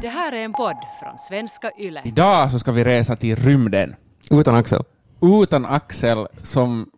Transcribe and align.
Det 0.00 0.08
här 0.08 0.32
är 0.32 0.44
en 0.44 0.52
podd 0.52 0.76
från 1.00 1.18
svenska 1.18 1.70
YLE. 1.78 2.02
Idag 2.04 2.50
så 2.50 2.58
ska 2.58 2.72
vi 2.72 2.84
resa 2.84 3.16
till 3.16 3.36
rymden 3.36 3.94
Utan 4.30 4.54
Axel. 4.54 4.82
utan 5.20 5.66
Axel 5.66 6.26
som 6.42 6.90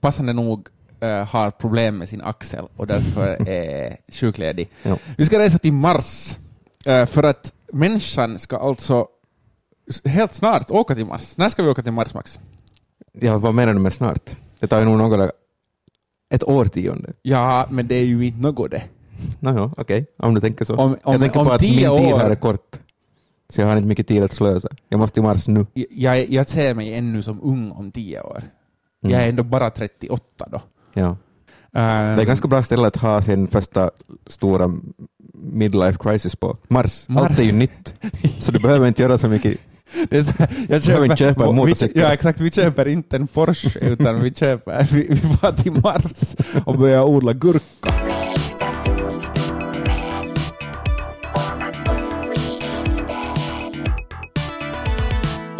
passande 0.00 0.32
nog 0.32 0.68
eh, 1.00 1.24
har 1.28 1.50
problem 1.50 1.98
med 1.98 2.08
sin 2.08 2.20
axel 2.20 2.64
och 2.76 2.86
därför 2.86 3.48
är 3.48 3.96
sjukledig. 4.12 4.68
Ja. 4.82 4.96
Vi 5.18 5.24
ska 5.24 5.38
resa 5.38 5.58
till 5.58 5.72
Mars 5.72 6.38
eh, 6.86 7.06
för 7.06 7.22
att 7.22 7.52
människan 7.72 8.38
ska 8.38 8.56
alltså 8.58 9.06
helt 10.04 10.32
snart 10.32 10.70
åka 10.70 10.94
till 10.94 11.06
Mars. 11.06 11.36
När 11.36 11.48
ska 11.48 11.62
vi 11.62 11.68
åka 11.68 11.82
till 11.82 11.92
Mars, 11.92 12.14
Max? 12.14 12.38
Ja, 13.12 13.38
vad 13.38 13.54
menar 13.54 13.74
du 13.74 13.78
med 13.80 13.92
snart? 13.92 14.30
Det 14.60 14.66
tar 14.66 14.78
ju 14.78 14.84
nog 14.84 14.98
några, 14.98 15.30
ett 16.34 16.44
årtionde. 16.44 17.12
Ja, 17.22 17.66
men 17.70 17.86
det 17.86 17.94
är 17.94 18.04
ju 18.04 18.26
inte 18.26 18.40
något 18.40 18.70
det. 18.70 18.82
Nåja, 19.40 19.70
okej, 19.76 20.06
om 20.18 20.34
du 20.34 20.40
tänker 20.40 20.64
så. 20.64 20.76
Om- 20.76 20.90
om- 20.90 20.96
jag 21.12 21.20
tänker 21.20 21.40
om 21.40 21.46
på 21.46 21.52
att 21.52 21.60
min 21.60 21.70
tio 21.70 21.98
tid 21.98 22.12
år- 22.12 22.18
här 22.18 22.30
är 22.30 22.34
kort. 22.34 22.76
Så 23.48 23.60
jag 23.60 23.68
har 23.68 23.76
inte 23.76 23.88
mycket 23.88 24.06
tid 24.08 24.22
att 24.22 24.32
slösa. 24.32 24.68
Jag 24.88 24.98
måste 24.98 25.14
till 25.14 25.22
Mars 25.22 25.48
nu. 25.48 25.66
Jag, 25.90 26.28
jag 26.30 26.48
ser 26.48 26.74
mig 26.74 26.94
ännu 26.94 27.22
som 27.22 27.40
ung 27.42 27.70
om 27.70 27.92
tio 27.92 28.20
år. 28.20 28.42
Mm. 29.04 29.14
Jag 29.14 29.22
är 29.24 29.28
ändå 29.28 29.42
bara 29.42 29.70
38 29.70 30.46
då. 30.52 30.60
Ja. 30.94 31.08
Um, 31.08 31.16
Det 31.72 32.22
är 32.22 32.24
ganska 32.24 32.48
bra 32.48 32.62
ställe 32.62 32.86
att 32.86 32.96
ha 32.96 33.22
sin 33.22 33.48
första 33.48 33.90
stora 34.26 34.74
midlife 35.34 35.98
crisis 36.00 36.36
på. 36.36 36.56
Mars. 36.68 37.08
Mars. 37.08 37.26
Allt 37.30 37.38
är 37.38 37.42
ju 37.42 37.52
nytt. 37.52 37.94
Så 38.38 38.52
du 38.52 38.58
behöver 38.58 38.86
inte 38.88 39.02
göra 39.02 39.18
så 39.18 39.28
mycket. 39.28 39.60
Det 40.10 40.24
så, 40.24 40.32
jag 40.68 40.82
behöver 40.82 41.04
inte 41.04 41.16
köpa 41.16 41.48
en 41.48 41.54
motorcykel. 41.56 42.02
Ja, 42.02 42.12
exakt. 42.12 42.40
Vi 42.40 42.50
köper 42.50 42.88
inte 42.88 43.16
en 43.16 43.26
Porsche, 43.26 43.78
utan 43.80 44.20
vi 44.22 44.34
köper, 44.34 44.86
vi, 44.92 45.06
vi 45.08 45.62
till 45.62 45.72
Mars 45.72 46.36
och 46.66 46.78
börjar 46.78 47.04
odla 47.04 47.32
gurka. 47.32 47.90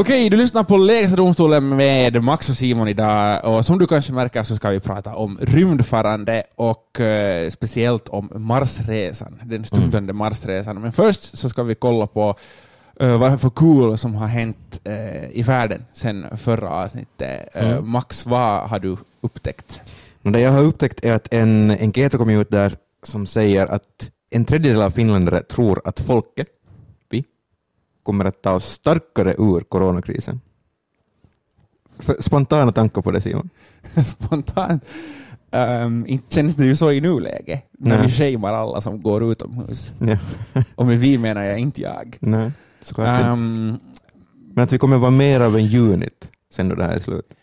Okej, 0.01 0.31
du 0.31 0.37
lyssnar 0.37 0.65
på 0.65 0.77
Lägsta 0.77 1.17
domstolen 1.17 1.77
med 1.77 2.23
Max 2.23 2.49
och 2.49 2.57
Simon 2.57 2.89
idag 2.89 3.45
och 3.45 3.67
som 3.67 3.79
du 3.79 3.87
kanske 3.87 4.13
märker 4.13 4.43
så 4.43 4.57
ska 4.57 4.71
vi 4.71 4.81
prata 4.81 5.15
om 5.15 5.39
rymdfarande 5.41 6.43
och 6.55 7.01
eh, 7.01 7.51
speciellt 7.51 8.09
om 8.09 8.31
Marsresan, 8.35 9.41
den 9.45 9.65
stundande 9.65 10.13
Marsresan. 10.13 10.81
Men 10.81 10.93
först 10.93 11.39
så 11.39 11.49
ska 11.49 11.63
vi 11.63 11.75
kolla 11.75 12.07
på 12.07 12.35
eh, 13.01 13.19
vad 13.19 13.31
det 13.31 13.35
är 13.35 13.37
för 13.37 13.51
cool 13.51 13.99
som 13.99 14.15
har 14.15 14.27
hänt 14.27 14.81
eh, 14.85 15.31
i 15.31 15.43
världen 15.43 15.85
sen 15.93 16.27
förra 16.37 16.71
avsnittet. 16.71 17.49
Eh, 17.55 17.71
Mm. 17.71 17.91
Max, 17.91 18.27
vad 18.27 18.69
har 18.69 18.79
du 18.79 18.97
upptäckt? 19.21 19.83
Men 20.23 20.33
det 20.33 20.41
jag 20.41 20.51
har 20.53 20.63
upptäckt 20.63 21.05
är 21.05 21.13
att 21.13 21.35
en 21.35 21.71
enkät 21.71 22.13
har 22.13 22.19
kommit 22.19 22.41
ut 22.41 22.51
där 22.51 22.77
som 23.03 23.27
säger 23.27 23.67
att 23.67 24.11
en 24.31 24.45
tredjedel 24.45 24.83
av 24.83 24.91
finländare 24.91 25.43
tror 25.43 25.81
att 25.85 26.01
folket, 26.01 26.49
kommer 28.03 28.25
att 28.25 28.43
ta 28.43 28.53
oss 28.53 28.65
starkare 28.73 29.35
ur 29.39 29.61
coronakrisen. 29.61 30.41
För 31.99 32.23
spontana 32.23 32.73
tankar 32.73 33.03
på 33.03 33.11
det 33.11 33.21
Simon? 33.21 33.51
Spontant. 34.07 34.85
Um, 35.53 36.07
inte 36.07 36.35
känns 36.35 36.57
det 36.57 36.65
ju 36.65 36.77
så 36.77 36.91
i 36.93 37.01
nuläget, 37.01 37.65
när 37.79 37.99
Nej. 37.99 38.07
vi 38.07 38.13
shamear 38.13 38.55
alla 38.55 38.81
som 38.81 39.01
går 39.03 39.33
utomhus. 39.33 39.95
Ja. 40.01 40.17
Och 40.75 40.87
med 40.87 40.99
vi 40.99 41.19
menar 41.19 41.43
jag 41.43 41.59
inte 41.59 41.81
jag. 41.83 42.17
Nej, 42.21 42.51
såklart 42.81 43.21
inte. 43.21 43.31
Um, 43.45 43.81
Men 44.55 44.65
att 44.65 44.73
vi 44.73 44.79
kommer 44.79 44.97
vara 44.97 45.11
mer 45.11 45.41
av 45.41 45.57
en 45.59 45.77
unit 45.77 46.31
sen 46.53 46.69
då 46.69 46.75
det 46.75 46.85
här 46.85 46.95
är 46.95 46.99
slut. 47.01 47.35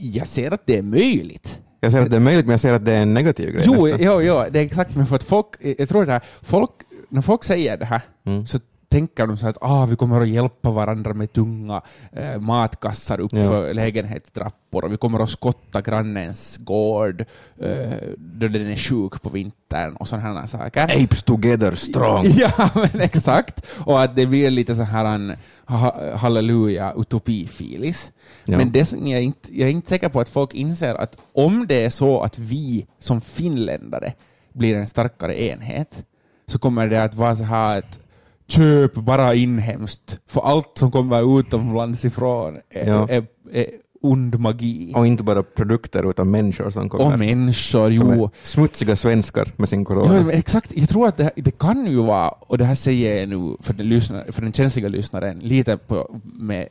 jag 0.00 0.26
ser 0.26 0.50
att 0.50 0.66
det 0.66 0.78
är 0.78 0.82
möjligt. 0.82 1.60
Jag 1.80 1.92
säger 1.92 2.04
att 2.04 2.10
det 2.10 2.16
är 2.16 2.20
möjligt, 2.20 2.46
men 2.46 2.50
jag 2.50 2.60
säger 2.60 2.74
att 2.74 2.84
det 2.84 2.92
är 2.92 3.02
en 3.02 3.14
negativ 3.14 3.50
grej 3.52 3.62
Jo, 3.66 3.72
nästan. 3.72 3.98
jo, 4.02 4.20
jo, 4.22 4.44
det 4.50 4.58
är 4.58 4.64
exakt, 4.64 4.96
men 4.96 5.06
för 5.06 5.16
att 5.16 5.22
folk, 5.22 5.46
jag 5.78 5.88
tror 5.88 6.06
det 6.06 6.12
här, 6.12 6.22
folk, 6.42 6.70
när 7.08 7.20
folk 7.22 7.44
säger 7.44 7.76
det 7.76 7.84
här 7.84 8.00
Mm. 8.24 8.46
så 8.46 8.58
tänker 8.90 9.26
de 9.26 9.36
så 9.36 9.48
att 9.48 9.58
ah, 9.60 9.86
vi 9.86 9.96
kommer 9.96 10.20
att 10.20 10.28
hjälpa 10.28 10.70
varandra 10.70 11.14
med 11.14 11.32
tunga 11.32 11.82
eh, 12.12 12.40
matkassar 12.40 13.20
upp 13.20 13.32
Ja. 13.32 13.72
lägenhetstrappor 13.72 14.84
och 14.84 14.92
vi 14.92 14.96
kommer 14.96 15.20
att 15.22 15.30
skotta 15.30 15.80
grannens 15.80 16.56
gård 16.56 17.24
eh, 17.58 17.92
då 18.16 18.48
den 18.48 18.66
är 18.70 18.76
sjuk 18.76 19.22
på 19.22 19.28
vintern 19.28 19.96
och 19.96 20.08
sådana 20.08 20.40
här 20.40 20.46
saker. 20.46 20.84
Apes 20.84 21.22
together 21.22 21.74
strong. 21.74 22.24
Ja, 22.36 22.70
men 22.74 23.00
exakt. 23.00 23.66
Och 23.86 24.02
att 24.02 24.16
det 24.16 24.26
blir 24.26 24.50
lite 24.50 24.74
så 24.74 24.82
här 24.82 25.04
en 25.04 25.36
ha, 25.66 26.16
halleluja 26.16 26.92
utopi-filis. 26.96 28.12
Ja. 28.44 28.56
Men 28.58 28.72
det 28.72 28.84
som 28.84 29.06
jag, 29.06 29.18
är 29.18 29.24
inte, 29.24 29.58
jag 29.58 29.68
är 29.68 29.72
inte 29.72 29.88
säker 29.88 30.08
på 30.08 30.20
att 30.20 30.28
folk 30.28 30.54
inser 30.54 30.94
att 30.94 31.16
om 31.34 31.66
det 31.66 31.84
är 31.84 31.90
så 31.90 32.20
att 32.22 32.38
vi 32.38 32.86
som 32.98 33.20
finländare 33.20 34.12
blir 34.52 34.74
en 34.76 34.86
starkare 34.86 35.42
enhet, 35.42 36.04
så 36.46 36.58
kommer 36.58 36.88
det 36.88 37.02
att 37.02 37.14
vara 37.14 37.36
så 37.36 37.44
här 37.44 37.78
att 37.78 38.00
köp 38.48 38.94
bara 38.94 39.34
inhemskt, 39.34 40.20
för 40.26 40.40
allt 40.40 40.70
som 40.78 40.90
kommer 40.90 41.40
utomlands 41.40 42.04
ifrån 42.04 42.56
är, 42.70 42.86
Ja. 42.88 43.08
är, 43.08 43.26
är 43.52 43.66
ond 44.02 44.38
magi. 44.40 44.92
Och 44.96 45.06
inte 45.06 45.22
bara 45.22 45.42
produkter 45.42 46.10
utan 46.10 46.30
människor 46.30 46.70
som 46.70 46.88
kommer. 46.88 47.12
Och 47.12 47.18
människor, 47.18 47.94
som 47.94 48.14
jo. 48.14 48.24
är 48.24 48.30
smutsiga 48.42 48.96
svenskar 48.96 49.48
med 49.56 49.68
sin 49.68 49.84
corona. 49.84 50.14
Ja, 50.16 50.30
exakt. 50.32 50.72
Jag 50.76 50.88
tror 50.88 51.08
att 51.08 51.16
det, 51.16 51.30
det 51.36 51.58
kan 51.58 51.86
ju 51.86 52.02
vara, 52.02 52.28
och 52.28 52.58
det 52.58 52.64
här 52.64 52.74
säger 52.74 53.16
jag 53.20 53.28
nu 53.28 53.56
för 53.60 53.72
den, 53.72 53.88
lyssnare, 53.88 54.32
för 54.32 54.42
den 54.42 54.52
känsliga 54.52 54.88
lyssnaren, 54.88 55.38
lite 55.38 55.76
på, 55.76 56.20
med 56.24 56.68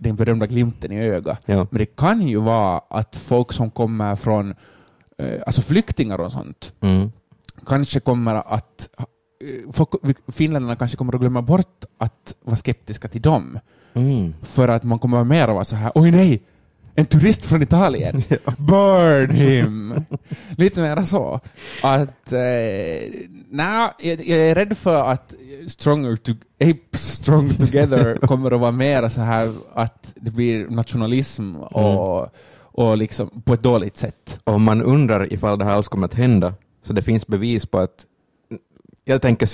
den 0.00 0.16
berömda 0.16 0.46
glimten 0.46 0.92
i 0.92 0.98
ögat. 1.00 1.42
Ja. 1.46 1.66
Men 1.70 1.78
det 1.78 1.86
kan 1.96 2.28
ju 2.28 2.38
vara 2.40 2.80
att 2.90 3.16
folk 3.16 3.52
som 3.52 3.70
kommer 3.70 4.16
från, 4.16 4.54
eh, 5.18 5.40
alltså 5.46 5.62
flyktingar 5.62 6.20
och 6.20 6.32
sånt, 6.32 6.72
Mm. 6.80 7.12
kanske 7.66 8.00
kommer 8.00 8.34
att, 8.34 8.88
folk, 9.72 9.88
finländarna 10.28 10.76
kanske 10.76 10.96
kommer 10.96 11.14
att 11.14 11.20
glömma 11.20 11.42
bort 11.42 11.84
att 11.98 12.34
vara 12.44 12.56
skeptiska 12.56 13.08
till 13.08 13.22
dem. 13.22 13.58
Mm. 13.94 14.34
För 14.42 14.68
att 14.68 14.84
man 14.84 14.98
kommer 14.98 15.20
att 15.20 15.26
mer 15.26 15.48
vara 15.48 15.64
så 15.64 15.76
här, 15.76 15.92
oj 15.94 16.10
nej, 16.10 16.42
en 16.98 17.06
turist 17.06 17.44
från 17.44 17.62
Italien, 17.62 18.22
burn 18.58 19.30
him! 19.30 19.94
Lite 20.56 20.80
mer 20.80 21.02
så. 21.02 21.40
Att, 21.82 22.32
eh, 22.32 22.40
nej, 23.50 23.90
jag, 23.98 24.26
jag 24.26 24.38
är 24.38 24.54
rädd 24.54 24.78
för 24.78 25.04
att 25.04 25.34
stronger 25.66 26.16
to, 26.16 26.32
apes 26.60 27.12
strong 27.12 27.48
together 27.48 28.16
kommer 28.26 28.54
att 28.54 28.60
vara 28.60 28.70
mer 28.70 29.08
så 29.08 29.20
här 29.20 29.52
att 29.72 30.14
det 30.16 30.30
blir 30.30 30.68
nationalism 30.68 31.56
och, 31.56 32.28
och 32.60 32.96
liksom 32.96 33.42
på 33.44 33.54
ett 33.54 33.62
dåligt 33.62 33.96
sätt. 33.96 34.40
Och 34.44 34.60
man 34.60 34.82
undrar 34.82 35.32
ifall 35.32 35.58
det 35.58 35.64
här 35.64 35.74
alls 35.74 35.88
kommer 35.88 36.06
att 36.06 36.14
hända, 36.14 36.54
så 36.82 36.92
det 36.92 37.02
finns 37.02 37.26
bevis 37.26 37.66
på 37.66 37.78
att 37.78 38.06
jag 39.08 39.22
tänker 39.22 39.48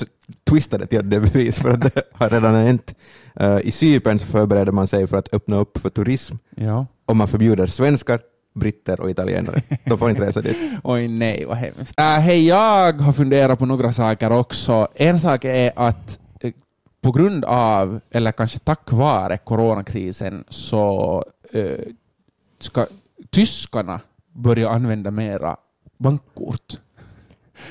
twista 0.44 0.78
det 0.78 0.86
till 0.86 0.98
att 0.98 1.10
det 1.10 1.16
är 1.16 1.20
bevis 1.20 1.58
för 1.58 1.70
att 1.70 1.80
det 1.94 2.02
har 2.12 2.28
redan 2.30 2.54
hänt. 2.54 2.94
Eh, 3.36 3.58
I 3.64 3.70
Cypern 3.70 4.18
så 4.18 4.26
förbereder 4.26 4.72
man 4.72 4.86
sig 4.86 5.06
för 5.06 5.16
att 5.16 5.34
öppna 5.34 5.56
upp 5.56 5.78
för 5.78 5.90
turism 5.90 6.36
Ja. 6.56 6.86
och 7.06 7.16
man 7.16 7.28
förbjuder 7.28 7.66
svenskar, 7.66 8.20
britter 8.54 9.00
och 9.00 9.10
italienare. 9.10 9.62
De 9.84 9.98
får 9.98 10.10
inte 10.10 10.26
resa 10.26 10.40
dit. 10.40 10.56
Oj 10.84 11.08
nej, 11.08 11.44
vad 11.44 11.56
hemskt. 11.56 11.98
Äh, 12.00 12.04
hej, 12.04 12.46
jag 12.46 12.92
har 12.92 13.12
funderat 13.12 13.58
på 13.58 13.66
några 13.66 13.92
saker 13.92 14.32
också. 14.32 14.88
En 14.94 15.20
sak 15.20 15.44
är 15.44 15.72
att 15.76 16.18
eh, 16.40 16.52
på 17.02 17.12
grund 17.12 17.44
av, 17.44 18.00
eller 18.10 18.32
kanske 18.32 18.58
tack 18.58 18.92
vare 18.92 19.38
coronakrisen, 19.38 20.44
så 20.48 21.24
eh, 21.52 21.78
ska 22.60 22.86
tyskarna 23.30 24.00
börja 24.32 24.68
använda 24.70 25.10
mera 25.10 25.56
bankkort. 25.98 26.78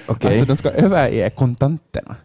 Okej, 0.07 0.31
Alltså 0.31 0.45
de 0.45 0.57
ska 0.57 0.69
överge 0.69 1.29
kontanterna, 1.29 2.15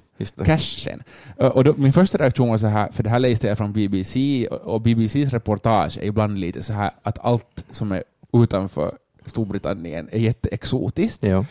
cashen. 0.45 1.03
Och 1.37 1.65
då, 1.65 1.75
min 1.77 1.93
första 1.93 2.19
reaktion 2.19 2.49
var 2.49 2.57
så 2.57 2.67
här, 2.67 2.93
för 2.93 3.03
det 3.03 3.11
här 3.11 3.19
läste 3.19 3.47
jag 3.47 3.59
från 3.59 3.73
BBC, 3.73 4.47
och 4.49 4.81
BBCs 4.81 5.33
reportage 5.33 5.99
är 5.99 6.05
ibland 6.05 6.39
lite 6.39 6.63
så 6.63 6.73
här 6.73 6.91
att 7.03 7.19
allt 7.19 7.65
som 7.71 7.93
är 7.93 8.03
utanför 8.33 8.93
Storbritannien 9.25 10.09
är 10.13 10.19
jätteexotiskt. 10.19 11.25
Ja. 11.25 11.45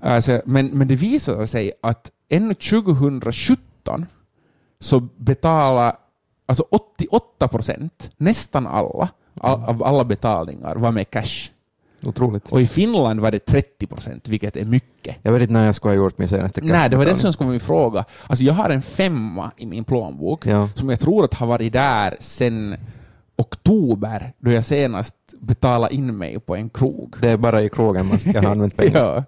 Alltså, 0.00 0.42
men, 0.44 0.66
men 0.66 0.88
det 0.88 0.94
visar 0.94 1.46
sig 1.46 1.72
att 1.80 2.10
ännu 2.28 2.54
2017 2.54 4.06
så 4.80 5.00
betalar 5.00 5.96
alltså 6.46 6.64
88 6.70 7.48
procent, 7.48 8.10
nästan 8.16 8.66
alla, 8.66 9.08
all, 9.40 9.64
av 9.64 9.84
alla 9.84 10.04
betalningar 10.04 10.76
var 10.76 10.92
med 10.92 11.10
cash. 11.10 11.50
Otroligt. 12.06 12.48
Och 12.52 12.60
i 12.60 12.66
Finland 12.66 13.20
var 13.20 13.30
det 13.30 13.38
30 13.46 13.86
procent, 13.86 14.28
vilket 14.28 14.56
är 14.56 14.64
mycket. 14.64 15.16
Jag 15.22 15.32
vet 15.32 15.42
inte 15.42 15.52
när 15.52 15.66
jag 15.66 15.74
skulle 15.74 15.90
ha 15.94 15.96
gjort 16.04 16.18
min 16.18 16.28
senaste 16.28 16.60
Nej, 16.60 16.90
det 16.90 16.96
var 16.96 17.04
det 17.04 17.14
som 17.14 17.32
skulle 17.32 17.46
vara 17.46 17.52
min 17.52 17.60
fråga. 17.60 18.04
Alltså 18.26 18.44
jag 18.44 18.54
har 18.54 18.70
en 18.70 18.82
femma 18.82 19.50
i 19.56 19.66
min 19.66 19.84
plånbok 19.84 20.46
Ja. 20.46 20.68
som 20.74 20.88
jag 20.88 21.00
tror 21.00 21.24
att 21.24 21.34
har 21.34 21.46
varit 21.46 21.72
där 21.72 22.16
sedan 22.20 22.76
oktober, 23.36 24.32
då 24.38 24.50
jag 24.50 24.64
senast 24.64 25.14
betalade 25.40 25.94
in 25.94 26.16
mig 26.18 26.40
på 26.40 26.56
en 26.56 26.70
krog. 26.70 27.14
Det 27.20 27.28
är 27.28 27.36
bara 27.36 27.62
i 27.62 27.68
krogen 27.68 28.06
man 28.06 28.18
ska 28.18 28.40
ha 28.40 28.48
använt 28.50 28.76
pengar. 28.76 29.24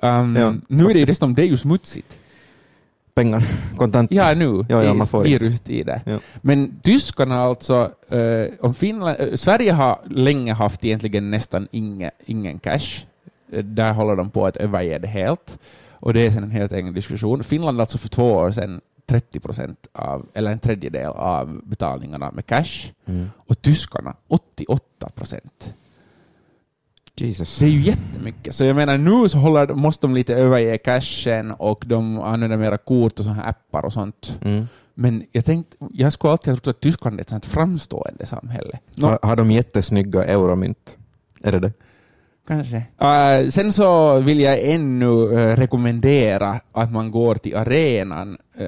Ja. 0.00 0.20
Um, 0.20 0.36
Ja, 0.36 0.54
nu 0.68 0.84
är 0.84 0.92
det 0.94 0.98
ju 1.00 1.04
dessutom, 1.04 1.34
det 1.34 1.42
är 1.42 1.46
ju 1.46 1.56
smutsigt. 1.56 2.18
Pengar, 3.18 3.42
kontant. 3.76 4.12
Ja, 4.12 4.34
nu 4.34 4.64
Ja, 4.68 4.84
ja, 4.84 4.90
i 4.90 4.94
man 4.94 5.06
får 5.06 5.26
inte. 5.26 5.38
virustider. 5.44 6.00
Ja. 6.04 6.18
Men 6.40 6.80
tyskarna 6.82 7.40
alltså, 7.42 7.90
eh, 8.08 8.46
om 8.60 8.74
Finland, 8.74 9.16
eh, 9.20 9.34
Sverige 9.34 9.72
har 9.72 9.98
länge 10.10 10.52
haft 10.52 10.84
egentligen 10.84 11.30
nästan 11.30 11.68
inge, 11.70 12.10
ingen 12.26 12.58
cash. 12.58 13.06
Eh, 13.52 13.64
där 13.64 13.92
håller 13.92 14.16
de 14.16 14.30
på 14.30 14.46
att 14.46 14.56
överge 14.56 14.98
det 14.98 15.08
helt. 15.08 15.58
Och 16.00 16.14
det 16.14 16.20
är 16.26 16.30
sen 16.30 16.42
en 16.42 16.50
helt 16.50 16.72
egen 16.72 16.94
diskussion. 16.94 17.44
Finland 17.44 17.80
alltså 17.80 17.98
för 17.98 18.08
två 18.08 18.32
år 18.32 18.50
sedan 18.50 18.80
30 19.06 19.40
procent 19.40 19.88
av, 19.92 20.26
eller 20.34 20.50
en 20.50 20.58
tredjedel 20.58 21.06
av 21.10 21.60
betalningarna 21.64 22.30
med 22.30 22.46
cash 22.46 22.92
Mm. 23.06 23.30
och 23.46 23.62
tyskarna 23.62 24.14
88 24.28 25.08
procent. 25.14 25.72
Jesus. 27.20 27.58
Det 27.58 27.66
är 27.66 27.70
ju 27.70 27.80
jättemycket. 27.80 28.54
Så 28.54 28.64
jag 28.64 28.76
menar 28.76 28.98
nu 28.98 29.28
så 29.28 29.38
håller, 29.38 29.74
måste 29.74 30.06
de 30.06 30.14
lite 30.14 30.34
överge 30.34 30.78
cashen 30.78 31.50
och 31.50 31.84
de 31.86 32.18
använder 32.20 32.56
mera 32.56 32.78
kort 32.78 33.18
och 33.18 33.24
såna 33.24 33.34
här 33.34 33.48
appar 33.48 33.84
och 33.84 33.92
sånt. 33.92 34.40
Mm. 34.44 34.66
Men 34.94 35.24
jag 35.32 35.44
tänkte, 35.44 35.76
jag 35.92 36.12
skulle 36.12 36.30
alltid 36.30 36.52
ha 36.52 36.56
trott 36.56 36.76
att 36.76 36.80
Tyskland 36.80 37.18
är 37.18 37.20
ett 37.20 37.28
sånt 37.28 37.46
framstående 37.46 38.26
samhälle. 38.26 38.78
Nå, 38.94 39.06
Har, 39.06 39.18
har 39.22 39.36
de 39.36 39.50
jättesnygga 39.50 40.24
euromynt? 40.24 40.96
Är 41.42 41.52
det 41.52 41.60
det? 41.60 41.72
Kanske. 42.46 42.76
Uh, 42.76 43.48
sen 43.48 43.72
så 43.72 44.18
vill 44.20 44.40
jag 44.40 44.58
ännu 44.62 45.38
eh, 45.38 45.56
rekommendera 45.56 46.60
att 46.72 46.92
man 46.92 47.10
går 47.10 47.34
till 47.34 47.56
arenan. 47.56 48.38
Uh, 48.60 48.66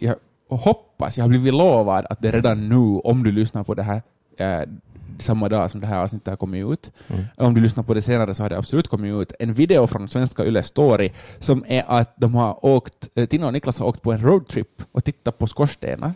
jag 0.00 0.14
hoppas, 0.48 1.18
jag 1.18 1.24
har 1.24 1.28
blivit 1.28 1.54
lovad 1.54 2.06
att 2.10 2.22
det 2.22 2.30
redan 2.30 2.68
nu, 2.68 3.00
om 3.04 3.22
du 3.22 3.32
lyssnar 3.32 3.64
på 3.64 3.74
det 3.74 3.82
här 3.82 4.02
eh, 4.38 4.68
samma 5.18 5.48
dag 5.48 5.70
som 5.70 5.80
det 5.80 5.86
här 5.86 5.98
avsnittet 5.98 6.28
har 6.28 6.36
kommit 6.36 6.66
ut, 6.72 6.92
Mm. 7.08 7.24
om 7.36 7.54
du 7.54 7.60
lyssnar 7.60 7.84
på 7.84 7.94
det 7.94 8.02
senare 8.02 8.34
så 8.34 8.42
har 8.42 8.50
det 8.50 8.58
absolut 8.58 8.88
kommit 8.88 9.12
ut, 9.22 9.32
en 9.38 9.54
video 9.54 9.86
från 9.86 10.08
svenska 10.08 10.44
Yle 10.44 10.62
Story 10.62 11.10
som 11.38 11.64
är 11.68 11.84
att 11.88 12.14
de 12.16 12.34
har 12.34 12.64
åkt, 12.66 13.08
eh, 13.14 13.26
Tina 13.26 13.46
och 13.46 13.52
Niklas 13.52 13.78
har 13.78 13.86
åkt 13.86 14.02
på 14.02 14.12
en 14.12 14.20
roadtrip 14.20 14.82
och 14.92 15.04
tittat 15.04 15.38
på 15.38 15.46
skorstenar. 15.46 16.14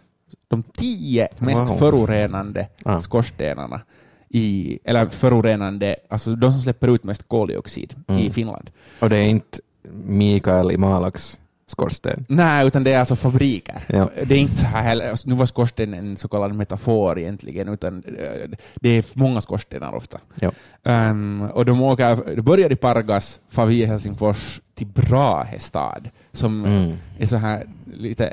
De 0.48 0.62
tio 0.62 1.28
mest 1.38 1.68
Wow. 1.68 1.76
förorenande 1.78 2.68
Ah. 2.84 3.00
skorstenarna 3.00 3.80
i, 4.28 4.78
eller 4.84 5.06
förorenande, 5.06 5.96
alltså 6.08 6.34
de 6.36 6.52
som 6.52 6.60
släpper 6.60 6.88
ut 6.94 7.04
mest 7.04 7.28
koldioxid 7.28 7.94
i 8.08 8.12
Mm. 8.12 8.30
Finland. 8.30 8.70
Och 9.00 9.08
det 9.10 9.16
är 9.16 9.28
inte 9.28 9.58
Mikael 10.04 10.72
i 10.72 10.76
Malax 10.76 11.40
skorsten? 11.66 12.24
Nej, 12.28 12.66
utan 12.66 12.84
det 12.84 12.92
är 12.92 12.98
alltså 12.98 13.16
fabriker. 13.16 13.84
Ja. 13.88 14.10
Det 14.26 14.34
är 14.34 14.38
inte 14.38 14.56
så 14.56 14.66
här 14.66 14.82
heller, 14.82 15.10
alltså, 15.10 15.28
nu 15.28 15.34
var 15.34 15.46
skorsten 15.46 15.94
en 15.94 16.16
så 16.16 16.28
kallad 16.28 16.54
metafor 16.54 17.18
egentligen, 17.18 17.68
utan 17.68 18.02
eh, 18.04 18.50
det 18.74 18.88
är 18.88 19.04
många 19.12 19.40
skorstenar 19.40 19.94
ofta. 19.94 20.18
Ja. 20.40 20.52
Ehm, 20.84 21.42
och 21.42 21.64
de 21.64 21.82
åker, 21.82 22.34
det 22.36 22.42
börjar 22.42 22.72
i 22.72 22.76
Pargas, 22.76 23.40
far 23.50 23.66
via 23.66 23.86
Helsingfors 23.86 24.60
till 24.74 24.86
Brahe 24.86 25.58
stad, 25.58 26.10
som 26.32 26.64
Mm. 26.64 26.92
är 27.18 27.26
så 27.26 27.36
här 27.36 27.66
lite 27.94 28.32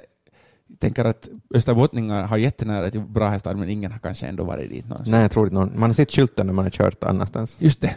tänker 0.79 1.05
att 1.05 1.29
österbottningar 1.55 2.23
har 2.23 2.37
jättenära 2.37 2.89
till 2.89 3.01
Brahe 3.01 3.39
stad, 3.39 3.57
men 3.57 3.69
ingen 3.69 3.91
har 3.91 3.99
kanske 3.99 4.27
ändå 4.27 4.43
varit 4.43 4.69
dit 4.69 4.89
någonsin. 4.89 5.11
Nej, 5.11 5.21
jag 5.21 5.31
tror 5.31 5.45
inte 5.45 5.53
någon. 5.55 5.71
Man 5.79 5.89
har 5.89 5.93
sett 5.93 6.11
skylten 6.11 6.45
när 6.47 6.53
man 6.53 6.65
har 6.65 6.69
kört 6.69 7.03
annanstans. 7.03 7.57
Just 7.61 7.81
det. 7.81 7.95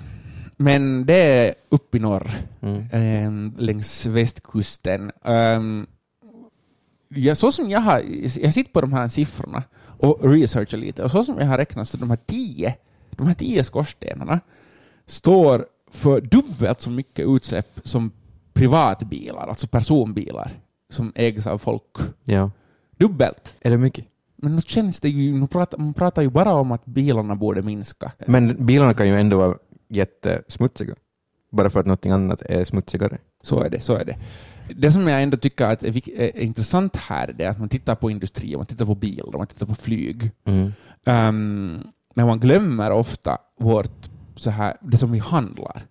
Men 0.65 1.07
det 1.07 1.15
är 1.17 1.55
uppe 1.69 1.97
i 1.97 2.01
norr, 2.01 2.31
Mm. 2.61 2.83
ehm, 2.93 3.55
längs 3.59 4.07
västkusten. 4.07 5.13
Um, 5.25 5.87
ja, 7.09 7.35
så 7.35 7.53
som 7.53 7.71
jag 7.71 7.81
har, 7.81 8.03
jag 8.41 8.55
sitter 8.55 8.73
på 8.73 8.81
de 8.81 8.93
här 8.93 9.09
siffrorna 9.09 9.63
och 9.85 10.31
researchar 10.33 10.79
lite, 10.79 11.03
och 11.03 11.11
så 11.11 11.23
som 11.23 11.39
jag 11.39 11.47
har 11.47 11.59
räknat 11.59 11.89
så 11.89 11.97
de 11.97 12.11
här 12.11 12.19
tio, 12.27 12.75
de 13.11 13.27
här 13.27 13.35
tio 13.35 13.65
skorstenarna 13.65 14.41
står 15.07 15.67
för 15.91 16.21
dubbelt 16.21 16.81
så 16.81 16.91
mycket 16.91 17.27
utsläpp 17.29 17.81
som 17.85 18.11
privatbilar, 18.53 19.47
alltså 19.49 19.67
personbilar, 19.67 20.51
som 20.91 21.13
ägs 21.15 21.47
av 21.47 21.59
folk. 21.59 21.97
Ja. 22.25 22.51
Dubbelt. 22.97 23.55
Det 23.63 23.79
mycket? 23.79 24.05
Men 24.37 24.57
nu 24.57 24.63
känns 24.63 25.01
det 25.01 25.09
ju, 25.09 25.39
nu 25.39 25.47
pratar, 25.47 25.79
man 25.79 25.95
pratar 25.95 26.23
ju 26.23 26.31
bara 26.31 26.55
om 26.55 26.73
att 26.73 26.85
bilarna 26.85 27.35
borde 27.35 27.63
minska. 27.63 28.13
Men 28.27 28.67
bilarna 28.67 28.95
kan 28.95 29.09
ju 29.09 29.21
ändå 29.21 29.39
vara 29.39 29.57
jättesmutsiga. 29.97 30.95
Bara 31.51 31.71
för 31.71 31.81
att 31.81 31.87
någonting 31.87 32.13
annat 32.13 32.43
är 32.43 32.65
smutsigare. 32.65 33.19
Så 33.43 33.61
är 33.61 33.71
det, 33.71 33.81
så 33.81 33.95
är 33.95 34.05
det. 34.05 34.17
Det 34.77 34.93
som 34.93 35.09
jag 35.09 35.23
ändå 35.23 35.37
tycker 35.37 35.67
att 35.67 35.85
är, 35.85 36.11
är 36.21 36.41
intressant 36.41 36.97
här 36.97 37.35
är 37.39 37.49
att 37.49 37.59
man 37.59 37.69
tittar 37.69 37.95
på 37.95 38.11
industri, 38.11 38.57
man 38.57 38.67
tittar 38.67 38.87
på 38.87 38.95
bilar, 38.95 39.39
man 39.39 39.47
tittar 39.47 39.67
på 39.67 39.75
flyg. 39.75 40.31
Mm. 40.45 40.73
Um, 41.05 41.83
men 42.15 42.27
man 42.27 42.41
glömmer 42.41 42.91
ofta 42.91 43.39
vårt, 43.59 44.11
så 44.37 44.51
här, 44.51 44.77
det 44.81 44.99
som 44.99 45.13
vi 45.13 45.19
handlar. 45.19 45.87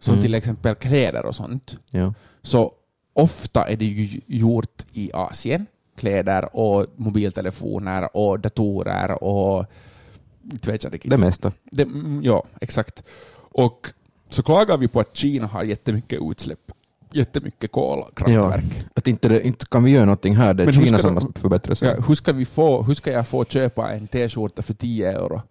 Som 0.00 0.12
Mm. 0.14 0.22
till 0.22 0.34
exempel 0.34 0.74
kläder 0.74 1.26
och 1.26 1.34
sånt. 1.34 1.78
Ja. 1.90 2.14
Så 2.42 2.72
ofta 3.12 3.68
är 3.68 3.76
det 3.76 3.84
ju 3.84 4.20
gjort 4.26 4.82
i 4.92 5.10
Asien. 5.14 5.66
Kläder 5.96 6.56
och 6.56 6.86
mobiltelefoner 6.96 8.16
och 8.16 8.40
datorer 8.40 9.22
och 9.24 9.66
jag 10.62 10.94
riktigt. 10.94 11.10
Det 11.10 11.18
mesta. 11.18 11.52
Det, 11.64 11.82
mm, 11.82 12.20
ja, 12.22 12.44
exakt. 12.60 13.02
Och 13.36 13.86
så 14.28 14.42
klagar 14.42 14.76
vi 14.76 14.88
på 14.88 15.00
att 15.00 15.16
Kina 15.16 15.46
har 15.46 15.64
jättemycket 15.64 16.18
utsläpp, 16.22 16.72
jättemycket 17.12 17.72
kolkraftverk. 17.72 18.86
Att 18.94 19.08
inte, 19.08 19.40
inte 19.44 19.66
kan 19.66 19.84
vi 19.84 19.90
göra 19.90 20.04
någonting 20.04 20.36
här. 20.36 20.54
Det 20.54 20.62
är 20.62 20.64
Men 20.64 20.74
Kina 20.74 20.98
som 20.98 21.14
måste 21.14 21.40
förbättra 21.40 21.74
sig. 21.74 21.88
Ja, 21.88 22.02
hur, 22.08 22.14
ska 22.14 22.32
vi 22.32 22.44
få, 22.44 22.82
hur 22.82 22.94
ska 22.94 23.12
jag 23.12 23.28
få 23.28 23.44
köpa 23.44 23.92
en 23.92 24.08
t-skjorta 24.08 24.62
för 24.62 24.74
10 24.74 25.12
euro 25.12 25.42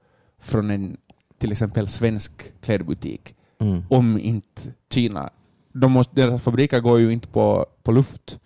från 0.41 0.71
en 0.71 0.97
till 1.37 1.51
exempel 1.51 1.87
svensk 1.87 2.31
klädbutik 2.61 3.35
Mm. 3.63 3.83
om 3.89 4.19
inte 4.19 4.61
Kina... 4.89 5.29
De 5.73 5.91
måste, 5.91 6.15
deras 6.15 6.41
fabriker 6.41 6.79
går 6.79 6.99
ju 6.99 7.13
inte 7.13 7.27
på, 7.27 7.65
på 7.83 7.91
luft. 7.91 8.39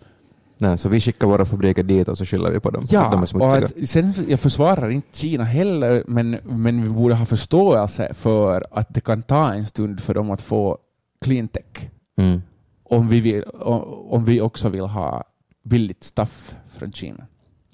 Nej, 0.57 0.77
så 0.77 0.89
vi 0.89 1.00
skickar 1.00 1.27
våra 1.27 1.45
fabriker 1.45 1.83
dit 1.83 2.07
och 2.07 2.18
så 2.18 2.25
skyller 2.25 2.51
vi 2.51 2.59
på 2.59 2.69
dem. 2.69 2.83
att 2.83 2.89
de 2.89 3.24
är 3.24 3.30
Ja, 3.33 3.45
och 3.45 3.57
att, 3.57 3.89
sen, 3.89 4.13
jag 4.27 4.39
försvarar 4.39 4.89
inte 4.89 5.18
Kina 5.18 5.44
heller, 5.44 6.04
men, 6.07 6.38
men 6.44 6.83
vi 6.83 6.89
borde 6.89 7.15
ha 7.15 7.25
förståelse 7.25 8.13
för 8.13 8.65
att 8.71 8.94
det 8.94 9.01
kan 9.01 9.24
ta 9.24 9.54
en 9.54 9.65
stund 9.65 10.00
för 10.00 10.13
dem 10.13 10.31
att 10.31 10.42
få 10.42 10.77
clean 11.21 11.48
tech. 11.48 11.89
Mm. 12.19 12.42
om 12.83 13.07
vi, 13.07 13.19
vill, 13.19 13.44
om 13.44 13.81
om 14.09 14.25
vi 14.25 14.42
också 14.42 14.69
vill 14.69 14.81
ha 14.86 15.24
billigt 15.63 16.04
stuff 16.04 16.56
från 16.77 16.92
Kina. 16.92 17.27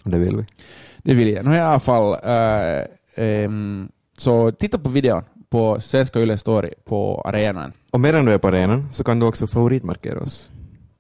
Det 0.03 0.18
vill 0.18 0.36
vi. 0.38 0.45
Det 0.97 1.13
vill 1.13 1.29
jag. 1.29 1.45
Nu 1.45 1.56
i 1.56 1.59
alla 1.59 1.79
fall, 1.79 2.13
eh, 2.24 2.83
ehm, 3.15 3.89
så 4.18 4.51
titta 4.51 4.77
på 4.77 4.89
videon 4.89 5.24
på 5.50 5.79
Svenska 5.79 6.19
Yle 6.19 6.38
Story 6.38 6.74
på 6.86 7.21
arenan. 7.25 7.71
Och 7.91 8.00
medan 8.00 8.25
du 8.25 8.33
är 8.33 8.38
på 8.38 8.47
arenan 8.47 8.88
så 8.91 9.03
kan 9.03 9.19
du 9.19 9.25
också 9.25 9.47
favoritmarkera 9.47 10.19
oss. 10.19 10.50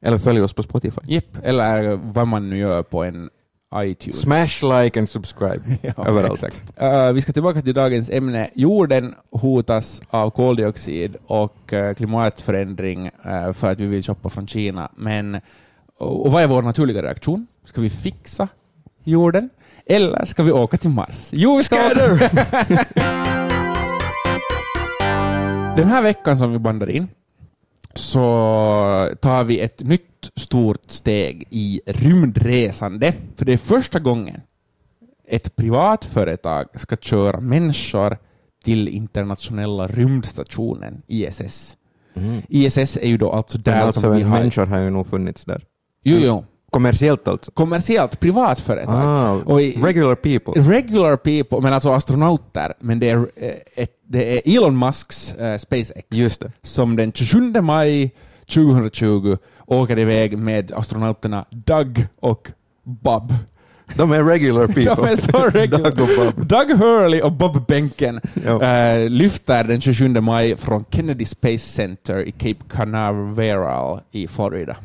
Eller 0.03 0.17
följa 0.17 0.43
oss 0.43 0.53
på 0.53 0.63
Spotify. 0.63 1.01
Jepp, 1.03 1.37
eller 1.43 1.99
vad 2.13 2.27
man 2.27 2.49
nu 2.49 2.57
gör 2.57 2.83
på 2.83 3.03
en 3.03 3.29
iTunes. 3.75 4.21
Smash 4.21 4.83
like 4.83 4.99
and 4.99 5.09
subscribe. 5.09 5.61
ja, 5.81 5.93
överallt. 6.07 6.43
Exakt. 6.43 6.79
Eh, 6.79 7.11
vi 7.11 7.21
ska 7.21 7.31
tillbaka 7.31 7.61
till 7.61 7.73
dagens 7.73 8.09
ämne. 8.09 8.49
Jorden 8.53 9.15
hotas 9.31 10.01
av 10.09 10.29
koldioxid 10.29 11.15
och 11.25 11.73
eh, 11.73 11.93
klimatförändring 11.93 13.07
eh, 13.07 13.53
för 13.53 13.71
att 13.71 13.79
vi 13.79 13.85
vill 13.85 14.03
shoppa 14.03 14.29
från 14.29 14.47
Kina. 14.47 14.91
Men, 14.95 15.39
och, 15.99 16.31
vad 16.31 16.43
är 16.43 16.47
vår 16.47 16.61
naturliga 16.61 17.03
reaktion? 17.03 17.47
Ska 17.65 17.81
vi 17.81 17.89
fixa 17.89 18.47
jorden? 19.03 19.49
Eller 19.85 20.25
ska 20.25 20.43
vi 20.43 20.51
åka 20.51 20.77
till 20.77 20.89
Mars? 20.89 21.29
Jo, 21.31 21.57
vi 21.57 21.63
ska. 21.63 21.75
Den 25.75 25.87
här 25.87 26.01
veckan 26.01 26.37
som 26.37 26.51
vi 26.51 26.59
bandar 26.59 26.89
in 26.89 27.07
så 27.93 29.15
tar 29.21 29.43
vi 29.43 29.59
ett 29.59 29.83
nytt 29.83 30.31
stort 30.35 30.81
steg 30.87 31.47
i 31.49 31.81
rymdresande. 31.85 33.13
För 33.35 33.45
det 33.45 33.53
är 33.53 33.57
första 33.57 33.99
gången 33.99 34.41
ett 35.27 35.55
privat 35.55 36.05
företag 36.05 36.65
ska 36.75 36.95
köra 36.95 37.39
människor 37.39 38.17
till 38.63 38.87
internationella 38.87 39.87
rymdstationen 39.87 41.01
ISS. 41.07 41.77
Mm. 42.13 42.41
ISS 42.49 42.97
är 42.97 43.07
ju 43.07 43.17
då 43.17 43.31
alltså 43.31 43.57
där 43.57 43.81
alltså, 43.81 44.01
som 44.01 44.15
vi 44.15 44.21
har... 44.21 44.39
människor 44.39 44.65
har 44.65 44.79
ju 44.79 44.89
nog 44.89 45.07
funnits 45.07 45.45
där. 45.45 45.65
Jo, 46.03 46.17
jo. 46.17 46.45
Kommersiellt 46.73 47.27
alltså? 47.27 47.51
Kommersiellt, 47.51 48.19
privat 48.19 48.59
företag. 48.59 48.95
Ah, 48.95 49.31
Och 49.45 49.61
i- 49.61 49.81
regular 49.83 50.15
people. 50.15 50.53
Regular 50.61 51.15
people, 51.15 51.59
men 51.61 51.73
alltså 51.73 51.89
astronauter, 51.91 52.73
men 52.79 52.99
det 52.99 53.09
är, 53.09 53.17
eh, 53.35 53.51
ett, 53.75 53.91
det 54.07 54.37
är 54.37 54.57
Elon 54.57 54.79
Musks 54.79 55.33
eh, 55.33 55.57
SpaceX 55.57 56.39
som 56.61 56.95
den 56.95 57.11
27 57.11 57.61
maj 57.61 58.11
2020 58.53 59.37
åker 59.65 59.99
iväg 59.99 60.37
med 60.37 60.71
astronauterna 60.71 61.45
Doug 61.49 62.07
och 62.19 62.51
Bob. 62.83 63.33
De 63.95 64.11
är 64.11 64.23
regular 64.23 64.67
people. 64.67 64.95
De 64.95 65.05
är 65.05 65.15
så 65.15 65.37
regular. 65.59 65.91
Doug 65.91 66.01
och 66.01 66.33
Bob. 66.35 66.45
Doug 66.47 66.77
Hurley 66.79 67.21
och 67.21 67.31
Bob 67.31 67.65
Benken 67.67 68.21
Ja. 68.45 68.63
eh, 68.63 69.09
lyfter 69.09 69.63
den 69.63 69.81
27 69.81 70.09
maj 70.21 70.55
från 70.57 70.85
Kennedy 70.91 71.25
Space 71.25 71.57
Center 71.57 72.27
i 72.27 72.31
Cape 72.31 72.63
Canaveral 72.69 74.01
i 74.11 74.27
Florida. 74.27 74.75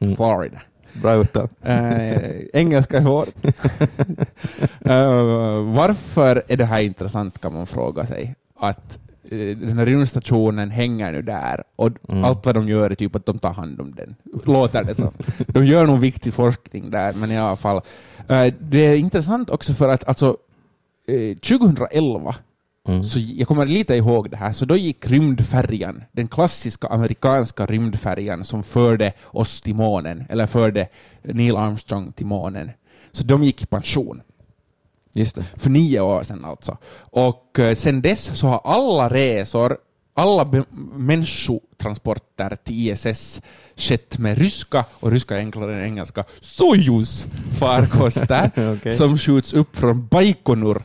Mm. 0.00 0.16
Florida. 0.16 0.58
Bra 1.02 1.14
uttal. 1.14 1.48
Eh, 1.62 2.30
engelska 2.52 2.96
är 2.98 3.02
svårt. 3.02 3.28
Eh, 4.80 5.62
varför 5.74 6.42
är 6.48 6.56
det 6.56 6.64
här 6.64 6.80
intressant 6.80 7.40
kan 7.40 7.52
man 7.54 7.66
fråga 7.66 8.06
sig. 8.06 8.34
Att 8.58 8.98
eh, 9.30 9.38
den 9.56 9.78
här 9.78 9.86
rymdstationen 9.86 10.70
hänger 10.70 11.12
nu 11.12 11.22
där 11.22 11.62
och 11.76 11.90
Mm. 12.08 12.24
allt 12.24 12.46
vad 12.46 12.54
de 12.54 12.68
gör 12.68 12.90
är 12.90 12.94
typ 12.94 13.16
att 13.16 13.26
de 13.26 13.38
tar 13.38 13.52
hand 13.52 13.80
om 13.80 13.94
den. 13.94 14.14
Låter 14.44 14.84
det 14.84 14.94
så. 14.94 15.12
De 15.46 15.66
gör 15.66 15.86
nog 15.86 16.00
viktig 16.00 16.34
forskning 16.34 16.90
där, 16.90 17.12
men 17.20 17.30
i 17.30 17.38
alla 17.38 17.56
fall. 17.56 17.76
Eh, 18.28 18.54
det 18.58 18.86
är 18.86 18.96
intressant 18.96 19.50
också 19.50 19.74
för 19.74 19.88
att 19.88 20.08
alltså, 20.08 20.36
eh, 21.08 21.36
2011 21.36 22.34
Mm. 22.88 23.04
Så 23.04 23.18
jag 23.18 23.48
kommer 23.48 23.66
lite 23.66 23.94
ihåg 23.94 24.30
det 24.30 24.36
här. 24.36 24.52
Så 24.52 24.64
då 24.64 24.76
gick 24.76 25.06
rymdfärjan, 25.06 26.04
den 26.12 26.28
klassiska 26.28 26.88
amerikanska 26.88 27.66
rymdfärjan 27.66 28.44
som 28.44 28.62
förde 28.62 29.12
oss 29.24 29.60
till 29.60 29.74
månen, 29.74 30.24
eller 30.28 30.46
förde 30.46 30.88
Neil 31.22 31.56
Armstrong 31.56 32.12
till 32.12 32.26
månen. 32.26 32.70
Så 33.12 33.24
de 33.24 33.42
gick 33.44 33.62
i 33.62 33.66
pension. 33.66 34.22
Just 35.12 35.36
det. 35.36 35.44
För 35.56 35.70
nio 35.70 36.00
år 36.00 36.22
sedan 36.22 36.44
alltså. 36.44 36.78
Och 36.98 37.58
eh, 37.58 37.74
sen 37.74 38.02
dess 38.02 38.38
så 38.38 38.46
har 38.46 38.60
alla 38.64 39.08
resor, 39.08 39.78
alla 40.14 40.64
människotransporter 40.94 42.56
till 42.64 42.88
ISS 42.90 43.40
skett 43.76 44.18
med 44.18 44.38
ryska, 44.38 44.84
och 45.00 45.10
ryska 45.10 45.34
är 45.34 45.38
enklare 45.38 45.76
än 45.76 45.84
engelska, 45.84 46.24
Sojus 46.40 47.26
farkoster 47.58 48.50
Okej. 48.76 48.96
som 48.96 49.18
skjuts 49.18 49.54
upp 49.54 49.76
från 49.76 50.06
Baikonur. 50.06 50.82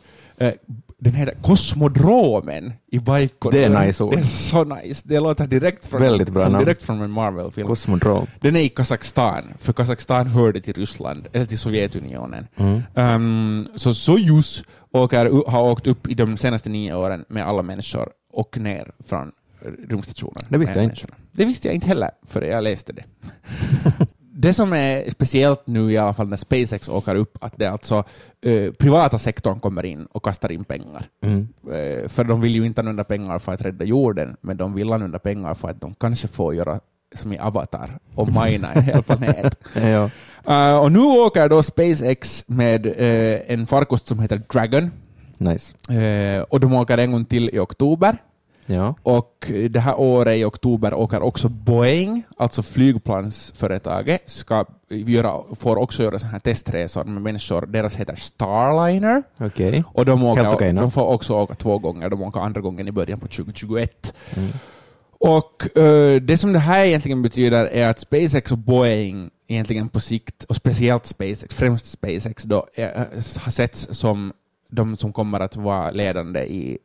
Den 1.04 1.14
heter 1.14 1.36
Kosmodromen 1.42 2.74
i 2.92 3.00
Baikonur. 3.00 3.52
Det 3.52 3.64
är 3.64 3.86
nice 3.86 4.04
ord. 4.04 4.14
Det 4.14 4.20
är 4.20 4.24
så 4.24 4.64
nice. 4.64 5.04
Det 5.08 5.20
låter 5.20 5.48
direkt 5.48 5.86
från, 5.86 6.02
Väldigt 6.02 6.30
bra 6.30 6.44
som 6.44 6.52
namn. 6.52 6.66
direkt 6.66 6.84
från 6.84 7.02
en 7.02 7.12
Marvel-film. 7.12 7.68
Cosmodrome. 7.68 8.28
Den 8.40 8.56
är 8.56 8.60
i 8.60 8.70
Kazakstan, 8.70 9.44
för 9.60 9.74
Kazakstan 9.74 10.28
hörde 10.28 10.62
till 10.62 10.74
Ryssland, 10.74 11.28
eller 11.34 11.46
till 11.46 11.58
Sovjetunionen. 11.58 12.48
Mm. 12.56 12.82
Um, 12.94 13.68
så 13.76 13.94
Sojus 13.94 14.64
åker, 14.92 15.50
har 15.52 15.64
åkt 15.64 15.88
upp 15.88 16.08
i 16.08 16.14
de 16.14 16.38
senaste 16.38 16.70
nio 16.70 16.96
åren 16.96 17.26
med 17.28 17.48
alla 17.48 17.62
människor 17.62 18.10
och 18.34 18.58
ner 18.58 18.92
från 19.06 19.32
rymdstationen. 19.90 20.46
Det 20.50 20.58
visste 20.58 20.76
jag 20.76 20.84
inte. 20.84 21.08
Det 21.32 21.46
visste 21.46 21.68
jag 21.68 21.76
inte 21.76 21.88
heller, 21.88 22.12
för 22.28 22.42
jag 22.42 22.64
läste 22.64 22.94
det. 22.94 23.04
det 24.42 24.54
som 24.54 24.74
är 24.74 25.10
speciellt 25.10 25.68
nu 25.68 25.92
i 25.92 25.98
alla 25.98 26.14
fall 26.14 26.28
när 26.28 26.38
SpaceX 26.38 26.90
åker 26.90 27.16
upp, 27.16 27.38
att 27.42 27.54
det 27.58 27.66
är 27.66 27.70
alltså 27.70 28.04
eh, 28.42 28.72
privata 28.72 29.18
sektorn 29.18 29.60
kommer 29.60 29.86
in 29.86 30.06
och 30.06 30.24
kastar 30.24 30.52
in 30.52 30.64
pengar. 30.64 31.08
Mm. 31.24 31.48
Eh, 31.72 32.08
för 32.08 32.24
de 32.24 32.42
vill 32.42 32.56
ju 32.56 32.66
inte 32.66 32.82
använda 32.82 33.04
pengar 33.04 33.40
för 33.40 33.54
att 33.54 33.62
rädda 33.62 33.86
jorden, 33.86 34.36
men 34.42 34.58
de 34.58 34.74
vill 34.74 34.94
använda 34.94 35.20
pengar 35.20 35.54
för 35.54 35.70
att 35.70 35.82
de 35.82 35.94
kanske 35.94 36.28
får 36.28 36.56
göra 36.56 36.80
som 37.16 37.34
i 37.34 37.40
Avatar 37.40 38.00
och 38.16 38.28
mina 38.28 38.72
en 38.72 38.84
hel 38.84 39.04
planet. 39.04 39.58
Ja. 39.76 40.10
Uh, 40.50 40.78
och 40.78 40.92
nu 40.92 41.00
åker 41.00 41.50
då 41.50 41.64
SpaceX 41.64 42.44
med 42.48 42.86
eh, 42.86 43.40
en 43.48 43.68
farkost 43.68 44.08
som 44.08 44.20
heter 44.20 44.42
Dragon, 44.54 44.92
Nice. 45.42 45.94
Eh, 45.94 46.42
och 46.42 46.60
de 46.60 46.74
åker 46.74 46.98
en 46.98 47.12
gång 47.12 47.26
till 47.26 47.50
i 47.54 47.60
oktober. 47.60 48.18
Ja. 48.72 48.96
Och 49.04 49.52
det 49.70 49.80
här 49.80 50.00
året 50.00 50.38
i 50.38 50.44
oktober 50.44 50.94
åker 50.94 51.22
också 51.22 51.50
Boeing, 51.50 52.24
alltså 52.38 52.64
flygplansföretaget, 52.64 54.30
ska 54.30 54.66
göra, 54.90 55.56
får 55.56 55.76
också 55.76 56.04
göra 56.04 56.20
sådana 56.20 56.32
här 56.32 56.40
testresor 56.40 57.04
med 57.04 57.22
människor. 57.22 57.66
Deras 57.66 57.96
heter 57.96 58.16
Starliner. 58.16 59.24
Okej. 59.38 59.84
Och 59.88 60.06
de, 60.06 60.24
åker, 60.24 60.50
okej, 60.50 60.74
no? 60.74 60.82
de 60.82 60.92
får 60.92 61.08
också 61.08 61.34
åka 61.34 61.56
två 61.56 61.78
gånger. 61.78 62.10
De 62.10 62.22
åker 62.22 62.40
andra 62.40 62.62
gången 62.62 62.88
i 62.88 62.92
början 62.92 63.20
på 63.20 63.28
2021. 63.28 64.16
Mm. 64.36 64.50
Och 65.24 65.78
eh, 65.78 66.22
det 66.22 66.38
som 66.38 66.54
det 66.54 66.60
här 66.60 66.86
egentligen 66.86 67.22
betyder 67.22 67.66
är 67.66 67.90
att 67.90 68.00
SpaceX 68.00 68.52
och 68.52 68.58
Boeing 68.58 69.30
egentligen 69.48 69.90
på 69.90 70.00
sikt, 70.00 70.44
och 70.44 70.56
speciellt 70.56 71.06
SpaceX, 71.06 71.56
främst 71.56 71.86
SpaceX 71.86 72.44
då, 72.44 72.68
är, 72.76 73.08
har 73.40 73.52
setts 73.52 73.88
som 73.92 74.34
de 74.70 74.98
som 74.98 75.14
kommer 75.14 75.40
att 75.40 75.56
vara 75.56 75.92
ledande 75.92 76.44
i 76.44 76.78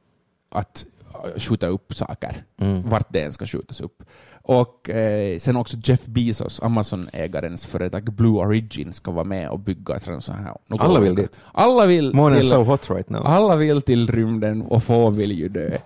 att 0.50 0.86
eh, 0.86 0.95
skjuta 1.36 1.66
upp 1.66 1.94
saker, 1.94 2.42
Mm. 2.60 2.88
vart 2.88 3.12
det 3.12 3.20
än 3.22 3.32
ska 3.32 3.46
skjutas 3.46 3.80
upp. 3.80 4.02
Och 4.42 4.90
eh, 4.90 5.38
sen 5.38 5.56
också 5.56 5.76
Jeff 5.84 6.06
Bezos, 6.06 6.60
Amazon-ägarens 6.62 7.66
företag 7.66 8.12
Blue 8.12 8.32
Origin, 8.46 8.92
ska 8.92 9.10
vara 9.10 9.24
med 9.24 9.48
och 9.48 9.58
bygga 9.60 9.96
ett 9.96 10.02
sånt 10.02 10.26
här. 10.28 10.54
något 10.68 10.80
Alla 10.80 11.00
vill 11.00 11.14
dit. 11.14 11.40
Alla 11.52 11.86
vill 11.86 12.14
Månen 12.14 12.38
är 12.38 12.40
till, 12.40 12.50
so 12.50 12.62
hot 12.62 12.90
right 12.90 13.10
now. 13.10 13.26
alla 13.26 13.56
vill 13.56 13.82
till 13.82 14.08
rymden 14.12 14.62
och 14.62 14.82
få 14.84 15.10
vill 15.10 15.32
ju 15.32 15.48
dö. 15.48 15.78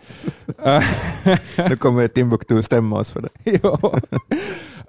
Nu 1.69 1.77
kommer 1.77 2.09
Timbuktu 2.09 2.63
stämma 2.63 2.99
oss 2.99 3.11
för 3.11 3.23
det. 3.23 3.31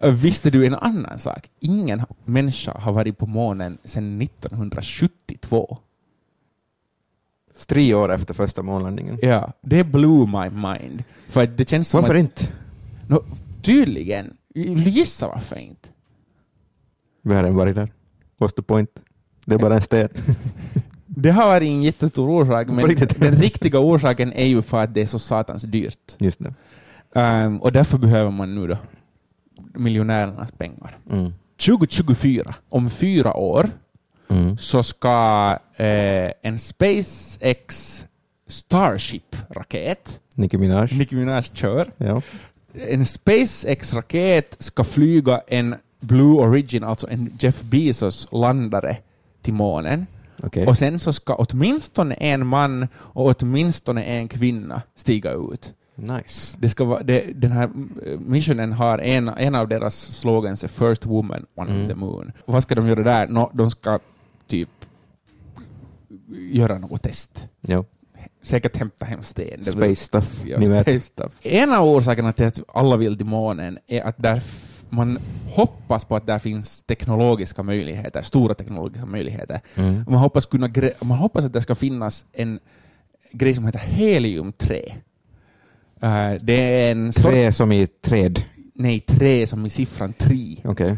Visste 0.12 0.50
du 0.50 0.66
en 0.66 0.76
annan 0.76 1.20
sak? 1.20 1.50
Ingen 1.60 2.02
människa 2.26 2.72
har 2.80 2.92
varit 2.92 3.18
på 3.18 3.26
månen 3.26 3.78
sedan 3.84 4.22
1972. 4.22 5.78
Tre 7.68 7.94
år 7.94 8.14
efter 8.14 8.34
första 8.34 8.64
månlandningen. 8.64 9.18
Ja, 9.22 9.54
det 9.62 9.84
blew 9.84 10.28
my 10.28 10.50
mind. 10.50 11.04
För 11.28 11.48
det 11.48 11.70
känns 11.70 11.90
som 11.90 12.02
Varför 12.02 12.16
att... 12.16 12.20
inte? 12.20 12.48
Nå, 13.08 13.24
tydligen. 13.62 14.38
Gissa 14.54 15.28
varför 15.28 15.56
inte? 15.56 15.90
Vi 17.22 17.36
har 17.36 17.44
redan 17.44 17.58
varit 17.58 17.76
där. 17.76 17.92
What's 18.38 18.56
the 18.56 18.62
point? 18.62 18.90
Det 19.46 19.56
är 19.56 19.60
bara 19.60 19.76
en 19.76 19.82
sten. 19.82 20.10
Det 21.16 21.32
har 21.32 21.46
varit 21.46 21.68
en 21.68 21.84
jättestor 21.84 22.30
orsak, 22.30 22.68
men 22.68 22.88
riktigt? 22.88 23.20
den 23.20 23.36
riktiga 23.36 23.80
orsaken 23.80 24.34
är 24.34 24.46
ju 24.46 24.62
för 24.62 24.84
att 24.84 24.94
det 24.94 25.02
är 25.02 25.06
så 25.06 25.20
satans 25.20 25.64
dyrt. 25.64 26.16
Just 26.20 26.40
det. 26.40 26.54
Ehm, 27.16 27.62
och 27.62 27.72
därför 27.72 27.98
behöver 27.98 28.32
man 28.32 28.56
nu 28.56 28.68
då 28.68 28.78
miljonärernas 29.74 30.52
pengar. 30.52 30.98
Mm. 31.12 31.34
2024, 31.66 32.56
om 32.70 32.90
fyra 32.90 33.34
år, 33.34 33.70
Mm. 34.32 34.58
så 34.58 34.84
ska 34.84 35.58
eh, 35.78 36.32
en 36.42 36.60
SpaceX 36.60 38.06
Starship-raket, 38.48 40.20
Nicki 40.36 40.58
Minaj. 40.58 40.88
Nicki 40.98 41.16
Minaj 41.16 41.44
kör, 41.54 41.88
Ja. 41.98 42.22
en 42.74 43.06
SpaceX-raket 43.06 44.56
ska 44.60 44.84
flyga 44.84 45.42
en 45.48 45.76
Blue 46.00 46.36
Origin, 46.42 46.84
alltså 46.84 47.08
en 47.10 47.30
Jeff 47.40 47.62
Bezos-landare 47.62 48.98
till 49.42 49.54
månen. 49.54 50.06
Okej. 50.44 50.68
Och 50.68 50.78
sen 50.78 51.00
så 51.00 51.14
ska 51.14 51.36
åtminstone 51.36 52.14
en 52.16 52.48
man 52.48 52.88
och 52.96 53.42
åtminstone 53.42 54.04
en 54.04 54.28
kvinna 54.28 54.82
stiga 54.96 55.32
ut. 55.32 55.74
Nice. 55.96 56.58
Det 56.60 56.70
ska 56.70 56.84
vara, 56.86 57.04
det, 57.04 57.24
den 57.36 57.52
här 57.52 57.64
eh, 58.06 58.20
missionen 58.20 58.72
har 58.74 58.98
en, 58.98 59.28
en 59.28 59.56
av 59.56 59.68
deras 59.68 59.96
slogans 60.20 60.64
är 60.64 60.68
First 60.68 61.06
Woman 61.06 61.46
on 61.56 61.68
Mm. 61.68 61.88
the 61.88 61.96
Moon. 61.96 62.32
Vad 62.46 62.64
ska 62.64 62.76
de 62.76 62.88
göra 62.88 63.04
där? 63.04 63.28
Nå, 63.28 63.52
de 63.54 63.72
ska 63.72 64.00
typ 64.52 64.70
göra 66.52 66.78
något 66.78 67.04
test. 67.04 67.50
Ja. 67.62 67.86
Säkert 68.42 68.78
hämta 68.78 69.06
hem 69.06 69.24
sten. 69.24 69.66
Space 69.66 69.96
stuff. 69.96 70.42
Ja, 70.46 70.62
space 70.62 71.00
stuff. 71.00 71.34
En 71.42 71.74
av 71.74 71.84
orsakerna 71.84 72.34
till 72.34 72.46
att 72.46 72.60
alla 72.68 72.98
vill 72.98 73.18
till 73.18 73.26
månen 73.26 73.80
är 73.88 74.02
att 74.02 74.18
där 74.18 74.42
man 74.90 75.20
hoppas 75.50 76.06
på 76.06 76.16
att 76.16 76.28
där 76.28 76.40
finns 76.40 76.84
teknologiska 76.84 77.64
möjligheter, 77.64 78.22
stora 78.22 78.54
teknologiska 78.54 79.06
möjligheter. 79.06 79.62
Mm. 79.76 80.04
Man 80.08 80.20
hoppas, 80.20 80.46
kunna, 80.46 80.70
man 81.02 81.18
hoppas 81.18 81.46
att 81.46 81.54
det 81.54 81.62
ska 81.62 81.76
finnas 81.76 82.26
en 82.34 82.60
grej 83.32 83.54
som 83.54 83.66
heter 83.66 83.80
helium-3. 83.80 84.94
Eh, 86.02 86.42
det 86.42 86.54
är 86.54 86.92
en 86.92 87.12
Trä 87.12 87.52
som 87.52 87.72
i 87.72 87.88
träd. 87.88 88.40
nej, 88.74 89.00
trä 89.00 89.48
som 89.48 89.66
i 89.66 89.70
siffran 89.70 90.14
3. 90.14 90.58
Okej. 90.64 90.92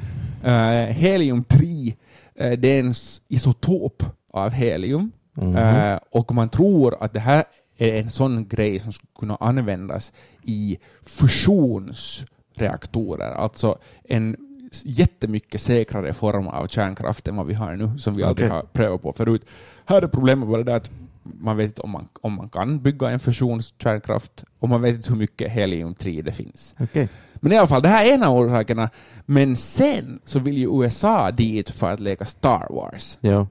Uh, 0.43 0.89
helium-3, 0.89 1.87
eh, 1.87 1.93
det 2.35 2.67
är 2.67 2.79
en 2.79 2.93
isotop 3.27 4.03
av 4.31 4.51
helium. 4.51 5.11
Eh, 5.41 5.97
och 6.09 6.35
man 6.35 6.49
tror 6.49 7.03
att 7.03 7.13
det 7.13 7.19
här 7.19 7.43
är 7.77 8.01
en 8.01 8.09
sån 8.09 8.47
grej 8.47 8.79
som 8.79 8.91
skulle 8.91 9.11
kunna 9.19 9.35
användas 9.35 10.13
i 10.43 10.77
fusionsreaktorer, 11.01 13.31
alltså 13.31 13.77
en 14.03 14.37
jättemycket 14.83 15.61
säkrare 15.61 16.13
form 16.13 16.47
av 16.47 16.67
kärnkraft 16.67 17.27
än 17.27 17.35
vad 17.35 17.47
vi 17.47 17.53
har 17.53 17.75
nu, 17.75 17.97
som 17.97 18.13
vi 18.13 18.23
aldrig 18.23 18.47
Okej. 18.47 18.55
har 18.55 18.63
prövat 18.63 19.01
på 19.01 19.13
förut. 19.13 19.45
Här 19.85 20.01
är 20.01 20.07
problemet 20.07 20.49
bara 20.49 20.63
det 20.63 20.75
att 20.75 20.91
man 21.23 21.57
vet 21.57 21.67
inte 21.67 21.81
om 21.81 21.89
man, 21.89 22.07
om 22.21 22.33
man 22.33 22.49
kan 22.49 22.79
bygga 22.81 23.09
en 23.09 23.19
fusionskärnkraft 23.19 24.43
och 24.59 24.69
man 24.69 24.81
vet 24.81 24.95
inte 24.95 25.09
hur 25.09 25.17
mycket 25.17 25.51
helium-3 25.51 26.21
det 26.21 26.31
finns. 26.31 26.75
Okej. 26.79 27.09
Men 27.35 27.51
i 27.51 27.57
alla 27.57 27.67
fall, 27.67 27.81
det 27.81 27.89
här 27.89 28.05
är 28.05 28.13
en 28.13 28.23
av 28.23 28.37
orsakerna. 28.37 28.89
Men 29.25 29.55
sen 29.55 30.19
så 30.25 30.39
vill 30.39 30.57
ju 30.57 30.83
USA 30.83 31.31
dit 31.31 31.69
för 31.69 31.91
att 31.93 31.99
leka 31.99 32.25
Star 32.25 32.67
Wars. 32.69 33.17
Ja. 33.21 33.47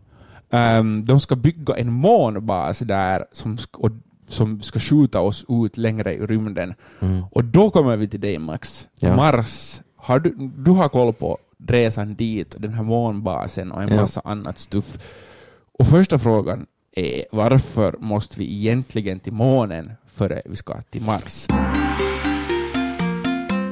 Ehm, 0.50 1.04
de 1.04 1.20
ska 1.20 1.36
bygga 1.36 1.74
en 1.76 1.92
månbas 1.92 2.78
där 2.78 3.24
som, 3.32 3.58
och, 3.72 3.90
som 4.28 4.60
ska 4.60 4.78
skjuta 4.80 5.20
oss 5.20 5.44
ut 5.48 5.76
längre 5.76 6.14
i 6.14 6.18
rymden. 6.26 6.74
Mm. 7.00 7.24
Och 7.30 7.44
då 7.44 7.70
kommer 7.70 7.96
vi 7.96 8.08
till 8.08 8.20
dig 8.20 8.38
Max. 8.38 8.88
Ja. 8.98 9.16
Mars. 9.16 9.80
Har 9.96 10.18
du, 10.18 10.50
du 10.56 10.70
har 10.70 10.88
koll 10.88 11.12
på 11.12 11.38
resan 11.66 12.14
dit, 12.14 12.54
den 12.58 12.74
här 12.74 12.82
månbasen 12.82 13.72
och 13.72 13.82
en 13.82 13.88
Ja. 13.88 13.96
massa 14.00 14.20
annat 14.24 14.58
stuff. 14.58 14.98
Och 15.78 15.86
första 15.86 16.18
frågan 16.18 16.66
är 16.96 17.24
varför 17.32 17.96
måste 17.98 18.38
vi 18.38 18.54
egentligen 18.56 19.20
till 19.20 19.32
månen 19.32 19.92
före 20.06 20.42
vi 20.44 20.56
ska 20.56 20.82
till 20.82 21.02
Mars? 21.02 21.46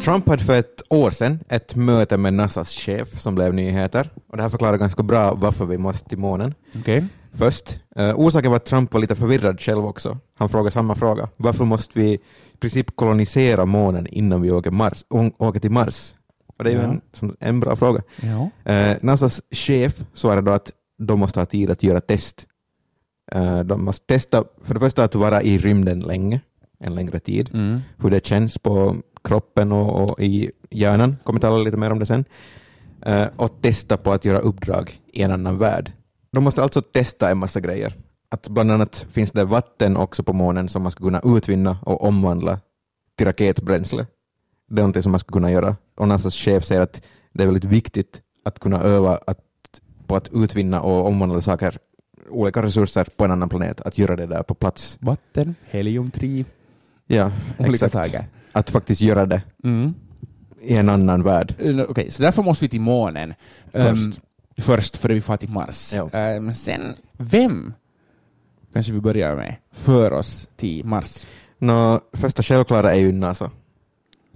Trump 0.04 0.28
hade 0.28 0.44
för 0.44 0.58
ett 0.58 0.82
år 0.88 1.10
sedan 1.10 1.38
ett 1.48 1.74
möte 1.74 2.16
med 2.16 2.34
NASAs 2.34 2.70
chef 2.74 3.20
som 3.20 3.34
blev 3.34 3.54
nyheter. 3.54 4.10
Och 4.30 4.36
det 4.36 4.42
här 4.42 4.50
förklarar 4.50 4.76
ganska 4.76 5.02
bra 5.02 5.34
varför 5.34 5.64
vi 5.66 5.78
måste 5.78 6.08
till 6.08 6.18
månen. 6.18 6.54
Okej? 6.78 7.06
Först, 7.32 7.80
eh, 7.96 8.14
orsaken 8.20 8.50
var 8.50 8.56
att 8.56 8.64
Trump 8.64 8.92
var 8.94 9.00
lite 9.00 9.14
förvirrad 9.16 9.60
själv 9.60 9.84
också. 9.86 10.18
Han 10.38 10.48
frågade 10.48 10.70
samma 10.70 10.94
fråga. 10.94 11.28
Varför 11.36 11.64
måste 11.64 11.98
vi 12.00 12.10
i 12.52 12.56
princip 12.60 12.96
kolonisera 12.96 13.66
månen 13.66 14.06
innan 14.06 14.42
vi 14.42 14.50
åker, 14.50 14.70
Mars, 14.70 15.04
åker 15.38 15.60
till 15.60 15.70
Mars? 15.70 16.14
Och 16.58 16.64
det 16.64 16.70
är 16.70 16.74
ju 16.74 16.80
Ja. 16.80 16.84
en, 16.88 17.00
som, 17.12 17.36
en 17.40 17.60
bra 17.60 17.76
fråga. 17.76 18.02
Ja. 18.22 18.72
Eh, 18.72 18.96
NASAs 19.02 19.42
chef 19.50 19.92
svarade 20.14 20.42
då 20.42 20.50
att 20.52 20.70
de 20.98 21.18
måste 21.20 21.40
ha 21.40 21.46
tid 21.46 21.70
att 21.70 21.82
göra 21.82 22.00
test 22.00 22.46
Eh, 22.46 22.49
de 23.64 23.84
måste 23.84 24.06
testa 24.06 24.44
för 24.62 24.74
det 24.74 24.80
första 24.80 25.04
att 25.04 25.14
vara 25.14 25.42
i 25.42 25.58
rymden 25.58 26.00
länge, 26.00 26.40
en 26.78 26.94
längre 26.94 27.20
tid, 27.20 27.50
Mm. 27.54 27.80
hur 27.98 28.10
det 28.10 28.26
känns 28.26 28.58
på 28.58 28.96
kroppen 29.24 29.72
och, 29.72 30.10
och 30.10 30.20
i 30.20 30.50
hjärnan. 30.70 31.16
Kommer 31.24 31.40
tala 31.40 31.56
lite 31.58 31.76
mer 31.76 31.92
om 31.92 31.98
det 31.98 32.06
sen. 32.06 32.24
Eh, 33.06 33.26
och 33.36 33.62
testa 33.62 33.96
på 33.96 34.12
att 34.12 34.24
göra 34.24 34.38
uppdrag 34.38 35.00
i 35.12 35.22
en 35.22 35.30
annan 35.32 35.58
värld. 35.58 35.92
De 36.32 36.44
måste 36.44 36.62
alltså 36.62 36.82
testa 36.82 37.30
en 37.30 37.38
massa 37.38 37.60
grejer. 37.60 37.94
Att 38.30 38.48
bland 38.48 38.70
annat 38.72 39.06
finns 39.10 39.30
det 39.32 39.44
vatten 39.44 39.96
också 39.96 40.22
på 40.22 40.32
månen 40.32 40.68
som 40.68 40.82
man 40.82 40.92
ska 40.92 41.04
kunna 41.04 41.20
utvinna 41.24 41.78
och 41.82 42.02
omvandla 42.04 42.60
till 43.16 43.26
raketbränsle. 43.26 44.06
Det 44.68 44.74
är 44.74 44.82
någonting 44.82 45.02
som 45.02 45.12
man 45.12 45.18
ska 45.18 45.32
kunna 45.32 45.50
göra. 45.50 45.76
Och 45.96 46.08
NASAs 46.08 46.34
chef 46.34 46.64
säger 46.64 46.80
att 46.82 47.02
det 47.32 47.42
är 47.42 47.46
väldigt 47.46 47.64
viktigt 47.64 48.20
att 48.44 48.58
kunna 48.58 48.82
öva 48.82 49.18
att, 49.26 49.38
på 50.06 50.16
att 50.16 50.28
utvinna 50.32 50.80
och 50.80 51.06
omvandla 51.06 51.40
saker, 51.40 51.78
olika 52.30 52.62
resurser 52.62 53.06
på 53.16 53.24
en 53.24 53.30
annan 53.30 53.48
planet, 53.48 53.80
att 53.80 53.98
göra 53.98 54.16
det 54.16 54.26
där 54.26 54.42
på 54.42 54.54
plats. 54.54 54.98
Vatten, 55.00 55.54
helium-3, 55.70 56.44
Ja, 57.06 57.32
olika 57.58 57.86
exakt. 57.86 57.92
saker. 57.92 58.24
Att 58.52 58.70
faktiskt 58.70 59.00
göra 59.00 59.26
det 59.26 59.42
Mm. 59.64 59.94
i 60.62 60.76
en 60.76 60.88
annan 60.88 61.22
värld. 61.22 61.54
Eh, 61.58 61.80
Okej, 61.88 62.10
så 62.10 62.22
därför 62.22 62.42
måste 62.42 62.64
vi 62.64 62.68
till 62.68 62.80
månen. 62.80 63.34
Först. 63.72 63.86
Ehm, 63.86 64.12
först, 64.58 64.96
före 64.96 65.14
vi 65.14 65.20
far 65.20 65.36
till 65.36 65.48
Mars. 65.50 65.94
Ehm, 66.12 66.54
sen, 66.54 66.94
vem, 67.12 67.72
kanske 68.72 68.92
vi 68.92 69.00
börjar 69.00 69.36
med, 69.36 69.56
för 69.72 70.12
oss 70.12 70.48
till 70.56 70.84
Mars? 70.84 71.26
Nå, 71.58 72.00
första 72.12 72.42
självklara 72.42 72.92
är 72.92 72.98
ju 72.98 73.12
NASA. 73.12 73.50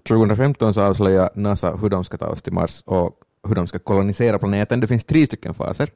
2015 0.09 0.75
så 0.75 0.81
avslöjade 0.83 1.31
NASA 1.35 1.77
hur 1.77 1.91
de 1.91 2.05
ska 2.05 2.17
ta 2.17 2.27
oss 2.27 2.43
till 2.43 2.53
Mars 2.53 2.83
och 2.87 3.11
hur 3.49 3.55
de 3.55 3.67
ska 3.67 3.79
kolonisera 3.79 4.39
planeten. 4.39 4.81
Det 4.81 4.87
finns 4.87 5.05
tre 5.05 5.27
stycken 5.27 5.55
faser. 5.55 5.89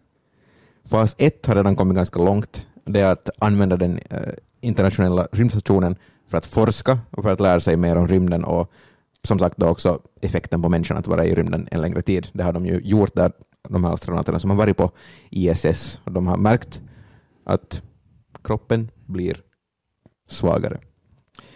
Fas 0.90 1.14
ett 1.18 1.46
har 1.46 1.54
redan 1.54 1.76
kommit 1.76 1.96
ganska 1.96 2.18
långt. 2.20 2.66
Det 2.84 3.00
är 3.00 3.12
att 3.12 3.30
använda 3.38 3.76
den 3.76 3.98
eh, 4.10 4.32
internationella 4.60 5.28
rymdstationen 5.32 5.96
för 6.26 6.38
att 6.38 6.46
forska 6.46 6.98
och 7.10 7.22
för 7.22 7.30
att 7.30 7.40
lära 7.40 7.60
sig 7.60 7.76
mer 7.76 7.96
om 7.96 8.08
rymden 8.08 8.44
och 8.44 8.72
som 9.22 9.38
sagt 9.38 9.56
då 9.56 9.66
också 9.68 10.00
effekten 10.20 10.62
på 10.62 10.68
människan 10.68 10.96
att 10.96 11.06
vara 11.06 11.24
i 11.24 11.34
rymden 11.34 11.68
en 11.70 11.80
längre 11.80 12.02
tid. 12.02 12.28
Det 12.32 12.42
har 12.42 12.52
de 12.52 12.66
ju 12.66 12.80
gjort 12.80 13.14
där, 13.14 13.32
de 13.68 13.84
här 13.84 13.92
astronauterna 13.94 14.38
som 14.38 14.50
har 14.50 14.56
varit 14.56 14.76
på 14.76 14.90
ISS. 15.30 16.00
Och 16.04 16.12
de 16.12 16.26
har 16.26 16.36
märkt 16.36 16.82
att 17.44 17.82
kroppen 18.44 18.90
blir 19.06 19.36
svagare. 20.28 20.78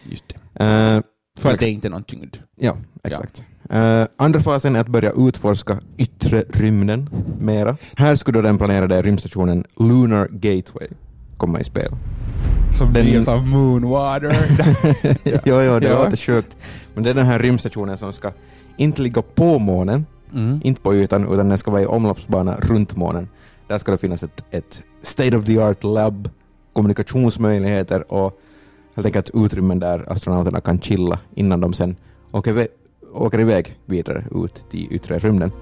Just 0.02 0.24
det. 0.28 0.64
Eh, 0.64 1.02
För 1.38 1.50
att 1.52 1.60
det 1.60 1.66
är 1.66 1.70
inte 1.70 1.88
någon 1.88 2.04
tyngd. 2.04 2.36
Ja, 2.56 2.76
exakt. 3.04 3.44
Eh, 3.70 4.06
andra 4.16 4.40
fasen 4.40 4.76
är 4.76 4.80
att 4.80 4.88
börja 4.88 5.12
utforska 5.16 5.78
yttre 5.98 6.44
rymden 6.48 7.08
mera. 7.40 7.76
Här 7.96 8.14
skulle 8.14 8.38
då 8.38 8.42
den 8.42 8.58
planerade 8.58 9.02
rymdstationen 9.02 9.64
Lunar 9.76 10.28
Gateway 10.30 10.88
komma 11.36 11.60
i 11.60 11.64
spel. 11.64 11.92
Som 12.78 12.92
Den- 12.92 13.04
drivs 13.04 13.28
av 13.28 13.46
Moonwater. 13.48 14.32
jo, 15.24 15.60
jo, 15.62 15.78
det 15.80 15.86
Ja. 15.88 16.04
låter 16.04 16.16
sjukt. 16.16 16.56
Men 16.94 17.04
det 17.04 17.10
är 17.10 17.14
den 17.14 17.26
här 17.26 17.38
rymdstationen 17.38 17.98
som 17.98 18.12
ska 18.12 18.30
inte 18.76 19.02
ligga 19.02 19.22
på 19.22 19.58
månen, 19.58 20.06
mm. 20.34 20.60
inte 20.64 20.80
på 20.80 20.94
ytan, 20.94 21.32
utan 21.32 21.48
den 21.48 21.58
ska 21.58 21.70
vara 21.70 21.82
i 21.82 21.86
omloppsbana 21.86 22.56
runt 22.56 22.96
månen. 22.96 23.28
Där 23.68 23.78
ska 23.78 23.92
det 23.92 23.98
finnas 23.98 24.22
ett, 24.22 24.44
ett 24.50 24.82
state 25.02 25.36
of 25.36 25.44
the 25.44 25.58
art 25.58 25.84
lab, 25.84 26.28
kommunikationsmöjligheter 26.72 28.12
och 28.12 28.40
helt 28.96 29.06
enkelt 29.06 29.30
utrymmen 29.34 29.78
där 29.78 30.12
astronauterna 30.12 30.60
kan 30.60 30.80
chilla 30.80 31.18
innan 31.34 31.60
de 31.60 31.72
sen 31.72 31.96
åker, 32.32 32.68
åker 33.14 33.40
iväg 33.40 33.78
vidare 33.86 34.24
ut 34.44 34.70
till 34.70 34.88
yttre 34.90 35.18
rymden. 35.18 35.52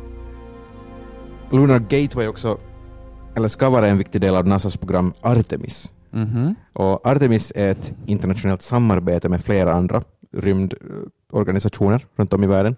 Lunar 1.50 1.78
Gateway 1.78 2.26
också, 2.26 2.58
eller 3.36 3.48
ska 3.48 3.70
vara 3.70 3.88
en 3.88 3.98
viktig 3.98 4.20
del 4.20 4.36
av 4.36 4.46
NASAs 4.46 4.76
program 4.76 5.12
Artemis. 5.20 5.92
Mhm. 6.10 6.54
Och 6.72 7.06
Artemis 7.06 7.52
är 7.56 7.70
ett 7.70 7.94
internationellt 8.06 8.62
samarbete 8.62 9.28
med 9.28 9.40
flera 9.40 9.72
andra 9.72 10.02
rymdorganisationer 10.32 12.06
runt 12.16 12.32
om 12.32 12.44
i 12.44 12.46
världen. 12.46 12.76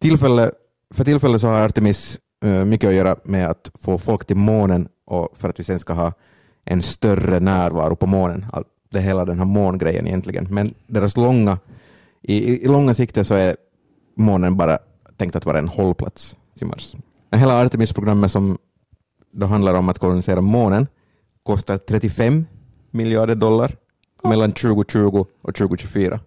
Tillfälle, 0.00 0.50
för 0.94 1.04
tillfället 1.04 1.40
så 1.40 1.48
har 1.48 1.60
Artemis 1.60 2.18
eh, 2.44 2.64
mycket 2.64 2.88
att 2.88 2.94
göra 2.94 3.16
med 3.24 3.48
att 3.50 3.70
få 3.80 3.98
folk 3.98 4.24
till 4.24 4.36
månen 4.36 4.88
och 5.06 5.28
för 5.34 5.48
att 5.48 5.58
vi 5.58 5.64
sen 5.64 5.78
ska 5.78 5.92
ha 5.92 6.12
en 6.64 6.82
större 6.82 7.40
närvaro 7.40 7.96
på 7.96 8.06
månen. 8.06 8.46
Allt, 8.52 8.66
det 8.90 9.00
hela 9.00 9.24
den 9.24 9.38
här 9.38 9.44
mångrejen 9.44 10.06
egentligen. 10.06 10.46
Men 10.50 10.74
deras 10.86 11.16
långa, 11.16 11.58
i, 12.22 12.64
i 12.64 12.68
långa 12.68 12.94
sikte 12.94 13.24
så 13.24 13.34
är 13.34 13.56
månen 14.18 14.56
bara 14.56 14.78
tänkt 15.16 15.36
att 15.36 15.46
vara 15.46 15.58
en 15.58 15.68
hållplats 15.68 16.36
till 16.58 16.66
Mars. 16.66 16.96
Hela 17.32 17.60
Artemis-programmet 17.64 18.30
som 18.30 18.58
då 19.32 19.46
handlar 19.46 19.74
om 19.74 19.88
att 19.88 19.98
kolonisera 19.98 20.40
månen 20.40 20.86
kostar 21.42 21.78
35 21.78 22.46
miljarder 22.90 23.34
dollar 23.34 23.72
mellan 24.24 24.52
2020 24.52 25.26
och 25.42 25.54
2024. 25.54 26.20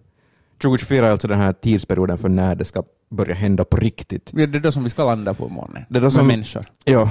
2024 0.62 1.06
är 1.06 1.10
alltså 1.10 1.28
den 1.28 1.38
här 1.38 1.52
tidsperioden 1.52 2.18
för 2.18 2.28
när 2.28 2.54
det 2.54 2.64
ska 2.64 2.82
börja 3.10 3.34
hända 3.34 3.64
på 3.64 3.76
riktigt. 3.76 4.30
Det 4.34 4.42
är 4.42 4.46
då 4.46 4.72
som 4.72 4.84
vi 4.84 4.90
ska 4.90 5.04
landa 5.04 5.34
på 5.34 5.48
månen. 5.48 5.84
Det 5.88 5.96
är 5.98 6.00
då 6.00 6.04
Med 6.06 6.12
som- 6.12 6.26
människor. 6.26 6.66
Ja, 6.84 7.10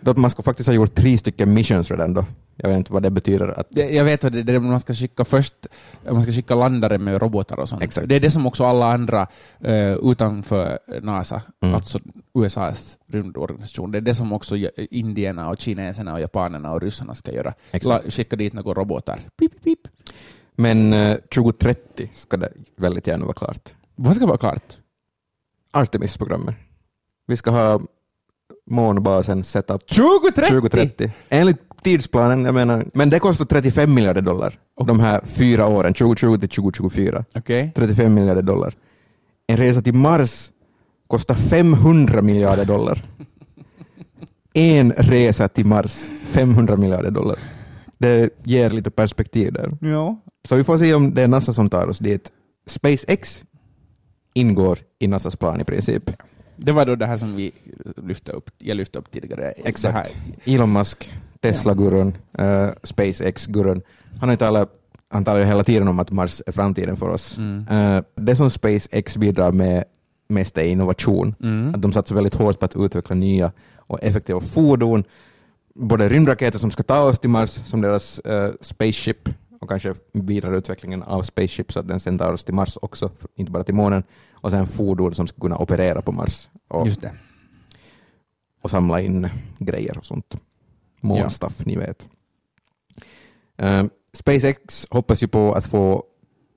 då 0.00 0.14
man 0.14 0.30
ska 0.30 0.42
faktiskt 0.42 0.66
ha 0.66 0.74
gjort 0.74 0.94
tre 0.94 1.18
stycken 1.18 1.54
missions 1.54 1.90
redan 1.90 2.14
då. 2.14 2.24
Jag 2.62 2.68
vet 2.68 2.78
inte 2.78 2.92
vad 2.92 3.02
det 3.02 3.10
betyder. 3.10 3.60
Att, 3.60 3.66
Jag 3.76 4.04
vet 4.04 4.24
att 4.24 4.32
det 4.32 4.38
är 4.38 4.44
det 4.44 4.60
man 4.60 4.80
ska 4.80 4.94
skicka 4.94 5.24
först, 5.24 5.54
man 6.10 6.22
ska 6.22 6.32
skicka 6.32 6.54
landare 6.54 6.98
med 6.98 7.22
robotar 7.22 7.60
och 7.60 7.68
sånt. 7.68 7.82
Exakt. 7.82 8.08
Det 8.08 8.16
är 8.16 8.20
det 8.20 8.30
som 8.30 8.46
också 8.46 8.64
alla 8.64 8.92
andra 8.92 9.26
eh, 9.60 9.92
utanför 9.92 10.78
NASA, 11.02 11.42
Mm. 11.62 11.74
alltså 11.74 11.98
USAs 12.34 12.98
rymdorganisation, 13.06 13.90
det 13.90 13.98
är 13.98 14.02
det 14.02 14.14
som 14.14 14.32
också 14.32 14.56
indierna 14.90 15.48
och 15.50 15.60
kineserna 15.60 16.12
och 16.14 16.20
japanerna 16.20 16.72
och 16.72 16.82
ryssarna 16.82 17.14
ska 17.14 17.32
göra. 17.32 17.54
Exakt. 17.72 18.12
Skicka 18.12 18.36
dit 18.36 18.52
några 18.52 18.74
robotar. 18.80 19.20
Pip, 19.38 19.64
pip. 19.64 19.78
Men 20.56 20.92
eh, 20.92 21.16
2030 21.34 22.10
ska 22.14 22.36
det 22.36 22.52
väldigt 22.76 23.06
gärna 23.06 23.24
vara 23.24 23.34
klart. 23.34 23.68
Vad 23.94 24.16
ska 24.16 24.26
vara 24.26 24.38
klart? 24.38 24.74
Artemis-programmet. 25.72 26.54
Vi 27.26 27.36
ska 27.36 27.50
ha 27.50 27.80
månbasen 28.70 29.44
setup 29.44 29.86
2030! 29.88 30.50
2030. 30.50 31.10
Enligt 31.28 31.56
tidsplanen, 31.82 32.44
jag 32.44 32.54
menar, 32.54 32.84
men 32.94 33.10
det 33.10 33.18
kostar 33.18 33.44
35 33.44 33.94
miljarder 33.94 34.22
dollar. 34.22 34.54
Och- 34.76 34.86
De 34.86 35.00
här 35.00 35.20
fyra 35.24 35.66
åren, 35.66 35.94
2020 35.94 36.38
till 36.38 36.48
2024. 36.48 37.24
Okej. 37.34 37.72
35 37.76 38.14
miljarder 38.14 38.42
dollar. 38.42 38.74
En 39.46 39.56
resa 39.56 39.82
till 39.82 39.94
Mars 39.94 40.50
kostar 41.06 41.34
500 41.34 42.22
miljarder 42.22 42.64
dollar. 42.64 43.04
En 44.54 44.92
resa 44.92 45.48
till 45.48 45.66
Mars, 45.66 46.06
500 46.24 46.76
miljarder 46.76 47.10
dollar. 47.10 47.38
Det 47.98 48.30
ger 48.44 48.70
lite 48.70 48.90
perspektiv 48.90 49.52
där. 49.52 49.78
Ja. 49.80 50.20
Så 50.48 50.56
vi 50.56 50.64
får 50.64 50.78
se 50.78 50.94
om 50.94 51.14
det 51.14 51.22
är 51.22 51.28
NASA 51.28 51.52
som 51.52 51.68
tar 51.70 51.88
oss 51.88 51.98
dit. 51.98 52.32
SpaceX 52.66 53.42
ingår 54.34 54.78
i 54.98 55.06
NASAs 55.08 55.36
plan 55.36 55.60
i 55.60 55.64
princip. 55.64 56.10
Det 56.62 56.72
var 56.72 56.86
då 56.86 56.96
det 56.96 57.06
här 57.06 57.16
som 57.16 57.36
vi 57.36 57.52
lyfte 57.96 58.32
upp, 58.32 58.50
jag 58.58 58.76
lyfte 58.76 58.98
upp 58.98 59.10
tidigare. 59.10 59.50
Exakt. 59.50 60.16
Elon 60.44 60.72
Musk, 60.72 61.12
Tesla-gurun, 61.40 62.16
eh, 62.38 62.68
SpaceX-gurun. 62.82 63.82
Han 64.20 64.28
har 64.28 64.32
ju 64.32 64.36
talat, 64.36 64.68
han 65.08 65.24
talar 65.24 65.40
ju 65.40 65.46
hela 65.46 65.64
tiden 65.64 65.88
om 65.88 65.98
att 65.98 66.10
Mars 66.10 66.42
är 66.46 66.52
framtiden 66.52 66.96
för 66.96 67.08
oss. 67.08 67.38
Mm. 67.38 67.66
Eh, 67.70 68.02
det 68.14 68.36
som 68.36 68.50
SpaceX 68.50 69.16
bidrar 69.16 69.52
med 69.52 69.84
mest 70.28 70.58
är 70.58 70.62
innovation. 70.62 71.34
Mm. 71.42 71.74
Att 71.74 71.82
de 71.82 71.92
satsar 71.92 72.14
väldigt 72.14 72.34
hårt 72.34 72.58
på 72.58 72.64
att 72.64 72.76
utveckla 72.76 73.16
nya 73.16 73.52
och 73.76 73.98
effektiva 74.02 74.40
fordon. 74.40 75.04
Både 75.74 76.08
rymdraketer 76.08 76.58
som 76.58 76.70
ska 76.70 76.82
ta 76.82 77.00
oss 77.02 77.18
till 77.18 77.30
Mars, 77.30 77.50
som 77.50 77.80
deras 77.80 78.18
eh, 78.18 78.50
Spaceship, 78.60 79.28
och 79.60 79.68
kanske 79.68 79.94
vidareutvecklingen 80.12 81.02
av 81.02 81.22
Spaceship 81.22 81.72
så 81.72 81.80
att 81.80 81.88
den 81.88 82.00
sen 82.00 82.18
tar 82.18 82.32
oss 82.32 82.44
till 82.44 82.54
Mars 82.54 82.78
också, 82.82 83.10
inte 83.34 83.52
bara 83.52 83.62
till 83.62 83.74
månen. 83.74 84.02
Och 84.32 84.50
sen 84.50 84.66
fordon 84.66 85.14
som 85.14 85.26
ska 85.26 85.40
kunna 85.40 85.56
operera 85.58 86.02
på 86.02 86.12
Mars 86.12 86.48
och, 86.68 86.86
och 88.62 88.70
samla 88.70 89.00
in 89.00 89.28
grejer 89.58 89.98
och 89.98 90.06
sånt. 90.06 90.36
Månstuff, 91.00 91.66
ni 91.66 91.76
vet. 91.76 92.08
Eh, 93.56 93.84
SpaceX 94.12 94.86
hoppas 94.90 95.22
ju 95.22 95.28
på 95.28 95.52
att 95.52 95.66
få 95.66 96.04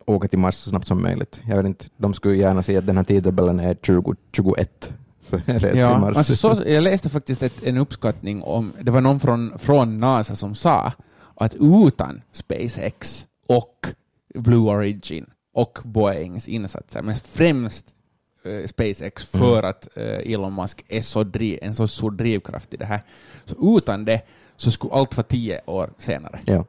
åka 0.05 0.27
till 0.27 0.39
Mars 0.39 0.55
så 0.55 0.69
snabbt 0.69 0.87
som 0.87 1.01
möjligt. 1.01 1.43
Jag 1.47 1.57
vet 1.57 1.65
inte, 1.65 1.85
de 1.97 2.13
skulle 2.13 2.35
gärna 2.35 2.63
se 2.63 2.77
att 2.77 2.87
den 2.87 2.97
här 2.97 3.03
tidtabellen 3.03 3.59
är 3.59 3.73
2021 3.75 4.93
för 5.21 5.41
en 5.45 5.59
resa 5.59 5.71
till 5.71 5.79
Ja, 5.79 5.99
Mars. 5.99 6.17
alltså 6.17 6.35
så, 6.35 6.63
jag 6.65 6.83
läste 6.83 7.09
faktiskt 7.09 7.43
ett, 7.43 7.63
en 7.63 7.77
uppskattning 7.77 8.43
om, 8.43 8.73
det 8.81 8.91
var 8.91 9.01
någon 9.01 9.19
från, 9.19 9.59
från 9.59 9.99
NASA 9.99 10.35
som 10.35 10.55
sa 10.55 10.91
att 11.35 11.55
utan 11.59 12.21
SpaceX 12.31 13.27
och 13.47 13.87
Blue 14.35 14.71
Origin 14.71 15.25
och 15.53 15.79
Boeings 15.83 16.47
insatser, 16.47 17.01
men 17.01 17.15
främst 17.15 17.95
eh, 18.43 18.65
SpaceX 18.67 19.25
för 19.25 19.59
Mm. 19.59 19.69
att 19.69 19.87
eh, 19.97 20.33
Elon 20.33 20.55
Musk 20.55 20.85
är 20.87 21.01
så 21.01 21.23
driv, 21.23 21.59
en 21.61 21.73
så 21.73 21.87
stor 21.87 22.11
drivkraft 22.11 22.73
i 22.73 22.77
det 22.77 22.85
här. 22.85 23.01
Så 23.45 23.77
utan 23.77 24.05
det 24.05 24.21
så 24.55 24.71
skulle 24.71 24.93
allt 24.93 25.17
vara 25.17 25.27
tio 25.27 25.61
år 25.65 25.89
senare. 25.97 26.39
Ja. 26.45 26.65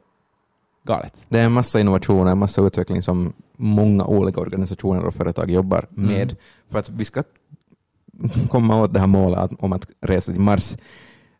Galet. 0.83 1.25
Det 1.29 1.39
är 1.39 1.43
en 1.45 1.51
massa 1.51 1.79
innovationer, 1.79 2.31
en 2.31 2.37
massa 2.37 2.61
utveckling 2.61 3.01
som 3.01 3.33
många 3.57 4.05
olika 4.05 4.41
organisationer 4.41 5.05
och 5.05 5.13
företag 5.13 5.51
jobbar 5.51 5.85
med 5.89 6.21
Mm. 6.31 6.35
för 6.67 6.79
att 6.79 6.89
vi 6.89 7.05
ska 7.05 7.23
komma 8.49 8.81
åt 8.81 8.93
det 8.93 8.99
här 8.99 9.07
målet 9.07 9.51
om 9.59 9.73
att 9.73 9.87
resa 10.01 10.31
till 10.31 10.41
Mars. 10.41 10.77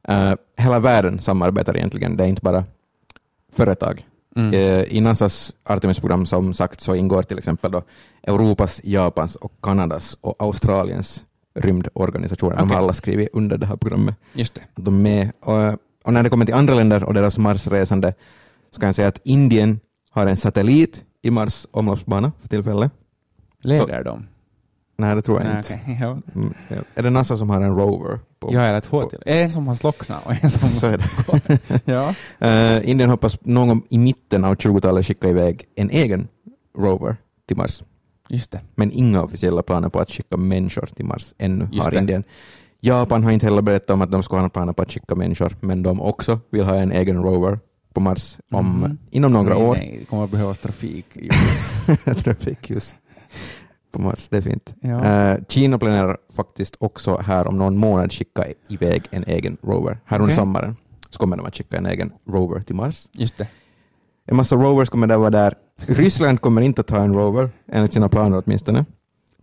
Eh, 0.07 0.33
hela 0.57 0.79
världen 0.79 1.19
samarbetar 1.19 1.77
egentligen. 1.77 2.17
Det 2.17 2.23
är 2.23 2.27
inte 2.27 2.41
bara 2.41 2.63
företag. 3.55 4.05
Mm. 4.35 4.53
Eh, 4.53 4.83
I 4.83 5.01
NASAs 5.01 5.55
Artemis-program 5.63 6.25
som 6.25 6.53
sagt 6.53 6.81
så 6.81 6.95
ingår 6.95 7.23
till 7.23 7.37
exempel 7.37 7.71
då 7.71 7.83
Europas, 8.23 8.81
Japans, 8.83 9.35
och 9.35 9.51
Kanadas 9.61 10.17
och 10.21 10.35
Australiens 10.39 11.25
rymdorganisationer. 11.55 12.55
De 12.55 12.63
Okej. 12.63 12.75
har 12.75 12.83
alla 12.83 12.93
skrivit 12.93 13.29
under 13.33 13.57
det 13.57 13.65
här 13.65 13.75
programmet. 13.75 14.15
Just 14.33 14.55
det. 14.55 14.61
De 14.75 15.01
med. 15.01 15.31
Och, 15.39 15.73
och 16.03 16.13
när 16.13 16.23
det 16.23 16.29
kommer 16.29 16.45
till 16.45 16.55
andra 16.55 16.73
länder 16.75 17.03
och 17.03 17.13
deras 17.13 17.37
Marsresande 17.37 18.13
så 18.71 18.79
kan 18.79 18.87
jag 18.87 18.95
säga 18.95 19.07
att 19.07 19.19
Indien 19.23 19.79
har 20.11 20.27
en 20.27 20.37
satellit 20.37 21.03
i 21.21 21.31
Mars 21.31 21.67
omloppsbana 21.71 22.31
för 22.41 22.47
tillfället. 22.47 22.91
Leder 23.61 24.03
de? 24.03 24.27
Nej, 24.97 25.15
det 25.15 25.21
tror 25.21 25.39
jag 25.41 25.47
Nej, 25.47 25.57
inte. 25.57 25.79
okej. 25.83 25.97
Ja. 26.01 26.17
Mm, 26.35 26.53
ja. 26.67 26.75
Är 26.95 27.03
det 27.03 27.09
NASA 27.09 27.37
som 27.37 27.49
har 27.49 27.61
en 27.61 27.75
rover? 27.75 28.19
På? 28.39 28.53
Jag 28.53 28.65
är 28.65 28.79
två 28.79 29.03
till. 29.03 29.19
En 29.25 29.51
som 29.51 29.67
har 29.67 29.75
slocknat 29.75 30.25
och 30.25 30.43
en 30.43 30.51
som... 30.51 30.69
Så 30.79 30.85
är 30.87 30.97
det. 30.97 31.59
ja. 31.85 32.13
Eh, 32.47 32.89
Indien 32.89 33.09
hoppas 33.09 33.37
någon 33.41 33.67
gång 33.67 33.83
i 33.89 33.97
mitten 33.97 34.45
av 34.45 34.55
20-talet 34.55 35.05
skicka 35.05 35.29
iväg 35.29 35.63
en 35.75 35.89
egen 35.89 36.27
rover 36.77 37.15
till 37.47 37.57
Mars. 37.57 37.83
Just 38.29 38.51
det. 38.51 38.61
Men 38.75 38.91
inga 38.91 39.23
officiella 39.23 39.61
planer 39.63 39.89
på 39.89 39.99
att 39.99 40.11
skicka 40.11 40.37
människor 40.37 40.85
till 40.95 41.05
Mars 41.05 41.33
ännu 41.37 41.67
Just 41.71 41.83
har 41.83 41.91
det. 41.91 41.97
Indien. 41.99 42.23
Japan 42.79 43.23
har 43.23 43.31
inte 43.31 43.45
heller 43.45 43.61
berättat 43.61 43.89
om 43.89 44.01
att 44.01 44.11
de 44.11 44.23
ska 44.23 44.35
ha 44.35 44.41
några 44.41 44.49
planer 44.49 44.73
på 44.73 44.81
att 44.81 44.91
skicka 44.91 45.15
människor, 45.15 45.55
men 45.59 45.83
de 45.83 46.01
också 46.01 46.39
vill 46.49 46.63
ha 46.63 46.75
en 46.75 46.91
egen 46.91 47.23
rover 47.23 47.59
på 47.93 47.99
Mars 47.99 48.37
om, 48.51 48.79
Mhm. 48.79 48.97
inom 49.11 49.33
några 49.33 49.53
nej, 49.53 49.63
år. 49.63 49.75
Nej, 49.75 49.97
det 49.99 50.05
kommer 50.05 50.23
att 50.23 50.31
behövas 50.31 50.57
trafik. 50.59 51.05
Trafikljus 52.23 52.95
på 53.95 54.01
Mars, 54.01 54.27
det 54.29 54.37
är 54.37 54.41
fint. 54.41 54.75
Ja. 54.79 55.05
Eh, 55.05 55.37
Kina 55.47 55.77
planerar 55.79 56.17
faktiskt 56.35 56.75
också 56.79 57.17
här 57.17 57.47
om 57.47 57.57
någon 57.57 57.77
månad 57.77 58.11
skicka 58.13 58.45
iväg 58.69 59.03
en 59.11 59.23
egen 59.27 59.57
rover. 59.63 59.99
Här 60.05 60.17
under 60.17 60.25
Okej. 60.27 60.35
sommaren 60.35 60.75
så 61.09 61.19
kommer 61.19 61.37
de 61.37 61.45
att 61.45 61.55
skicka 61.57 61.77
en 61.77 61.85
egen 61.85 62.11
rover 62.29 62.59
till 62.61 62.75
Mars. 62.75 63.07
Just 63.11 63.37
det. 63.37 63.47
En 64.27 64.35
massa 64.35 64.55
rovers 64.55 64.89
kommer 64.89 65.07
där 65.07 65.17
vara 65.17 65.29
där. 65.29 65.53
Ryssland 65.85 66.41
kommer 66.41 66.61
inte 66.61 66.81
att 66.81 66.89
ha 66.89 67.03
en 67.03 67.13
rover, 67.13 67.49
enligt 67.71 67.93
sina 67.93 68.09
planer 68.09 68.43
åtminstone. 68.45 68.85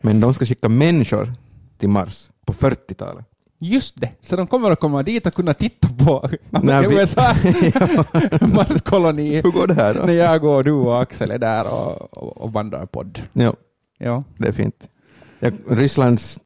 Men 0.01 0.21
de 0.21 0.35
ska 0.35 0.45
skicka 0.45 0.69
människor 0.69 1.33
till 1.79 1.89
Mars 1.89 2.31
på 2.47 2.53
40-talet. 2.53 3.25
Just 3.59 4.01
det. 4.01 4.11
Så 4.21 4.37
de 4.37 4.47
kommer 4.47 4.71
att 4.71 4.81
komma 4.81 5.03
dit 5.03 5.27
och 5.27 5.35
kunna 5.35 5.55
titta 5.55 5.89
på 6.05 6.29
vi- 6.63 7.01
USAs 7.03 7.45
Marskoloni 8.41 9.35
Hur 9.43 9.51
går 9.51 9.67
det 9.67 9.75
här 9.75 9.95
då? 9.95 10.01
när 10.07 10.13
jag 10.13 10.45
och 10.45 10.65
du 10.65 10.73
och 10.73 11.03
Axel 11.03 11.31
är 11.31 11.39
där 11.39 11.65
och, 11.73 12.19
och, 12.23 12.37
och 12.37 12.51
bandar 12.51 12.87
podd. 12.87 13.23
Ja, 13.33 13.55
Ja. 14.03 14.25
det 14.37 14.49
är 14.49 14.53
fint. 14.53 14.89
Rysslands... 15.69 16.41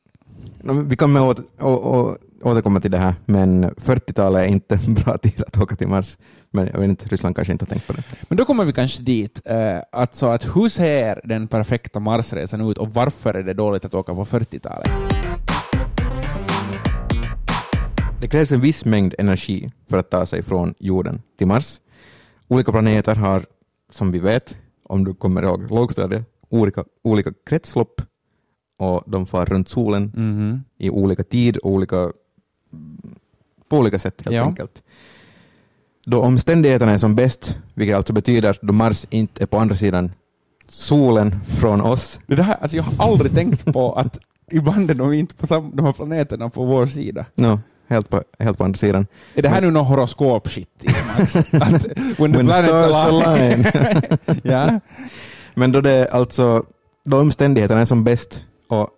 Vi 0.88 0.96
kommer 0.96 1.22
åter, 1.22 1.44
å, 1.60 2.16
återkomma 2.42 2.80
till 2.80 2.90
det 2.90 2.98
här, 2.98 3.14
men 3.26 3.70
40-talet 3.70 4.42
är 4.42 4.46
inte 4.46 4.74
en 4.86 4.94
bra 5.04 5.18
tid 5.18 5.42
att 5.46 5.58
åka 5.58 5.76
till 5.76 5.88
Mars. 5.88 6.18
Men 6.50 6.66
jag 6.66 6.80
vet 6.80 6.88
inte, 6.88 7.08
Ryssland 7.08 7.36
kanske 7.36 7.52
inte 7.52 7.64
har 7.64 7.68
tänkt 7.68 7.86
på 7.86 7.92
det. 7.92 8.02
Men 8.28 8.38
då 8.38 8.44
kommer 8.44 8.64
vi 8.64 8.72
kanske 8.72 9.02
dit. 9.02 9.40
Eh, 9.44 9.78
alltså 9.92 10.26
att 10.26 10.56
hur 10.56 10.68
ser 10.68 11.20
den 11.24 11.48
perfekta 11.48 12.00
Marsresan 12.00 12.70
ut 12.70 12.78
och 12.78 12.94
varför 12.94 13.34
är 13.34 13.42
det 13.42 13.54
dåligt 13.54 13.84
att 13.84 13.94
åka 13.94 14.14
på 14.14 14.24
40-talet? 14.24 14.90
Det 18.20 18.28
krävs 18.28 18.52
en 18.52 18.60
viss 18.60 18.84
mängd 18.84 19.14
energi 19.18 19.70
för 19.90 19.98
att 19.98 20.10
ta 20.10 20.26
sig 20.26 20.42
från 20.42 20.74
jorden 20.78 21.22
till 21.38 21.46
Mars. 21.46 21.80
Olika 22.48 22.72
planeter 22.72 23.14
har, 23.14 23.42
som 23.92 24.12
vi 24.12 24.18
vet, 24.18 24.58
om 24.82 25.04
du 25.04 25.14
kommer 25.14 25.42
ihåg 25.42 25.70
lågstadiet, 25.70 26.35
olika, 26.48 26.84
olika 27.04 27.32
kretslopp 27.46 28.02
och 28.78 29.02
de 29.06 29.26
far 29.26 29.46
runt 29.46 29.68
solen 29.68 30.12
Mhm. 30.14 30.62
i 30.78 30.90
olika 30.90 31.22
tid 31.24 31.56
och 31.56 31.70
olika, 31.70 32.10
på 33.68 33.78
olika 33.78 33.98
sätt 33.98 34.22
helt 34.24 34.36
Ja. 34.36 34.44
enkelt. 34.44 34.82
Då 36.06 36.20
omständigheterna 36.22 36.92
är 36.92 36.98
som 36.98 37.14
bäst, 37.16 37.56
vilket 37.74 37.96
alltså 37.96 38.12
betyder 38.12 38.58
då 38.62 38.72
Mars 38.72 39.06
inte 39.10 39.42
är 39.42 39.46
på 39.46 39.58
andra 39.58 39.76
sidan 39.76 40.12
solen 40.68 41.40
från 41.46 41.80
oss. 41.80 42.20
Det 42.26 42.34
där, 42.34 42.56
alltså 42.60 42.76
jag 42.76 42.84
har 42.84 43.06
aldrig 43.10 43.34
tänkt 43.34 43.64
på 43.72 43.92
att 43.92 44.18
ibland 44.50 44.90
är 44.90 44.94
de 44.94 45.12
inte 45.12 45.34
på 45.34 45.46
sam, 45.46 45.70
de 45.74 45.84
här 45.86 45.92
planeterna 45.92 46.50
på 46.50 46.64
vår 46.64 46.86
sida. 46.86 47.26
No, 47.34 47.60
helt, 47.88 48.08
på, 48.10 48.22
helt 48.38 48.58
på 48.58 48.64
andra 48.64 48.76
sidan. 48.76 49.06
Är 49.34 49.42
det 49.42 49.48
här 49.48 49.60
nu 49.60 49.70
någon 49.70 49.86
horoskop-shit? 49.86 50.66
Att 51.52 51.86
when 52.18 52.32
the 52.32 52.38
When 52.38 52.46
planets 52.46 52.72
align. 52.96 53.64
ja. 54.42 54.80
Men 55.58 55.72
då 55.72 55.80
det 55.80 56.08
alltså, 56.08 56.66
då 57.04 57.20
omständigheterna 57.20 57.80
är 57.80 57.84
som 57.84 58.04
bäst 58.04 58.44
och 58.68 58.88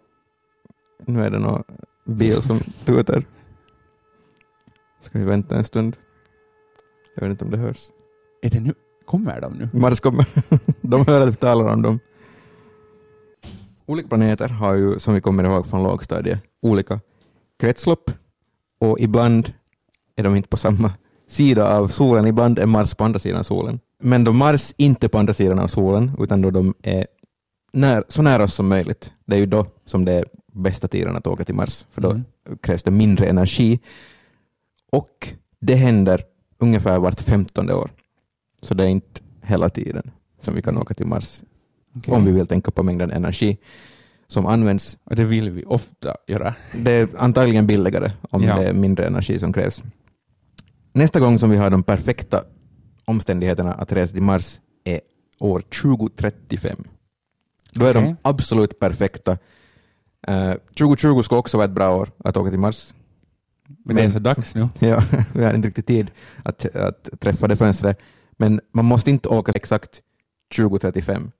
nu 1.07 1.25
är 1.25 1.31
det 1.31 1.39
någon 1.39 1.63
bil 2.05 2.43
som 2.43 2.61
tutar. 2.85 3.25
Ska 5.01 5.19
vi 5.19 5.25
vänta 5.25 5.57
en 5.57 5.65
stund? 5.65 5.97
Jag 7.15 7.23
vet 7.23 7.31
inte 7.31 7.45
om 7.45 7.51
det 7.51 7.57
hörs. 7.57 7.89
Är 8.43 8.51
det 8.51 8.61
nu? 8.61 8.75
Kommer 9.07 9.41
de 9.41 9.53
nu? 9.53 9.69
Mars 9.73 10.01
kommer. 10.01 10.27
De 10.81 11.07
hör 11.07 11.21
att 11.21 11.29
vi 11.29 11.35
talar 11.35 11.73
om 11.73 11.83
dem. 11.83 11.99
Olika 13.87 14.09
planeter 14.09 14.49
har 14.49 14.75
ju, 14.75 14.99
som 14.99 15.15
vi 15.15 15.21
kommer 15.21 15.45
ihåg 15.45 15.67
från 15.67 15.83
lågstadiet, 15.83 16.39
olika 16.63 17.01
kretslopp 17.61 18.11
och 18.81 19.01
ibland 19.01 19.53
är 20.17 20.23
de 20.25 20.37
inte 20.37 20.49
på 20.49 20.57
samma 20.57 20.93
sida 21.29 21.79
av 21.79 21.89
solen, 21.89 22.27
ibland 22.27 22.59
är 22.59 22.67
Mars 22.67 22.95
på 22.95 23.05
andra 23.05 23.19
sidan 23.19 23.45
solen. 23.45 23.81
Men 24.03 24.25
då 24.25 24.33
Mars 24.33 24.75
inte 24.77 25.09
på 25.09 25.19
andra 25.19 25.35
sidan 25.35 25.59
av 25.59 25.67
solen, 25.67 26.11
utan 26.19 26.43
då 26.43 26.51
de 26.51 26.75
är 26.83 27.07
när, 27.73 28.05
så 28.09 28.23
nära 28.23 28.45
oss 28.45 28.55
som 28.55 28.69
möjligt, 28.69 29.13
det 29.25 29.35
är 29.37 29.41
ju 29.41 29.47
då 29.47 29.67
som 29.85 30.05
det 30.05 30.13
är 30.13 30.25
bästa 30.53 30.89
tiden 30.89 31.17
att 31.17 31.27
åka 31.27 31.45
till 31.45 31.55
Mars, 31.55 31.87
för 31.91 32.01
då 32.03 32.11
Mm. 32.11 32.25
krävs 32.61 32.83
det 32.83 32.91
mindre 32.91 33.27
energi. 33.27 33.79
Och 34.93 35.29
det 35.61 35.75
händer 35.75 36.23
ungefär 36.59 36.99
vart 36.99 37.21
femtonde 37.21 37.75
år. 37.75 37.91
Så 38.63 38.75
det 38.75 38.85
är 38.85 38.89
inte 38.89 39.21
hela 39.43 39.69
tiden 39.69 40.11
som 40.41 40.55
vi 40.55 40.63
kan 40.63 40.79
åka 40.79 40.95
till 40.95 41.07
Mars 41.07 41.43
Okej. 41.97 42.15
om 42.15 42.25
vi 42.25 42.33
vill 42.33 42.47
tänka 42.47 42.71
på 42.71 42.83
mängden 42.83 43.11
energi 43.11 43.59
som 44.29 44.47
används. 44.47 44.99
Och 45.05 45.17
det 45.17 45.25
vill 45.25 45.51
vi 45.51 45.65
ofta 45.65 46.17
göra. 46.27 46.55
Det 46.77 46.91
är 46.93 47.09
antagligen 47.19 47.67
billigare 47.67 48.13
om 48.31 48.43
Ja. 48.43 48.57
det 48.59 48.69
är 48.69 48.73
mindre 48.73 49.07
energi 49.07 49.39
som 49.39 49.53
krävs. 49.53 49.83
Nästa 50.93 51.21
gång 51.21 51.39
som 51.39 51.51
vi 51.51 51.57
har 51.57 51.71
de 51.71 51.83
perfekta 51.83 52.45
omständigheterna 53.09 53.73
att 53.73 53.93
resa 53.93 54.13
till 54.13 54.23
Mars 54.23 54.61
är 54.85 55.01
år 55.39 55.61
2035. 55.61 56.85
Då 57.73 57.85
är 57.85 57.91
Okej. 57.91 58.03
de 58.03 58.17
absolut 58.23 58.79
perfekta. 58.79 59.39
Eh, 60.27 60.53
2020 60.79 61.23
ska 61.23 61.37
också 61.39 61.57
vara 61.57 61.65
ett 61.65 61.71
bra 61.75 61.97
år 61.97 62.09
att 62.25 62.37
åka 62.37 62.51
till 62.51 62.59
Mars. 62.59 62.95
Men 63.85 63.97
det 63.97 64.03
är 64.03 64.09
så 64.09 64.19
dags 64.19 64.55
nu. 64.55 64.69
Ja, 64.79 65.03
vi 65.35 65.45
har 65.45 65.55
inte 65.55 65.69
riktigt 65.69 65.87
tid 65.87 66.11
att, 66.43 66.77
att 66.77 67.09
träffa 67.21 67.49
det 67.49 67.57
fönstret. 67.57 68.01
Men 68.37 68.61
man 68.73 68.85
måste 68.85 69.11
inte 69.11 69.29
åka 69.29 69.53
exakt 69.53 70.01
2035. 70.57 71.31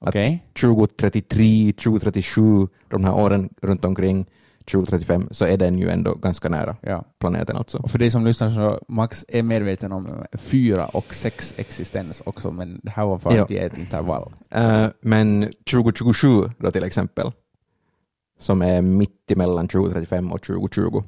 Att- 0.00 0.08
Okej. 0.08 0.44
2033, 0.60 1.72
2037, 1.72 2.68
de 2.88 3.04
här 3.04 3.14
åren 3.14 3.48
runt 3.62 3.84
omkring 3.84 4.26
2035, 4.68 5.28
så 5.30 5.44
är 5.44 5.56
den 5.56 5.78
ju 5.78 5.88
ändå 5.88 6.14
ganska 6.14 6.48
nära 6.48 6.76
Ja. 6.82 7.04
planeten 7.18 7.56
alltså. 7.56 7.78
Och 7.78 7.90
för 7.90 7.98
dig 7.98 8.10
som 8.10 8.24
lyssnar 8.24 8.50
så 8.50 8.80
Max 8.88 9.24
är 9.28 9.42
medveten 9.42 9.92
om 9.92 10.24
fyra 10.32 10.86
och 10.86 11.14
sex 11.14 11.54
existens 11.56 12.22
också, 12.26 12.50
men 12.50 12.80
det 12.82 12.90
här 12.90 13.06
var 13.06 13.18
för 13.18 13.38
att 13.38 13.50
ge 13.50 13.58
ett 13.58 13.78
intervall. 13.78 14.32
Eh, 14.50 14.86
men 15.00 15.50
2027 15.70 16.28
då 16.58 16.70
till 16.70 16.84
exempel, 16.84 17.32
som 18.38 18.62
är 18.62 18.82
mitt 18.82 19.30
emellan 19.30 19.68
2035 19.68 20.32
och 20.32 20.42
2020, 20.42 21.02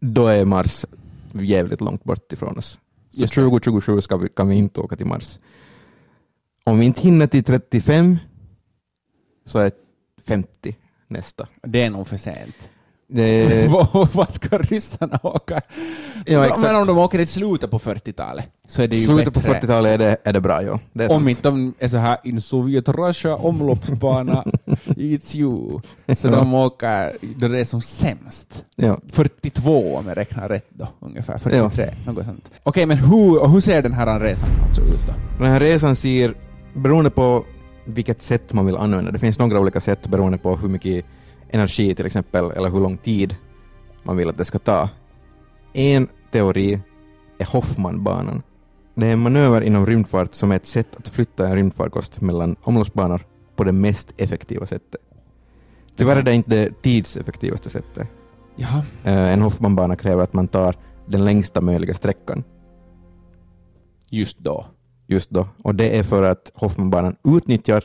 då 0.00 0.26
är 0.26 0.44
Mars 0.44 0.86
jävligt 1.32 1.80
långt 1.80 2.04
bort 2.04 2.32
ifrån 2.32 2.58
oss. 2.58 2.78
Så 3.10 3.20
Just 3.20 3.34
det. 3.34 3.40
2027 3.42 4.00
ska 4.00 4.16
vi, 4.16 4.28
kan 4.28 4.48
vi 4.48 4.56
inte 4.56 4.80
åka 4.80 4.96
till 4.96 5.06
Mars. 5.06 5.38
Om 6.64 6.78
vi 6.78 6.86
inte 6.86 7.00
hinner 7.00 7.26
till 7.26 7.44
35 7.44 8.18
så 9.44 9.58
är 9.58 9.72
50 10.26 10.76
nästa. 11.12 11.46
Det 11.66 11.82
är 11.82 11.90
nog 11.90 12.06
för 12.08 12.16
sent. 12.16 12.68
Det, 13.14 13.68
Vad 14.12 14.34
ska 14.34 14.58
ryssarna 14.58 15.20
åka? 15.22 15.60
ja, 16.26 16.40
Men 16.40 16.50
exakt. 16.50 16.74
om 16.74 16.86
de 16.86 16.98
åker 16.98 17.18
i 17.18 17.26
slutet 17.26 17.70
på 17.70 17.78
40-talet 17.78 18.44
så 18.68 18.82
är 18.82 18.88
det 18.88 18.96
ju 18.96 19.06
Slutet 19.06 19.34
på 19.34 19.40
bättre. 19.40 19.54
40-talet 19.54 19.92
är 19.92 19.98
det, 19.98 20.16
är 20.24 20.32
det 20.32 20.40
bra, 20.40 20.62
ja. 20.62 20.78
Det 20.92 21.08
Om 21.08 21.28
inte 21.28 21.42
de 21.42 21.74
är 21.78 21.88
så 21.88 21.96
här 21.98 22.18
in 22.24 22.40
Sovjet 22.40 22.88
Russia 22.88 23.36
omloppsbana, 23.36 24.44
it's 24.86 25.36
you. 25.36 25.80
Så 26.16 26.28
Ja. 26.28 26.30
de 26.36 26.54
åker 26.54 27.12
då 27.36 27.48
det 27.48 27.60
är 27.60 27.64
som 27.64 27.80
sämst. 27.80 28.64
Ja. 28.76 28.98
42 29.12 29.96
om 29.96 30.08
jag 30.08 30.16
räknar 30.16 30.48
rätt 30.48 30.66
då, 30.70 30.88
ungefär. 31.00 31.38
43, 31.38 31.90
något 32.06 32.24
sånt. 32.24 32.50
Okej, 32.62 32.86
men 32.86 32.96
hur, 32.96 33.48
hur 33.48 33.60
ser 33.60 33.82
den 33.82 33.92
här 33.92 34.20
resan 34.20 34.48
alltså 34.66 34.80
ut 34.80 35.00
då? 35.06 35.12
Den 35.44 35.52
här 35.52 35.60
resan 35.60 35.96
ser, 35.96 36.34
beroende 36.74 37.10
på 37.10 37.44
vilket 37.84 38.22
sätt 38.22 38.52
man 38.52 38.66
vill 38.66 38.76
använda, 38.76 39.10
det 39.10 39.18
finns 39.18 39.38
några 39.38 39.60
olika 39.60 39.80
sätt 39.80 40.08
beroende 40.08 40.38
på 40.38 40.56
hur 40.56 40.68
mycket 40.68 41.04
energi 41.50 41.94
till 41.94 42.06
exempel, 42.06 42.50
eller 42.50 42.70
hur 42.70 42.80
lång 42.80 42.96
tid 42.96 43.36
man 44.02 44.16
vill 44.16 44.28
att 44.28 44.38
det 44.38 44.44
ska 44.44 44.58
ta. 44.58 44.88
En 45.72 46.08
teori 46.30 46.80
är 47.38 47.44
Hoffmanbanan. 47.52 48.42
Det 48.94 49.06
är 49.06 49.12
en 49.12 49.18
manöver 49.18 49.60
inom 49.60 49.86
rymdfart 49.86 50.34
som 50.34 50.52
är 50.52 50.56
ett 50.56 50.66
sätt 50.66 50.96
att 50.96 51.08
flytta 51.08 51.48
en 51.48 51.54
rymdfarkost 51.54 52.20
mellan 52.20 52.56
omloppsbanor 52.62 53.20
på 53.56 53.64
det 53.64 53.72
mest 53.72 54.12
effektiva 54.16 54.66
sättet. 54.66 55.00
Tyvärr 55.96 56.16
är 56.16 56.22
det 56.22 56.34
inte 56.34 56.50
det 56.50 56.82
tidseffektivaste 56.82 57.70
sättet. 57.70 58.08
Jaha. 58.56 58.82
Eh, 59.04 59.32
En 59.32 59.42
Hoffmanbana 59.42 59.96
kräver 59.96 60.22
att 60.22 60.32
man 60.32 60.48
tar 60.48 60.74
den 61.06 61.24
längsta 61.24 61.60
möjliga 61.60 61.94
sträckan. 61.94 62.44
just 64.10 64.38
då. 64.38 64.66
Just 65.06 65.30
då. 65.30 65.48
Och 65.62 65.74
det 65.74 65.98
är 65.98 66.02
för 66.02 66.22
att 66.22 66.50
Hoffmanbanan 66.54 67.16
utnyttjar 67.24 67.84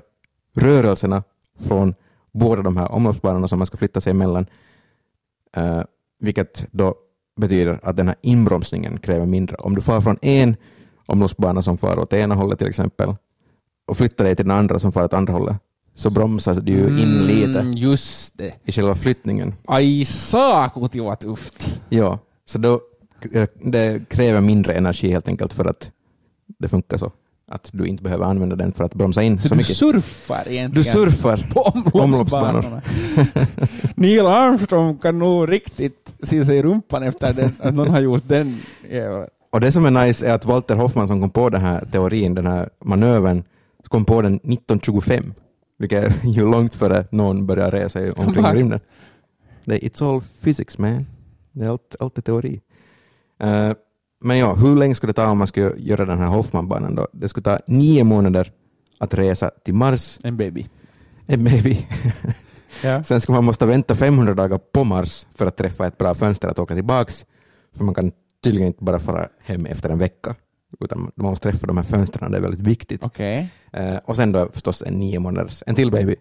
rörelserna 0.56 1.24
från 1.60 1.96
båda 2.34 2.62
de 2.62 2.78
här 2.78 2.92
omloppsbanorna 2.92 3.48
som 3.48 3.60
man 3.60 3.68
ska 3.68 3.78
flytta 3.78 4.02
sig 4.02 4.12
emellan, 4.12 4.46
eh, 5.56 5.82
vilket 6.20 6.66
då 6.72 6.96
betyder 7.40 7.80
att 7.84 7.98
den 7.98 8.08
här 8.08 8.16
inbromsningen 8.22 9.00
kräver 9.00 9.26
mindre. 9.26 9.56
Om 9.56 9.76
du 9.76 9.82
far 9.82 10.02
från 10.02 10.18
en 10.22 10.56
omloppsbana 11.06 11.62
som 11.62 11.78
far 11.78 12.00
åt 12.00 12.14
ena 12.14 12.36
hållet 12.36 12.60
till 12.60 12.68
exempel 12.68 13.16
och 13.88 13.98
flyttar 13.98 14.26
dig 14.26 14.36
till 14.36 14.46
den 14.46 14.58
andra 14.58 14.80
som 14.80 14.92
far 14.92 15.04
åt 15.04 15.14
andra 15.14 15.34
hållet, 15.34 15.56
så 15.96 16.10
bromsar 16.10 16.56
du 16.56 16.72
ju 16.72 16.88
in 17.02 17.18
lite 17.28 17.60
Mm, 17.60 17.72
just 17.74 18.38
det. 18.38 18.54
i 18.66 18.72
själva 18.72 18.96
flyttningen. 18.96 19.56
Ai 19.68 20.06
saakuti 20.06 21.00
vad 21.00 21.20
tufft. 21.20 21.80
Ja, 21.90 22.20
så 22.46 22.58
då 22.58 22.80
det 23.64 24.10
kräver 24.10 24.42
mindre 24.42 24.74
energi 24.74 25.12
helt 25.12 25.28
enkelt 25.28 25.54
för 25.54 25.66
att 25.66 25.92
det 26.60 26.68
funkar 26.68 26.98
så. 26.98 27.12
Att 27.52 27.70
du 27.74 27.86
inte 27.86 28.04
behöver 28.04 28.26
använda 28.26 28.56
den 28.56 28.74
för 28.74 28.84
att 28.84 28.94
bromsa 28.94 29.24
in 29.24 29.40
Så, 29.40 29.48
så 29.48 29.54
du 29.54 29.58
mycket. 29.58 29.76
surfar 29.78 30.42
Du 30.46 30.52
egentligen 30.54 30.94
surfar. 30.94 31.50
på 31.54 32.00
omloppsbanorna. 32.00 32.82
Neil 33.96 34.26
Armstrong 34.26 34.98
kan 34.98 35.20
nog 35.20 35.52
riktigt 35.52 36.14
se 36.24 36.46
sig 36.46 36.58
i 36.58 36.62
rumpan 36.62 37.04
efter 37.04 37.34
den, 37.34 37.52
att 37.60 37.74
någon 37.74 37.90
har 37.90 38.00
gjort 38.00 38.28
den. 38.28 38.56
Och 39.52 39.62
det 39.62 39.72
som 39.72 39.86
är 39.86 40.06
nice 40.06 40.28
är 40.28 40.34
att 40.34 40.46
Walter 40.46 40.76
Hoffman 40.76 41.08
som 41.08 41.22
kom 41.22 41.30
på 41.30 41.50
den 41.50 41.62
här 41.62 41.86
teorin, 41.92 42.34
den 42.36 42.48
här 42.48 42.70
manövern, 42.86 43.44
kom 43.84 44.06
på 44.06 44.22
den 44.22 44.34
1925, 44.36 45.34
vilket 45.80 46.04
är 46.04 46.28
ju 46.30 46.50
långt 46.52 46.74
före 46.74 47.06
någon 47.12 47.46
börjar 47.48 47.72
resa 47.72 48.00
omkring 48.16 48.46
i 48.46 48.50
rymden. 48.54 48.80
It's 49.66 50.10
all 50.10 50.22
physics 50.44 50.78
man. 50.78 51.06
Det 51.52 51.66
är 51.66 51.70
allt, 51.70 51.96
allt 52.00 52.18
är 52.18 52.22
teori. 52.22 52.62
Eh, 53.40 53.72
men 54.20 54.38
ja, 54.38 54.56
hur 54.56 54.76
länge 54.76 54.96
skulle 54.96 55.10
det 55.14 55.16
ta 55.22 55.30
om 55.30 55.38
man 55.38 55.48
skulle 55.48 55.74
göra 55.78 56.06
den 56.06 56.20
här 56.20 56.28
Hoffmanbanan 56.28 56.96
då? 56.96 57.08
Det 57.14 57.30
skulle 57.30 57.44
ta 57.44 57.60
nio 57.68 58.04
månader 58.04 58.52
att 59.00 59.14
resa 59.14 59.52
till 59.66 59.74
Mars, 59.74 60.20
En 60.24 60.38
baby. 60.38 60.68
en 61.26 61.44
baby. 61.44 61.86
Ja. 62.84 63.04
Sen 63.04 63.22
ska 63.22 63.34
man 63.34 63.44
måste 63.44 63.66
vänta 63.66 63.96
500 63.96 64.34
dagar 64.34 64.58
på 64.58 64.84
Mars 64.84 65.28
för 65.36 65.46
att 65.48 65.58
träffa 65.58 65.88
ett 65.88 65.98
bra 65.98 66.14
fönster 66.14 66.48
att 66.48 66.60
åka 66.60 66.76
tillbaks. 66.76 67.26
För 67.78 67.84
man 67.84 67.94
kan 67.96 68.12
tydligen 68.44 68.68
inte 68.68 68.84
bara 68.84 69.00
fara 69.00 69.30
hem 69.42 69.66
efter 69.66 69.90
en 69.90 69.98
vecka, 69.98 70.36
utan 70.80 71.00
man 71.16 71.30
måste 71.30 71.52
träffa 71.52 71.68
de 71.68 71.78
här 71.78 71.84
fönstren, 71.84 72.32
det 72.32 72.38
är 72.38 72.42
väldigt 72.42 72.68
viktigt. 72.68 73.04
Okej. 73.04 73.50
Eh, 73.74 73.98
och 74.06 74.16
sen 74.16 74.32
då 74.32 74.50
förstås 74.54 74.82
en 74.82 74.94
nio 74.94 75.20
månaders, 75.20 75.64
en 75.68 75.76
till 75.76 75.92
baby 75.92 76.16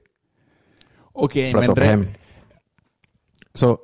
Okej, 1.12 1.54
att 1.54 1.76
men 1.76 1.87
hem. 1.87 2.06
Så 3.54 3.78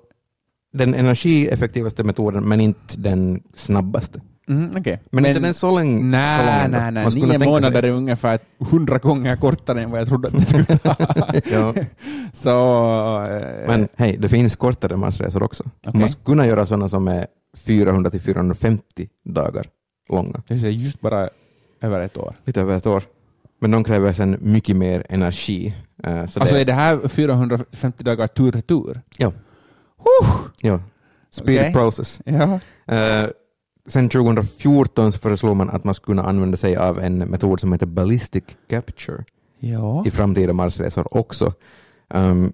den 0.72 0.94
energieffektivaste 0.94 2.04
metoden, 2.04 2.44
men 2.48 2.60
inte 2.60 2.96
den 3.00 3.42
snabbaste. 3.54 4.20
Mm, 4.48 4.70
okej. 4.76 5.02
Men, 5.10 5.26
inte 5.26 5.40
den 5.40 5.54
så 5.54 5.78
länge. 5.78 5.98
så 5.98 6.02
lång 6.02 6.10
Nej, 6.10 6.68
nej, 6.68 6.92
nej. 6.92 7.04
Nio 7.04 7.10
tänka 7.20 7.38
sig- 7.38 7.48
månader 7.48 7.82
är 7.82 7.90
ungefär 7.90 8.38
hundra 8.58 8.98
gånger 8.98 9.36
kortare 9.36 9.82
än 9.82 9.90
vad 9.90 10.00
jag 10.00 10.08
trodde 10.08 10.28
att 10.28 10.34
det 10.34 10.46
skulle 10.46 10.64
ta. 10.78 10.96
ja. 11.52 11.74
Så... 12.32 13.22
eh, 13.24 13.66
Men 13.66 13.88
hej, 13.96 14.16
det 14.20 14.28
finns 14.28 14.56
kortare 14.56 14.96
Marsresor 14.96 15.42
också. 15.42 15.64
Okej. 15.86 16.00
Man 16.00 16.08
skulle 16.08 16.24
kunna 16.24 16.46
göra 16.46 16.66
sådana 16.66 16.88
som 16.88 17.08
är 17.08 17.26
400 17.66 18.10
till 18.10 18.20
450 18.20 19.08
dagar 19.24 19.66
långa. 20.08 20.42
Det 20.48 20.54
är 20.54 20.56
just 20.68 21.00
bara 21.00 21.28
över 21.80 22.00
ett 22.00 22.16
år. 22.16 22.34
lite 22.44 22.60
över 22.60 22.76
ett 22.76 22.86
år. 22.86 23.02
Men 23.60 23.70
de 23.70 23.84
kräver 23.84 24.12
sen 24.12 24.36
mycket 24.40 24.76
mer 24.76 25.06
energi. 25.08 25.74
Eh, 26.04 26.26
Så 26.26 26.40
alltså 26.40 26.54
det, 26.54 26.60
är 26.60 26.64
det 26.64 26.72
här 26.72 27.08
450 27.08 28.04
dagar 28.04 28.26
tur 28.26 28.52
retur? 28.52 29.00
Ja. 29.18 29.32
Ja. 30.60 30.80
Speed 31.30 31.60
Okej. 31.60 31.72
process. 31.72 32.20
Ja. 32.24 32.60
Eh, 32.94 33.28
sen 33.86 34.08
2014 34.08 35.12
så 35.12 35.18
föreslog 35.18 35.56
man 35.56 35.70
att 35.70 35.84
man 35.84 35.94
skulle 35.94 36.16
kunna 36.16 36.28
använda 36.28 36.56
sig 36.56 36.76
av 36.76 36.98
en 37.00 37.18
metod 37.18 37.60
som 37.60 37.72
heter 37.72 37.86
ballistic 37.86 38.44
capture 38.68 39.24
Ja. 39.58 40.02
i 40.06 40.10
framtida 40.10 40.52
Marsresor 40.52 41.16
också. 41.16 41.52
Um, 42.14 42.52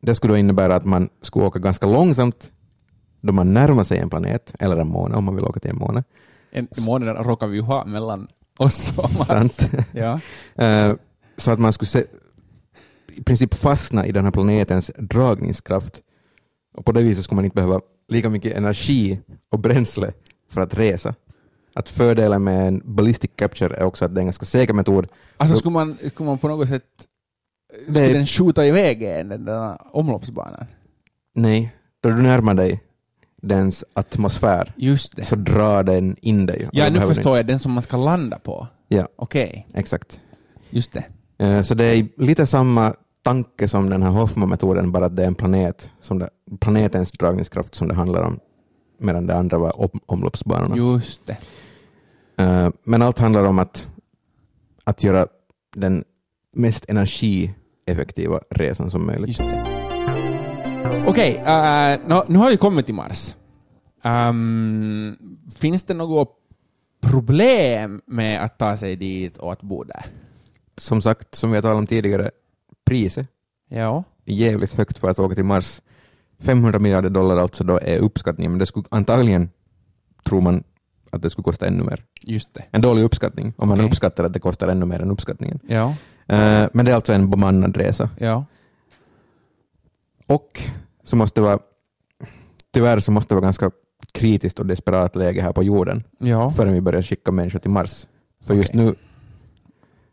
det 0.00 0.14
skulle 0.14 0.32
då 0.32 0.38
innebära 0.38 0.76
att 0.76 0.84
man 0.84 1.08
skulle 1.22 1.44
åka 1.46 1.58
ganska 1.58 1.86
långsamt 1.86 2.50
då 3.20 3.32
man 3.32 3.54
närmar 3.54 3.84
sig 3.84 3.98
en 3.98 4.10
planet, 4.10 4.54
eller 4.60 4.76
en 4.76 4.88
måne 4.88 5.16
om 5.16 5.24
man 5.24 5.36
vill 5.36 5.44
åka 5.44 5.60
till 5.60 5.70
en 5.70 5.78
måne. 5.78 6.04
En 6.50 6.68
månad 6.86 7.26
råkar 7.26 7.46
vi 7.46 7.56
ju 7.56 7.62
ha 7.62 7.84
mellan 7.84 8.28
oss 8.58 8.92
och 8.96 9.10
Mars. 9.18 9.28
Sant? 9.28 9.70
Ja. 9.92 10.20
Eh, 10.64 10.94
så 11.36 11.50
att 11.50 11.58
man 11.58 11.72
skulle 11.72 11.88
se, 11.88 12.04
i 13.16 13.22
princip 13.22 13.54
fastna 13.54 14.06
i 14.06 14.12
den 14.12 14.24
här 14.24 14.32
planetens 14.32 14.90
dragningskraft. 14.98 16.00
Och 16.74 16.84
på 16.84 16.92
det 16.92 17.02
viset 17.02 17.24
skulle 17.24 17.36
man 17.36 17.44
inte 17.44 17.54
behöva 17.54 17.80
lika 18.08 18.30
mycket 18.30 18.56
energi 18.56 19.20
och 19.50 19.58
bränsle 19.58 20.12
för 20.50 20.60
att 20.60 20.74
resa. 20.78 21.14
Att 21.74 21.88
fördelen 21.88 22.44
med 22.44 22.68
en 22.68 22.82
ballistic 22.84 23.30
capture 23.36 23.76
är 23.76 23.84
också 23.84 24.04
att 24.04 24.14
det 24.14 24.18
är 24.18 24.22
en 24.22 24.26
ganska 24.26 24.46
säker 24.46 24.74
metod. 24.74 25.06
Alltså 25.36 25.54
Så- 25.54 25.58
skulle 25.58 25.72
man, 25.72 25.96
skulle 26.08 26.26
man 26.26 26.38
på 26.38 26.48
något 26.48 26.68
sätt 26.68 26.82
Det 27.88 27.94
skulle 27.94 28.12
den 28.12 28.26
skjuta 28.26 28.66
iväg 28.66 29.02
en, 29.02 29.28
den 29.28 29.44
där 29.44 29.78
omloppsbanan? 29.96 30.66
Nej, 31.34 31.74
då 32.02 32.08
du 32.08 32.22
närmar 32.22 32.54
dig 32.54 32.80
dens 33.42 33.84
atmosfär 33.92 34.72
Just 34.76 35.16
det. 35.16 35.24
så 35.24 35.36
drar 35.36 35.82
den 35.82 36.16
in 36.20 36.46
dig. 36.46 36.68
Ja, 36.72 36.90
nu 36.90 37.00
förstår 37.00 37.36
jag. 37.36 37.46
Den 37.46 37.58
som 37.58 37.72
man 37.72 37.82
ska 37.82 37.96
landa 37.96 38.38
på. 38.38 38.66
Ja. 38.88 39.08
Okej, 39.16 39.64
inte- 39.66 39.78
Exakt. 39.78 40.20
just 40.70 40.92
det. 40.92 41.04
Eh, 41.38 41.60
Så 41.60 41.74
det 41.74 41.84
är 41.84 42.08
lite 42.16 42.46
samma 42.46 42.94
tanke 43.24 43.68
som 43.68 43.90
den 43.90 44.02
här 44.02 44.10
Hoffman-metoden, 44.10 44.92
bara 44.92 45.06
att 45.06 45.16
det 45.16 45.22
är 45.22 45.26
en 45.26 45.34
planet, 45.34 45.90
som 46.00 46.18
det, 46.18 46.28
planetens 46.60 47.12
dragningskraft 47.12 47.74
som 47.74 47.88
det 47.88 47.94
handlar 47.94 48.22
om, 48.22 48.38
medan 48.98 49.26
det 49.26 49.34
andra 49.36 49.58
var 49.58 49.80
om, 49.80 50.00
omloppsbanorna. 50.06 50.76
Just 50.76 51.26
det. 51.26 51.36
Eh, 52.42 52.70
Men 52.84 53.02
allt 53.02 53.18
handlar 53.18 53.44
om 53.44 53.58
att, 53.58 53.86
att 54.84 55.04
göra 55.04 55.26
den 55.76 56.04
mest 56.52 56.84
energieffektiva 56.88 58.40
resan 58.50 58.90
som 58.90 59.06
möjligt. 59.06 59.28
Just 59.28 59.40
det. 59.40 59.64
Okej, 61.06 61.36
eh, 61.36 61.98
nå- 62.08 62.24
nu 62.28 62.38
har 62.38 62.50
vi 62.50 62.56
kommit 62.56 62.86
till 62.86 62.94
Mars. 62.94 63.36
Ehm, 64.02 65.16
finns 65.54 65.84
det 65.84 65.94
något 65.94 66.28
problem 67.00 68.00
med 68.06 68.44
att 68.44 68.58
ta 68.58 68.76
sig 68.76 68.96
dit 68.96 69.36
och 69.36 69.52
att 69.52 69.62
bo 69.62 69.84
där? 69.84 70.06
Som 70.76 71.02
sagt, 71.02 71.34
som 71.34 71.50
vi 71.50 71.56
har 71.56 71.62
talat 71.62 71.78
om 71.78 71.86
tidigare, 71.86 72.30
priset 72.84 73.26
Ja. 73.68 74.04
är 74.24 74.34
jävligt 74.34 74.74
högt 74.74 74.98
för 74.98 75.10
att 75.10 75.18
åka 75.18 75.34
till 75.34 75.44
Mars. 75.44 75.82
500 76.40 76.78
miljarder 76.78 77.10
dollar 77.10 77.36
alltså 77.36 77.64
då 77.64 77.78
är 77.82 77.98
uppskattningen, 77.98 78.52
men 78.52 78.58
det 78.58 78.66
skulle 78.66 78.84
antagligen, 78.90 79.50
tror 80.24 80.40
man, 80.40 80.64
att 81.10 81.22
det 81.22 81.30
skulle 81.30 81.42
kosta 81.44 81.66
ännu 81.66 81.82
mer. 81.84 82.04
Just 82.22 82.54
det. 82.54 82.64
En 82.70 82.80
dålig 82.80 83.02
uppskattning, 83.02 83.52
om 83.56 83.68
man 83.68 83.78
Okej. 83.78 83.86
uppskattar 83.88 84.24
att 84.24 84.32
det 84.32 84.40
kostar 84.40 84.68
ännu 84.68 84.86
mer 84.86 85.02
än 85.02 85.10
uppskattningen. 85.10 85.58
Ja. 85.66 85.94
Eh, 86.26 86.68
Men 86.72 86.84
det 86.84 86.90
är 86.90 86.94
alltså 86.94 87.12
en 87.12 87.30
bemannad 87.30 87.76
resa. 87.76 88.10
Ja. 88.18 88.44
Och 90.26 90.60
så 91.04 91.16
måste 91.16 91.40
det 91.40 91.44
vara, 91.44 91.58
tyvärr 92.72 93.00
så 93.00 93.12
måste 93.12 93.34
det 93.34 93.36
vara 93.36 93.44
ganska 93.46 93.70
kritiskt 94.12 94.58
och 94.58 94.66
desperat 94.66 95.16
läge 95.16 95.42
här 95.42 95.52
på 95.52 95.62
jorden 95.62 96.04
Ja. 96.18 96.50
förrän 96.50 96.72
vi 96.72 96.80
börjar 96.80 97.02
skicka 97.02 97.32
människor 97.32 97.58
till 97.58 97.70
Mars. 97.70 98.06
För 98.42 98.54
just 98.54 98.70
Okej. 98.70 98.84
nu, 98.84 98.94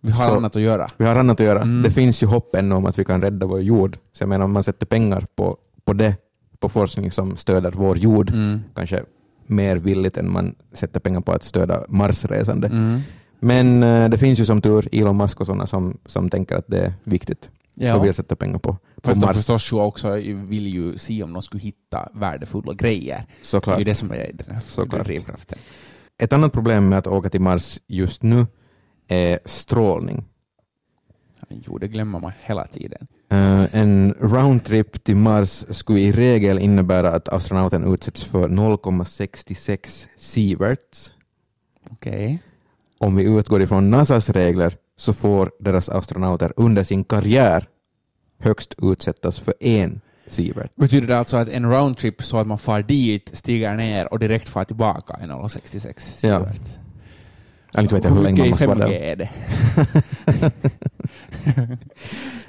Vi 0.01 0.11
har 0.11 0.25
Så- 0.27 0.35
annat 0.35 0.55
att 0.55 0.61
göra. 0.61 0.87
vi 0.97 1.05
har 1.05 1.15
annat 1.15 1.39
att 1.39 1.45
göra. 1.45 1.61
Mm. 1.61 1.81
Det 1.81 1.91
finns 1.91 2.23
ju 2.23 2.27
hopp 2.27 2.55
ännu 2.55 2.75
om 2.75 2.85
att 2.85 2.99
vi 2.99 3.05
kan 3.05 3.21
rädda 3.21 3.45
vår 3.45 3.61
jord. 3.61 3.97
Så 4.13 4.21
jag 4.23 4.29
menar 4.29 4.45
om 4.45 4.51
man 4.51 4.63
sätter 4.63 4.85
pengar 4.85 5.25
på, 5.35 5.57
på 5.85 5.93
det, 5.93 6.15
på 6.59 6.69
forskning 6.69 7.11
som 7.11 7.37
stöder 7.37 7.71
vår 7.71 7.97
jord, 7.97 8.29
Mm. 8.29 8.59
kanske 8.75 9.03
mer 9.47 9.75
villigt 9.77 10.17
än 10.17 10.31
man 10.31 10.55
sätter 10.73 10.99
pengar 10.99 11.21
på 11.21 11.31
att 11.31 11.43
stödja 11.43 11.81
Marsresande. 11.89 12.67
Mm. 12.67 12.99
Men 13.39 13.83
eh, 13.83 14.09
det 14.09 14.17
finns 14.17 14.39
ju 14.39 14.45
som 14.45 14.61
tur 14.61 14.87
Elon 14.91 15.17
Musk 15.17 15.39
och 15.41 15.45
sådana 15.45 15.67
som, 15.67 15.97
som 16.05 16.29
tänker 16.29 16.55
att 16.55 16.67
det 16.67 16.79
är 16.79 16.93
viktigt 17.03 17.49
och 17.77 17.83
Ja. 17.83 17.99
vill 17.99 18.13
sätta 18.13 18.35
pengar 18.35 18.57
på, 18.59 18.73
på 18.73 18.79
Fast 19.03 19.21
Mars. 19.21 19.35
förstås 19.37 19.71
ju 19.71 19.77
också 19.77 20.11
vill 20.35 20.67
ju 20.67 20.97
se 20.97 21.23
om 21.23 21.33
de 21.33 21.41
skulle 21.41 21.63
hitta 21.63 22.09
värdefulla 22.13 22.73
grejer. 22.73 23.15
Det 23.17 23.41
är 23.41 23.45
Såklart. 23.45 23.79
ju 23.79 23.83
det 23.83 23.95
som 23.95 24.11
är 24.11 24.31
den 24.47 24.61
Såklart. 24.61 25.05
drivkraften. 25.05 25.57
Ett 26.17 26.33
annat 26.33 26.53
problem 26.53 26.89
med 26.89 26.97
att 26.99 27.07
åka 27.07 27.29
till 27.29 27.41
Mars 27.41 27.79
just 27.87 28.23
nu 28.23 28.45
är 29.11 29.39
strålning. 29.45 30.25
Jo, 31.49 31.77
det 31.77 31.87
glömmer 31.87 32.19
man 32.19 32.31
hela 32.41 32.67
tiden. 32.67 33.07
Eh, 33.29 33.75
en 33.75 34.13
roundtrip 34.19 35.03
till 35.03 35.15
Mars 35.15 35.65
skulle 35.69 35.99
i 35.99 36.11
regel 36.11 36.59
innebära 36.59 37.11
att 37.11 37.29
astronauten 37.29 37.93
utsätts 37.93 38.23
för 38.23 38.49
0,66 38.49 40.07
sieverts. 40.17 41.13
Okej. 41.89 42.43
Om 42.97 43.15
vi 43.15 43.23
utgår 43.23 43.61
ifrån 43.61 43.89
NASAs 43.89 44.29
regler 44.29 44.77
så 44.95 45.13
får 45.13 45.51
deras 45.59 45.89
astronauter 45.89 46.53
under 46.55 46.83
sin 46.83 47.03
karriär 47.03 47.67
högst 48.39 48.75
utsättas 48.81 49.39
för 49.39 49.53
en 49.59 50.01
sievert. 50.27 50.71
Betyder 50.75 51.07
det 51.07 51.17
alltså 51.17 51.37
att 51.37 51.49
en 51.49 51.71
roundtrip 51.71 52.23
så 52.23 52.37
att 52.37 52.47
man 52.47 52.57
far 52.57 52.81
dit, 52.81 53.29
stiger 53.33 53.75
ner 53.75 54.13
och 54.13 54.19
direkt 54.19 54.49
far 54.49 54.63
tillbaka 54.63 55.13
är 55.13 55.27
0,66 55.27 56.27
Ja. 56.27 56.47
Jag 57.73 57.83
inte 57.83 57.95
vet 57.95 58.03
jag 58.03 58.11
hur 58.11 58.21
länge 58.21 58.41
man 58.41 58.49
måste 58.49 58.67
vara 58.67 58.87
5G 58.87 59.15
där. 59.15 59.31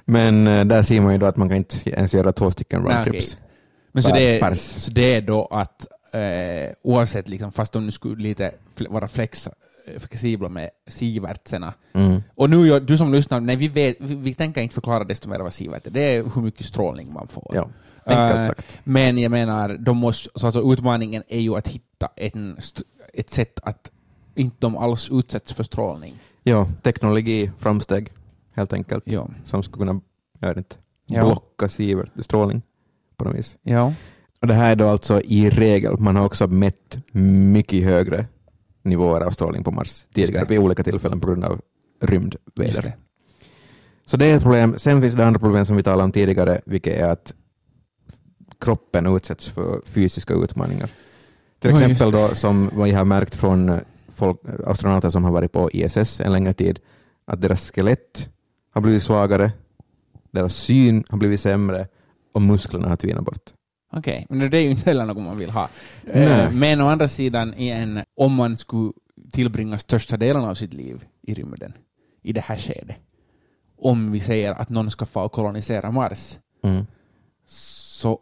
Men 0.05 0.47
eh, 0.47 0.65
där 0.65 0.83
ser 0.83 1.01
man 1.01 1.13
ju 1.13 1.19
då 1.19 1.27
att 1.27 1.37
man 1.37 1.49
kan 1.49 1.57
inte 1.57 1.91
ens 1.91 2.15
göra 2.15 2.33
två 2.33 2.51
stycken 2.51 2.83
roundtrips. 2.83 3.35
okej. 3.35 3.49
Men 3.93 4.03
så 4.03 4.11
det, 4.11 4.41
är, 4.41 4.55
så 4.55 4.91
det 4.91 5.15
är 5.15 5.21
då 5.21 5.47
att 5.47 5.87
eh, 6.13 6.75
oavsett, 6.83 7.29
liksom, 7.29 7.53
fast 7.53 7.73
de 7.73 7.85
nu 7.85 7.93
skulle 7.93 8.23
lite 8.23 8.53
vara 8.89 9.09
flex, 9.09 9.47
eh, 9.47 9.53
flexibla 9.99 10.49
med 10.49 10.71
sievertserna. 10.89 11.75
Mm. 11.93 12.23
Och 12.35 12.51
nu, 12.51 12.81
du 12.81 12.97
som 12.97 13.13
lyssnar, 13.13 13.41
nej, 13.41 13.57
vi, 13.57 13.69
vet, 13.69 13.97
vi, 14.01 14.15
vi 14.15 14.35
tänker 14.35 14.61
inte 14.61 14.75
förklara 14.75 15.05
desto 15.05 15.29
mer 15.29 15.39
vad 15.39 15.53
sievert 15.53 15.87
är. 15.87 15.91
Det 15.91 16.01
är 16.01 16.25
hur 16.35 16.43
mycket 16.43 16.67
strålning 16.67 17.13
man 17.13 17.29
får. 17.29 17.53
Ja, 17.55 17.69
enkelt 18.05 18.41
Eh, 18.41 18.47
sagt. 18.47 18.79
Men 18.85 19.19
jag 19.19 19.31
menar, 19.31 19.77
de 19.79 19.97
måste, 19.97 20.31
så 20.35 20.47
alltså 20.47 20.73
utmaningen 20.73 21.23
är 21.29 21.41
ju 21.41 21.57
att 21.57 21.69
hitta 21.69 22.09
en, 22.17 22.59
ett 23.15 23.31
sätt 23.31 23.61
att 23.63 23.91
inte 24.35 24.57
de 24.59 24.77
alls 24.77 25.11
utsätts 25.13 25.53
för 25.53 25.63
strålning. 25.63 26.15
Ja, 26.43 26.69
teknologi, 26.83 27.51
framsteg, 27.59 28.09
helt 28.55 28.73
enkelt, 28.73 29.05
Ja. 29.07 29.29
som 29.45 29.63
skulle 29.63 29.87
kunna, 29.87 30.01
jag 30.39 30.49
vet 30.49 30.57
inte, 30.57 30.77
blocka 31.07 31.69
strålning 32.19 32.63
på 33.17 33.25
något 33.25 33.35
vis. 33.39 33.57
Ja. 33.63 33.93
Och 34.41 34.47
det 34.47 34.55
här 34.55 34.71
är 34.73 34.77
då 34.77 34.89
alltså 34.89 35.21
i 35.21 35.51
regel, 35.51 35.99
man 35.99 36.17
har 36.17 36.25
också 36.27 36.47
mätt 36.47 36.99
mycket 37.53 37.85
högre 37.85 38.27
nivåer 38.83 39.21
av 39.21 39.31
strålning 39.31 39.65
på 39.65 39.71
Mars 39.71 40.05
tidigare 40.15 40.47
vid 40.49 40.59
olika 40.59 40.83
tillfällen 40.83 41.21
på 41.21 41.27
grund 41.27 41.45
av 41.45 41.61
rymdväder. 42.01 42.83
det. 42.83 42.93
Så 44.05 44.17
det 44.17 44.27
är 44.27 44.37
ett 44.37 44.43
problem. 44.43 44.75
Sen 44.79 45.01
finns 45.03 45.15
det 45.15 45.27
andra 45.27 45.41
problem 45.41 45.67
som 45.67 45.77
vi 45.77 45.83
talade 45.83 46.05
om 46.05 46.13
tidigare, 46.13 46.61
vilket 46.67 46.95
är 46.95 47.09
att 47.09 47.35
kroppen 48.61 49.07
utsätts 49.17 49.49
för 49.49 49.81
fysiska 49.85 50.35
utmaningar. 50.35 50.91
Till 51.59 51.71
exempel 51.71 52.11
då, 52.11 52.35
som 52.35 52.71
vi 52.85 52.91
har 52.91 53.05
märkt 53.05 53.35
från 53.35 53.81
folk, 54.15 54.41
astronauter 54.67 55.11
som 55.11 55.25
har 55.25 55.33
varit 55.33 55.53
på 55.53 55.71
ISS 55.73 56.21
en 56.21 56.33
längre 56.33 56.53
tid, 56.53 56.81
att 57.25 57.41
deras 57.41 57.71
skelett 57.73 58.29
har 58.75 58.81
blivit 58.83 59.03
svagare, 59.03 59.53
deras 60.31 60.55
syn 60.55 61.05
har 61.09 61.19
blivit 61.19 61.41
sämre 61.41 61.89
och 62.33 62.43
musklerna 62.43 62.89
har 62.89 62.97
tvinat 62.97 63.25
bort. 63.25 63.51
Okej, 63.93 64.27
men 64.31 64.51
det 64.51 64.59
är 64.59 64.63
ju 64.63 64.71
inte 64.71 64.85
heller 64.91 65.07
något 65.07 65.23
man 65.23 65.39
vill 65.39 65.51
ha. 65.51 65.69
Nej. 66.03 66.23
Eh, 66.25 66.53
Men 66.53 66.81
å 66.81 66.89
andra 66.89 67.09
sidan, 67.09 67.55
i 67.55 67.69
en, 67.69 68.01
om 68.17 68.35
man 68.35 68.57
skulle 68.57 68.93
tillbringa 69.33 69.79
största 69.79 70.17
delen 70.17 70.45
av 70.45 70.55
sitt 70.55 70.73
liv 70.75 71.05
i 71.23 71.35
rymden, 71.35 71.73
i 72.23 72.33
det 72.33 72.41
här 72.41 72.57
skedet, 72.57 72.97
om 73.79 74.13
vi 74.13 74.21
säger 74.21 74.53
att 74.53 74.69
någon 74.69 74.91
ska 74.91 75.07
få 75.07 75.29
kolonisera 75.29 75.91
Mars, 75.91 76.39
Mm. 76.65 76.87
så 77.47 78.19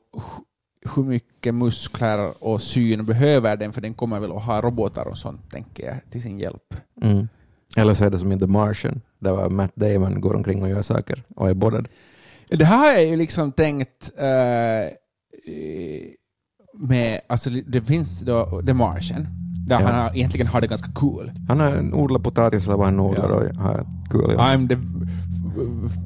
hur 0.94 1.02
mycket 1.04 1.54
muskler 1.54 2.44
och 2.44 2.62
syn 2.62 3.04
behöver 3.04 3.56
den? 3.56 3.72
För 3.72 3.80
den 3.80 3.94
kommer 3.94 4.20
väl 4.20 4.32
att 4.32 4.42
ha 4.42 4.60
robotar 4.60 5.08
och 5.08 5.18
sånt, 5.18 5.50
tänker 5.50 5.86
jag, 5.86 5.96
till 6.10 6.22
sin 6.22 6.38
hjälp. 6.38 6.74
Mm. 7.02 7.28
Eller 7.76 7.94
så 7.94 8.04
är 8.04 8.10
det 8.10 8.18
som 8.18 8.32
i 8.32 8.38
The 8.38 8.46
Martian, 8.46 9.00
där 9.18 9.32
var 9.32 9.50
Matt 9.50 9.72
Damon 9.74 10.20
går 10.20 10.34
omkring 10.34 10.62
och 10.62 10.68
gör 10.68 10.82
saker 10.82 11.22
och 11.36 11.50
är 11.50 11.54
boddad. 11.54 11.88
Det 12.48 12.64
här 12.64 12.78
har 12.78 12.92
jag 12.92 13.06
ju 13.06 13.16
liksom 13.16 13.52
tänkt 13.52 14.10
eh, 14.18 14.90
med, 16.74 17.20
alltså 17.26 17.50
det 17.50 17.82
finns 17.82 18.20
då 18.20 18.62
The 18.66 18.74
Martian, 18.74 19.26
där 19.66 19.80
Ja. 19.80 19.86
han 19.86 19.94
har, 20.00 20.16
egentligen 20.16 20.46
har 20.46 20.60
det 20.60 20.66
ganska 20.66 20.92
cool. 20.92 21.30
Han 21.48 21.60
har 21.60 21.94
odlat 21.94 22.22
potatis 22.22 22.66
eller 22.66 22.76
vad 22.76 22.86
han 22.86 23.00
odlar 23.00 23.28
Ja. 23.30 23.36
och 23.36 23.56
har 23.56 23.86
kul. 24.10 24.34
Ja. 24.38 24.38
I'm 24.38 24.68
the 24.68 24.76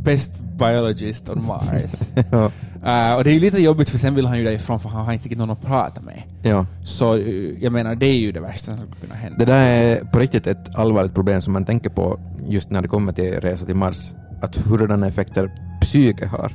best 0.03 0.41
biologist 0.59 1.29
on 1.29 1.45
Mars. 1.47 2.01
ja. 2.31 2.51
Eh, 2.85 3.15
och 3.15 3.25
det 3.25 3.31
är 3.31 3.35
ju 3.35 3.41
lite 3.41 3.63
jobbigt 3.63 3.91
för 3.91 3.99
sen 3.99 4.15
vill 4.15 4.27
han 4.27 4.39
ju 4.39 4.45
därifrån 4.45 4.81
för 4.81 4.89
han 4.89 5.05
har 5.05 5.13
inte 5.13 5.25
riktigt 5.25 5.39
någon 5.39 5.51
att 5.51 5.63
prata 5.63 6.01
med. 6.01 6.23
ja. 6.43 6.67
Så 6.85 7.17
eh, 7.17 7.63
jag 7.63 7.73
menar, 7.73 7.95
det 7.95 8.07
är 8.07 8.17
ju 8.19 8.33
det 8.33 8.41
värsta 8.41 8.71
som 8.71 8.81
skulle 8.81 9.01
kunna 9.01 9.15
hända. 9.15 9.39
Det 9.39 9.45
där 9.45 9.59
är 9.67 10.05
på 10.05 10.19
riktigt 10.19 10.47
ett 10.47 10.79
allvarligt 10.79 11.15
problem 11.15 11.41
som 11.41 11.53
man 11.53 11.65
tänker 11.65 11.91
på 11.91 12.21
just 12.49 12.71
när 12.71 12.83
det 12.83 12.89
kommer 12.89 13.13
till 13.13 13.33
resa 13.41 13.67
till 13.67 13.75
Mars. 13.77 14.15
Att 14.43 14.57
hurdana 14.57 15.07
effekter 15.07 15.51
psyke 15.81 16.27
har. 16.27 16.53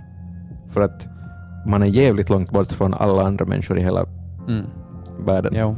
För 0.74 0.82
att 0.82 1.08
man 1.68 1.84
är 1.84 1.88
jävligt 1.88 2.30
långt 2.30 2.52
bort 2.52 2.72
från 2.72 2.94
alla 2.94 3.24
andra 3.24 3.46
människor 3.46 3.80
i 3.80 3.84
hela 3.84 4.06
Mm. 4.48 4.66
världen. 5.26 5.54
Jo. 5.56 5.76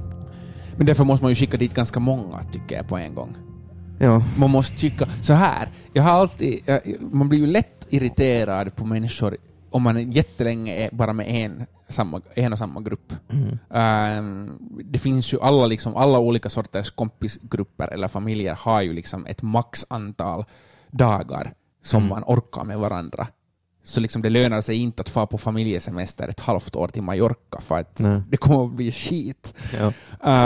Men 0.78 0.86
därför 0.86 1.04
måste 1.04 1.24
man 1.24 1.32
ju 1.32 1.36
skicka 1.36 1.58
dit 1.58 1.74
ganska 1.74 2.00
många, 2.00 2.44
tycker 2.44 2.76
jag, 2.76 2.88
på 2.88 2.98
en 2.98 3.16
gång. 3.16 3.36
Ja. 4.00 4.24
Man 4.38 4.50
måste 4.50 4.78
skicka... 4.78 5.06
Så 5.22 5.34
här, 5.34 5.68
jag 5.94 6.04
har 6.04 6.12
alltid... 6.12 6.60
Jag, 6.66 6.80
man 7.12 7.30
blir 7.30 7.40
ju 7.40 7.48
lätt 7.48 7.86
irriterad 7.90 8.76
på 8.76 8.86
människor 8.86 9.38
om 9.72 9.82
man 9.84 10.12
jättelänge 10.12 10.76
är 10.76 10.90
bara 10.92 11.14
med 11.14 11.28
en, 11.30 11.66
samma, 11.88 12.22
en 12.36 12.52
och 12.52 12.58
samma 12.58 12.82
grupp. 12.82 13.14
Mm. 13.34 13.58
Ehm, 13.70 14.58
det 14.84 15.00
finns 15.00 15.34
ju 15.34 15.40
alla, 15.42 15.68
liksom, 15.68 15.96
alla 15.96 16.20
olika 16.20 16.50
sorters 16.50 16.92
kompisgrupper 16.92 17.88
eller 17.88 18.08
familjer 18.08 18.56
har 18.56 18.82
ju 18.82 18.94
liksom 18.94 19.26
ett 19.26 19.42
maxantal 19.42 20.46
dagar 20.92 21.54
som 21.84 22.04
Mm. 22.04 22.10
man 22.10 22.24
orkar 22.24 22.64
med 22.64 22.80
varandra. 22.80 23.28
Så 23.84 24.00
liksom 24.00 24.22
det 24.22 24.30
lönar 24.30 24.62
sig 24.62 24.76
inte 24.78 25.02
att 25.02 25.10
få 25.10 25.26
på 25.28 25.38
familjesemester 25.38 26.28
ett 26.28 26.40
halvt 26.40 26.76
år 26.76 26.88
till 26.88 27.02
Mallorca 27.02 27.62
för 27.62 27.80
att 27.80 28.00
Nej. 28.00 28.22
det 28.30 28.38
kommer 28.38 28.66
att 28.66 28.74
bli 28.74 28.92
skit. 28.92 29.54
Ja. 29.80 29.94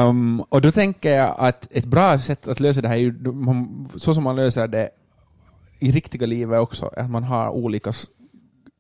Um, 0.08 0.42
och 0.42 0.62
då 0.62 0.72
tänker 0.72 1.18
jag 1.18 1.36
att 1.38 1.68
ett 1.72 1.86
bra 1.86 2.18
sätt 2.18 2.48
att 2.48 2.60
lösa 2.60 2.82
det 2.82 2.88
här 2.88 2.96
är 2.96 3.00
ju 3.00 3.14
så 3.96 4.14
som 4.14 4.24
man 4.24 4.36
löser 4.36 4.68
det 4.68 4.90
i 5.80 5.92
riktiga 5.92 6.28
livet 6.28 6.60
också, 6.60 6.92
att 6.98 7.10
man 7.10 7.24
har 7.24 7.50
olika 7.50 7.92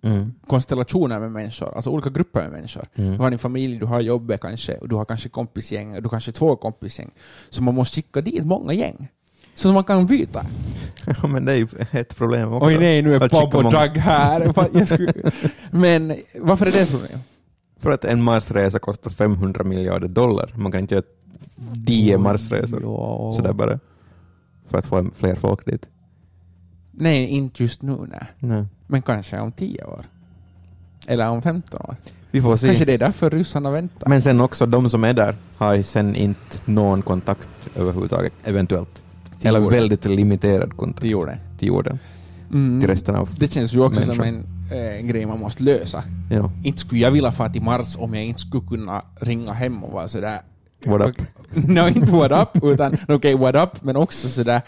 Mm. 0.05 0.33
konstellationer 0.47 1.19
med 1.19 1.31
människor, 1.31 1.75
alltså 1.75 1.89
olika 1.89 2.09
grupper 2.09 2.41
med 2.41 2.51
människor. 2.51 2.85
Du 2.95 3.03
Mm. 3.03 3.19
har 3.19 3.29
din 3.29 3.39
familj, 3.39 3.77
du 3.79 3.85
har 3.85 3.99
jobbet 4.01 4.41
kanske, 4.41 4.77
och 4.77 4.89
du 4.89 4.95
har 4.95 5.05
kanske 5.05 5.29
kompisgäng, 5.29 5.95
och 5.95 6.03
du 6.03 6.09
kanske 6.09 6.31
två 6.31 6.55
kompisgäng. 6.55 7.11
Så 7.49 7.63
man 7.63 7.75
måste 7.75 7.95
skicka 7.95 8.21
dit 8.21 8.45
många 8.45 8.73
gäng. 8.73 9.07
Så 9.53 9.73
man 9.73 9.83
kan 9.83 10.05
byta. 10.05 10.45
ja, 11.21 11.27
men 11.27 11.45
det 11.45 11.51
är 11.51 11.57
ju 11.57 11.67
ett 11.91 12.15
problem 12.15 12.53
också. 12.53 12.67
Oj 12.67 12.77
nej, 12.79 13.01
nu 13.01 13.13
är 13.13 13.19
Bob 13.19 13.55
och 13.55 13.71
Doug 13.71 13.97
här. 13.97 14.85
Skulle... 14.85 15.13
Men 15.71 16.15
varför 16.41 16.65
är 16.65 16.71
det 16.71 16.79
ett 16.81 16.91
problem? 16.91 17.19
För 17.79 17.91
att 17.91 18.05
en 18.05 18.23
Marsresa 18.23 18.79
kostar 18.79 19.11
500 19.11 19.63
miljarder 19.63 20.07
dollar. 20.07 20.51
Man 20.55 20.71
kan 20.71 20.81
inte 20.81 20.95
göra 20.95 21.05
10 21.87 22.17
Marsresor 22.17 22.81
Ja. 22.81 23.31
sådär 23.35 23.53
bara. 23.53 23.79
För 24.67 24.77
att 24.77 24.85
få 24.85 25.09
fler 25.15 25.35
folk 25.35 25.65
dit. 25.65 25.89
Nej, 26.91 27.25
inte 27.27 27.63
just 27.63 27.81
nu 27.81 27.97
nej. 28.09 28.23
Nej. 28.39 28.65
Men 28.87 29.01
kanske 29.01 29.39
om 29.39 29.51
tio 29.51 29.83
år. 29.83 30.05
Eller 31.07 31.27
om 31.29 31.41
15 31.41 31.81
år. 31.81 31.95
Vi 32.31 32.41
får 32.41 32.57
se. 32.57 32.67
Kanske 32.67 32.85
det 32.85 32.93
är 32.93 32.97
därför 32.97 33.29
ryssarna 33.29 33.71
väntar. 33.71 34.09
Men 34.09 34.21
sen 34.21 34.41
också, 34.41 34.65
de 34.65 34.89
som 34.89 35.03
är 35.03 35.13
där 35.13 35.35
har 35.57 35.73
ju 35.75 35.83
sen 35.83 36.15
inte 36.15 36.57
någon 36.65 37.01
kontakt 37.01 37.69
överhuvudtaget, 37.75 38.33
eventuellt. 38.43 39.03
Till 39.39 39.47
Eller 39.47 39.59
jorden. 39.59 39.79
väldigt 39.79 40.05
limiterad 40.05 40.77
kontakt 40.77 41.01
Till 41.01 41.11
jorden. 41.11 41.37
till 41.57 41.67
jorden. 41.67 41.99
Mm. 42.53 42.79
Till 42.81 42.89
resten 42.89 43.15
av... 43.15 43.29
Det 43.39 43.53
känns 43.53 43.73
ju 43.73 43.81
också 43.81 44.01
som 44.01 44.17
människor. 44.17 44.45
en 44.71 44.95
eh, 44.95 45.05
grej 45.05 45.25
man 45.25 45.39
måste 45.39 45.63
lösa. 45.63 46.03
Ja. 46.31 46.51
Inte 46.63 46.79
skulle 46.79 47.01
jag 47.01 47.11
vilja 47.11 47.31
fara 47.31 47.49
till 47.49 47.61
Mars 47.61 47.95
om 47.99 48.13
jag 48.13 48.23
inte 48.25 48.39
skulle 48.41 48.67
kunna 48.67 49.01
ringa 49.19 49.53
hem 49.53 49.83
och 49.83 49.91
vara 49.91 50.07
sådär... 50.07 50.41
What 50.85 51.01
up? 51.09 51.15
no, 51.67 51.87
inte 51.87 52.11
what 52.11 52.31
up, 52.31 52.63
utan 52.63 52.93
okej, 52.93 53.15
okay, 53.15 53.35
what 53.35 53.55
up, 53.55 53.83
men 53.83 53.95
också 53.95 54.27
sådär... 54.29 54.61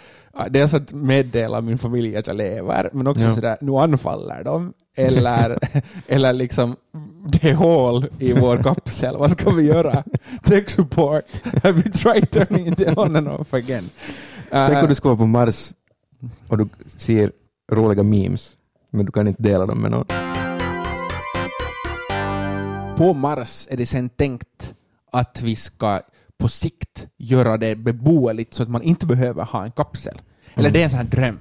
Dels 0.50 0.74
att 0.74 0.94
meddela 0.94 1.62
min 1.62 1.78
familj 1.78 2.18
att 2.18 2.28
jag 2.28 2.36
lever, 2.36 2.90
men 2.94 3.08
också 3.08 3.24
Ja. 3.24 3.32
sådär, 3.32 3.58
nu 3.62 3.72
anfaller 3.72 4.44
de. 4.44 4.74
Eller, 4.96 5.58
eller 6.08 6.34
liksom, 6.34 6.76
det 7.32 7.50
är 7.50 7.54
hål 7.54 8.08
i 8.20 8.34
vår 8.34 8.58
kapsel, 8.58 9.16
vad 9.18 9.32
ska 9.32 9.50
vi 9.50 9.64
göra? 9.64 10.04
Tech 10.44 10.70
support, 10.70 11.24
have 11.64 11.80
you 11.80 11.92
tried 11.92 12.32
turning 12.32 12.68
it 12.68 12.98
on 12.98 13.16
and 13.16 13.28
off 13.28 13.54
again? 13.54 13.84
Tänk 14.52 14.72
Eh, 14.72 14.84
om 14.84 14.90
du 14.90 14.96
ska 14.96 15.10
vara 15.10 15.18
på 15.18 15.26
Mars 15.26 15.74
och 16.48 16.58
du 16.58 16.68
ser 16.86 17.32
roliga 17.72 18.04
memes, 18.04 18.52
men 18.92 19.06
du 19.06 19.12
kan 19.12 19.28
inte 19.28 19.44
dela 19.44 19.66
dem 19.66 19.82
med 19.82 19.92
någon. 19.92 20.06
på 22.98 23.14
Mars 23.14 23.68
är 23.72 23.78
det 23.78 23.86
sen 23.86 24.10
tänkt 24.10 24.74
att 25.20 25.42
vi 25.42 25.56
ska 25.56 26.02
på 26.38 26.48
sikt 26.48 27.08
göra 27.18 27.58
det 27.58 27.76
beboeligt 27.76 28.54
så 28.54 28.64
att 28.64 28.70
man 28.70 28.82
inte 28.82 29.06
behöver 29.06 29.44
ha 29.44 29.64
en 29.64 29.72
kapsel. 29.72 30.22
Eller 30.56 30.70
Mm. 30.70 30.74
det 30.74 30.80
är 30.80 30.84
en 30.84 30.90
sån 30.90 31.00
här 31.00 31.06
dröm. 31.06 31.40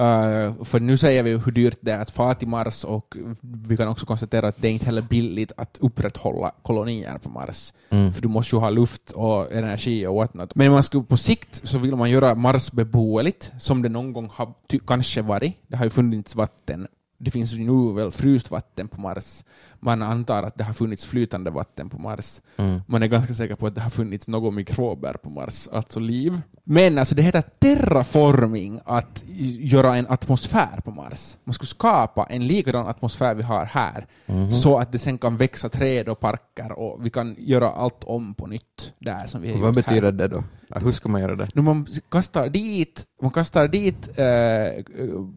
Uh, 0.00 0.64
för 0.64 0.80
nu 0.80 0.96
säger 0.96 1.22
vi 1.22 1.30
hur 1.30 1.52
dyrt 1.52 1.78
det 1.80 1.92
är 1.92 1.98
att 2.00 2.10
fara 2.10 2.34
till 2.34 2.48
Mars 2.48 2.84
och 2.84 3.16
vi 3.40 3.76
kan 3.76 3.88
också 3.88 4.06
konstatera 4.06 4.48
att 4.48 4.62
det 4.62 4.68
är 4.68 4.72
inte 4.72 4.86
heller 4.86 5.02
billigt 5.02 5.52
att 5.56 5.78
upprätthålla 5.80 6.52
kolonier 6.62 7.18
på 7.18 7.28
Mars. 7.28 7.72
Mm. 7.90 8.12
För 8.12 8.22
du 8.22 8.28
måste 8.28 8.56
ju 8.56 8.60
ha 8.60 8.70
luft 8.70 9.10
och 9.12 9.52
energi 9.52 10.06
och 10.06 10.14
whatnot. 10.14 10.54
Men 10.54 10.72
man 10.72 10.82
skulle, 10.82 11.04
på 11.04 11.16
sikt 11.16 11.60
så 11.68 11.78
vill 11.78 11.96
man 11.96 12.10
göra 12.10 12.34
Mars 12.34 12.72
beboeligt, 12.72 13.52
som 13.58 13.82
det 13.82 13.88
någon 13.88 14.12
gång 14.12 14.30
har 14.34 14.54
kanske 14.86 15.22
varit. 15.22 15.56
Det 15.68 15.76
har 15.76 15.84
ju 15.84 15.90
funnits 15.90 16.36
vatten. 16.36 16.86
Det 17.18 17.30
finns 17.30 17.54
nu 17.54 17.92
väl 17.94 18.10
fryst 18.12 18.50
vatten 18.50 18.88
på 18.88 19.00
Mars. 19.00 19.44
Man 19.80 20.02
antar 20.02 20.42
att 20.42 20.56
det 20.58 20.64
har 20.64 20.72
funnits 20.74 21.06
flytande 21.06 21.50
vatten 21.50 21.88
på 21.90 21.98
Mars. 21.98 22.40
Mm. 22.56 22.80
Man 22.86 23.02
är 23.02 23.06
ganska 23.06 23.34
säker 23.34 23.54
på 23.54 23.66
att 23.66 23.74
det 23.74 23.80
har 23.80 23.90
funnits 23.90 24.28
några 24.28 24.50
mikrober 24.50 25.12
på 25.22 25.30
Mars, 25.30 25.68
alltså 25.72 26.00
liv. 26.00 26.40
Men 26.64 26.98
alltså 26.98 27.14
det 27.14 27.22
heter 27.22 27.42
terraforming 27.58 28.80
att 28.84 29.24
göra 29.60 29.96
en 29.96 30.06
atmosfär 30.06 30.80
på 30.84 30.90
Mars. 30.90 31.36
Man 31.44 31.54
skulle 31.54 31.66
skapa 31.68 32.24
en 32.30 32.46
likadan 32.46 32.86
atmosfär 32.86 33.34
vi 33.34 33.42
har 33.42 33.64
här, 33.64 34.06
Mhm. 34.26 34.52
så 34.52 34.78
att 34.78 34.92
det 34.92 34.98
sen 34.98 35.18
kan 35.18 35.36
växa 35.36 35.68
träd 35.68 36.08
och 36.08 36.20
parker 36.20 36.72
och 36.72 37.06
vi 37.06 37.10
kan 37.10 37.36
göra 37.38 37.70
allt 37.70 38.04
om 38.04 38.34
på 38.34 38.46
nytt 38.46 38.92
där 38.98 39.26
som 39.26 39.42
vi 39.42 39.52
har 39.52 39.60
Vad 39.60 39.74
betyder 39.74 40.02
här. 40.02 40.12
det 40.12 40.28
då? 40.28 40.44
Hur 40.74 40.92
ska 40.92 41.08
man 41.08 41.20
göra 41.20 41.36
det? 41.36 41.48
Nu 41.54 41.62
man 41.62 41.86
kastar 42.10 42.48
dit, 42.48 43.04
man 43.22 43.30
kastar 43.30 43.68
dit 43.68 44.08
eh, 44.18 44.84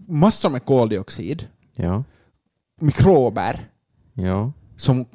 massor 0.07 0.49
med 0.49 0.65
koldioxid, 0.65 1.47
Ja. 1.81 2.03
mikrober, 2.81 3.59
Ja. 4.13 4.51
som 4.77 5.05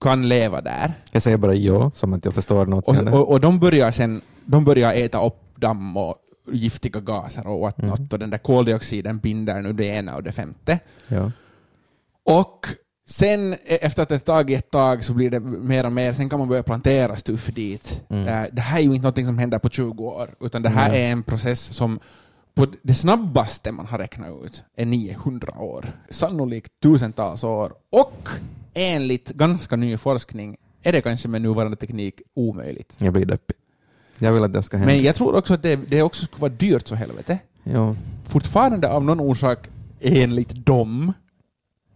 kan 0.00 0.28
leva 0.28 0.60
där. 0.60 0.92
Jag 1.12 1.22
säger 1.22 1.36
bara 1.36 1.54
ja, 1.54 1.90
som 1.94 2.12
att 2.12 2.24
jag 2.24 2.34
förstår 2.34 2.66
något. 2.66 2.84
Och, 2.88 2.94
eller? 2.96 3.14
och, 3.14 3.30
och 3.30 3.40
de 3.40 3.58
börjar 3.58 3.90
sen 3.90 4.20
de 4.44 4.64
börjar 4.64 4.92
äta 4.94 5.26
upp 5.26 5.36
damm 5.56 5.96
och 5.96 6.16
giftiga 6.52 7.00
gaser 7.00 7.46
och 7.46 7.60
whatnot, 7.60 7.98
Mhm. 7.98 8.08
och 8.12 8.18
den 8.18 8.30
där 8.30 8.38
koldioxiden 8.38 9.18
binder 9.18 9.62
nu 9.62 9.72
det 9.72 9.84
ena 9.84 10.16
och 10.16 10.22
det 10.22 10.32
femte. 10.32 10.78
ja. 11.08 11.32
Och 12.24 12.66
sen 13.08 13.52
e- 13.52 13.56
efter 13.80 14.02
att 14.02 14.08
det 14.08 14.18
tagit 14.18 14.58
ett 14.58 14.70
tag 14.70 15.04
så 15.04 15.14
blir 15.14 15.30
det 15.30 15.40
mer 15.40 15.86
och 15.86 15.92
mer, 15.92 16.12
sen 16.12 16.28
kan 16.28 16.38
man 16.38 16.48
börja 16.48 16.62
plantera 16.62 17.16
stuff 17.16 17.46
dit. 17.46 18.02
Mm. 18.08 18.28
Eh, 18.28 18.46
Det 18.52 18.60
här 18.60 18.78
är 18.78 18.82
ju 18.82 18.94
inte 18.94 19.06
något 19.08 19.26
som 19.26 19.38
händer 19.38 19.58
på 19.58 19.68
20 19.68 20.04
år, 20.04 20.28
utan 20.40 20.62
det 20.62 20.68
här 20.68 20.88
Nej. 20.90 21.02
är 21.02 21.12
en 21.12 21.22
process 21.22 21.60
som 21.60 21.98
på 22.58 22.66
det 22.82 22.94
snabbaste 22.94 23.72
man 23.72 23.86
har 23.86 23.98
räknat 23.98 24.44
ut 24.44 24.64
är 24.76 24.86
900 24.86 25.58
år. 25.58 25.92
Sannolikt 26.10 26.72
tusentals 26.82 27.44
år. 27.44 27.72
Och 27.90 28.28
enligt 28.74 29.30
ganska 29.30 29.76
ny 29.76 29.96
forskning 29.96 30.56
är 30.82 30.92
det 30.92 31.00
kanske 31.00 31.28
med 31.28 31.42
nuvarande 31.42 31.76
teknik 31.76 32.22
omöjligt. 32.34 32.96
Jag 32.98 33.12
blir 33.12 33.26
deppig. 33.26 33.56
Jag 34.18 34.32
vill 34.32 34.44
att 34.44 34.52
det 34.52 34.62
ska 34.62 34.76
hända. 34.76 34.94
Men 34.94 35.02
jag 35.02 35.14
tror 35.14 35.34
också 35.34 35.54
att 35.54 35.62
det, 35.62 35.76
det 35.76 36.02
också 36.02 36.24
skulle 36.24 36.40
vara 36.40 36.52
dyrt 36.52 36.88
så 36.88 36.94
helvete. 36.94 37.38
Ja. 37.62 37.94
Fortfarande 38.24 38.88
av 38.88 39.04
någon 39.04 39.20
orsak, 39.20 39.68
enligt 40.00 40.66
dem, 40.66 41.12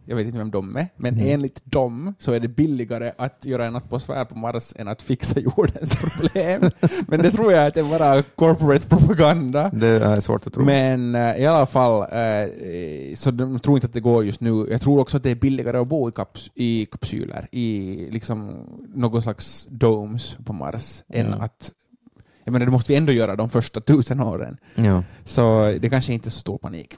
jag 0.05 0.17
vet 0.17 0.27
inte 0.27 0.39
vem 0.39 0.51
de 0.51 0.77
är, 0.77 0.89
men 0.97 1.15
Mm. 1.15 1.27
enligt 1.35 1.61
dem 1.65 2.15
så 2.19 2.33
är 2.33 2.41
det 2.41 2.49
billigare 2.49 3.13
att 3.19 3.45
göra 3.47 3.67
en 3.67 3.77
atmosfär 3.77 4.25
på 4.25 4.39
Mars 4.39 4.73
än 4.77 4.89
att 4.89 5.03
fixa 5.03 5.41
jordens 5.57 5.97
problem. 6.03 6.71
men 7.09 7.23
det 7.23 7.31
tror 7.31 7.53
jag 7.53 7.67
att 7.67 7.75
det 7.75 7.81
är 7.81 7.99
bara 7.99 8.23
corporate 8.23 8.89
propaganda. 8.89 9.69
Det 9.75 9.89
är 9.89 10.21
svårt 10.21 10.47
att 10.47 10.53
tro. 10.53 10.65
Men 10.65 11.15
eh, 11.15 11.37
i 11.37 11.47
alla 11.47 11.67
fall, 11.67 12.01
eh, 12.03 13.15
så 13.15 13.31
de 13.31 13.59
tror 13.59 13.77
inte 13.77 13.87
att 13.87 13.93
det 13.93 14.01
går 14.01 14.25
just 14.25 14.41
nu. 14.41 14.67
Jag 14.71 14.81
tror 14.81 14.99
också 15.01 15.17
att 15.17 15.23
det 15.23 15.31
är 15.31 15.35
billigare 15.35 15.79
att 15.79 15.89
bo 15.89 16.09
i, 16.09 16.13
kaps 16.13 16.51
i 16.55 16.87
kapsyler, 16.87 17.49
i 17.53 17.97
liksom 18.11 18.57
någon 18.95 19.23
slags 19.23 19.67
domes 19.71 20.37
på 20.45 20.53
Mars, 20.53 21.03
än 21.09 21.27
Mm. 21.27 21.41
att 21.41 21.73
jag 22.45 22.53
menar, 22.53 22.67
det 22.67 22.73
måste 22.73 22.93
vi 22.93 22.97
ändå 22.99 23.13
göra 23.13 23.37
de 23.37 23.51
första 23.51 23.81
tusen 23.81 24.21
åren. 24.21 24.57
ja. 24.75 25.03
Så 25.25 25.73
det 25.81 25.91
kanske 25.91 26.13
inte 26.13 26.29
är 26.29 26.31
så 26.31 26.39
stor 26.41 26.59
panik. 26.59 26.95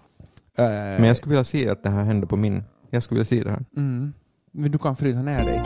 Eh, 0.59 0.65
Men 0.65 1.05
jag 1.05 1.17
skulle 1.17 1.31
vilja 1.31 1.45
se 1.45 1.69
att 1.69 1.83
det 1.83 1.91
här 1.91 2.03
händer 2.05 2.27
på 2.27 2.37
min... 2.37 2.65
Jag 2.95 3.03
skulle 3.03 3.19
vilja 3.19 3.25
se 3.25 3.45
det 3.45 3.51
här. 3.51 3.65
mm, 3.77 4.13
men 4.53 4.71
du 4.71 4.79
kan 4.79 4.97
frysa 4.97 5.23
ner 5.23 5.45
dig. 5.45 5.63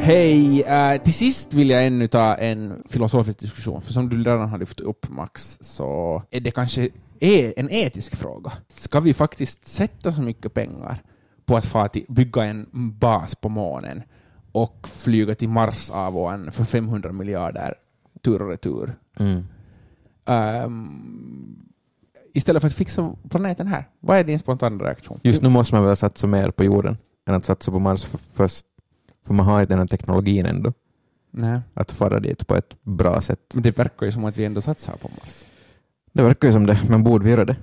Hej! 0.00 0.62
eh, 0.62 1.02
till 1.02 1.14
sist 1.14 1.54
vill 1.54 1.70
jag 1.70 1.86
ännu 1.86 2.08
ta 2.08 2.34
en 2.34 2.82
filosofisk 2.88 3.38
diskussion, 3.38 3.82
för 3.82 3.92
som 3.92 4.08
du 4.08 4.22
redan 4.22 4.48
har 4.48 4.58
lyft 4.58 4.80
upp 4.80 5.08
Max, 5.08 5.58
så 5.60 6.22
är 6.30 6.40
det 6.40 6.50
kanske 6.50 6.88
är 7.20 7.54
en 7.56 7.70
etisk 7.70 8.16
fråga. 8.16 8.52
Ska 8.68 9.00
vi 9.00 9.14
faktiskt 9.14 9.68
sätta 9.68 10.12
så 10.12 10.22
mycket 10.22 10.54
pengar 10.54 11.02
på 11.44 11.56
att 11.56 11.92
till, 11.92 12.04
bygga 12.08 12.44
en 12.44 12.66
bas 12.72 13.34
på 13.34 13.48
månen 13.48 14.02
och 14.52 14.88
flyga 14.88 15.34
till 15.34 15.48
Mars 15.48 15.90
av 15.90 16.16
och 16.18 16.32
an 16.32 16.52
för 16.52 16.64
500 16.64 17.12
miljarder 17.12 17.74
tur 18.22 18.42
och 18.42 18.48
retur? 18.48 18.94
Ehm, 20.24 21.68
istället 22.36 22.60
för 22.62 22.66
att 22.68 22.74
fixa 22.74 23.14
planeten 23.30 23.66
här. 23.66 23.88
Vad 24.00 24.18
är 24.18 24.24
din 24.24 24.38
spontana 24.38 24.84
reaktion? 24.84 25.20
Just 25.22 25.42
nu 25.42 25.48
måste 25.48 25.74
man 25.74 25.84
väl 25.84 25.96
satsa 25.96 26.26
mer 26.26 26.50
på 26.50 26.64
jorden 26.64 26.96
än 27.28 27.34
att 27.34 27.44
satsa 27.44 27.70
på 27.70 27.78
Mars 27.78 28.04
f- 28.14 28.20
först. 28.34 28.66
För 29.26 29.34
man 29.34 29.46
har 29.46 29.60
ju 29.60 29.66
den 29.66 29.78
här 29.78 29.86
teknologin 29.86 30.46
ändå. 30.46 30.72
Nej. 31.30 31.60
Att 31.74 31.90
fara 31.90 32.20
dit 32.20 32.46
på 32.46 32.54
ett 32.56 32.76
bra 32.82 33.20
sätt. 33.20 33.40
Men 33.54 33.62
det 33.62 33.78
verkar 33.78 34.06
ju 34.06 34.12
som 34.12 34.24
att 34.24 34.36
vi 34.36 34.44
ändå 34.44 34.60
satsar 34.60 34.96
på 34.96 35.08
Mars. 35.08 35.44
Det 36.12 36.22
verkar 36.22 36.48
ju 36.48 36.52
som 36.52 36.66
det, 36.66 36.80
men 36.88 37.02
borde 37.04 37.24
vi 37.24 37.30
göra 37.30 37.44
det? 37.44 37.56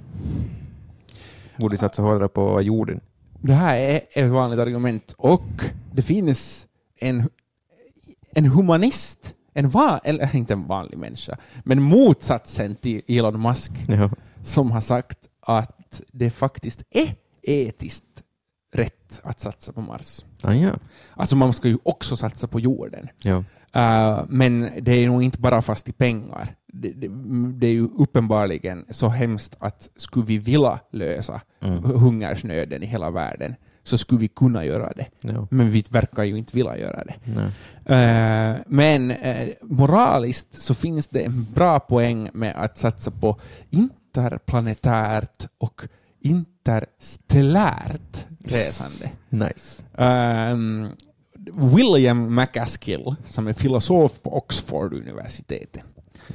Borde 1.58 1.74
vi 1.74 1.78
satsa 1.78 2.02
hårdare 2.02 2.28
på 2.28 2.62
jorden? 2.62 3.00
Det 3.42 3.54
här 3.54 3.78
är 3.78 4.02
ett 4.14 4.32
vanligt 4.32 4.60
argument 4.60 5.16
och 5.18 5.44
det 5.92 6.02
finns 6.02 6.68
en, 7.00 7.30
en 8.36 8.46
humanist, 8.46 9.36
en 9.54 9.70
van, 9.70 10.00
eller 10.04 10.36
inte 10.36 10.54
en 10.54 10.68
vanlig 10.68 10.98
människa, 10.98 11.38
men 11.64 11.82
motsatsen 11.82 12.76
till 12.76 13.02
Elon 13.08 13.42
Musk 13.42 13.72
Ja. 13.88 14.10
Som 14.44 14.72
har 14.72 14.82
sagt 14.82 15.18
att 15.40 16.02
det 16.12 16.30
faktiskt 16.30 16.84
är 16.92 17.16
etiskt 17.42 18.04
rätt 18.74 19.22
att 19.24 19.40
satsa 19.40 19.74
på 19.74 19.82
Mars. 19.82 20.26
Ah, 20.42 20.54
ja. 20.54 20.72
Alltså 21.16 21.36
man 21.36 21.54
ska 21.54 21.68
ju 21.68 21.78
också 21.84 22.18
satsa 22.18 22.48
på 22.48 22.60
jorden. 22.60 23.08
ja. 23.24 23.44
Uh, 23.76 24.26
men 24.30 24.72
det 24.82 24.92
är 24.92 25.08
nog 25.08 25.24
inte 25.24 25.40
bara 25.40 25.62
fast 25.62 25.90
i 25.90 25.92
pengar. 25.92 26.56
Det, 26.74 26.92
det, 26.92 27.08
det 27.60 27.68
är 27.68 27.72
ju 27.72 27.88
uppenbarligen 27.98 28.86
så 28.90 29.10
hemskt 29.10 29.56
att 29.60 29.90
skulle 29.96 30.26
vi 30.26 30.38
vilja 30.38 30.80
lösa 30.92 31.42
Mm. 31.62 31.84
hungersnöden 31.84 32.84
i 32.84 32.86
hela 32.86 33.10
världen 33.12 33.56
så 33.84 33.98
skulle 33.98 34.20
vi 34.22 34.28
kunna 34.28 34.66
göra 34.66 34.94
det. 34.96 35.08
ja. 35.22 35.48
Men 35.52 35.72
vi 35.72 35.84
verkar 35.90 36.24
ju 36.24 36.38
inte 36.38 36.56
vilja 36.56 36.78
göra 36.78 37.04
det. 37.04 37.14
Eh, 37.86 38.56
men 38.68 39.12
eh, 39.12 39.50
moraliskt 39.62 40.54
så 40.62 40.74
finns 40.74 41.08
det 41.08 41.24
en 41.24 41.44
bra 41.54 41.80
poäng 41.80 42.30
med 42.34 42.54
att 42.64 42.78
satsa 42.78 43.12
på 43.12 43.40
interplanetärt 44.18 45.48
och 45.58 45.82
interstellärt 46.22 48.26
resande. 48.40 49.12
Nice. 49.30 49.84
Ehm, 49.98 50.88
William 51.76 52.36
McAskill, 52.36 53.16
som 53.26 53.48
är 53.48 53.54
filosof 53.54 54.22
på 54.22 54.38
Oxford-universitetet, 54.38 55.84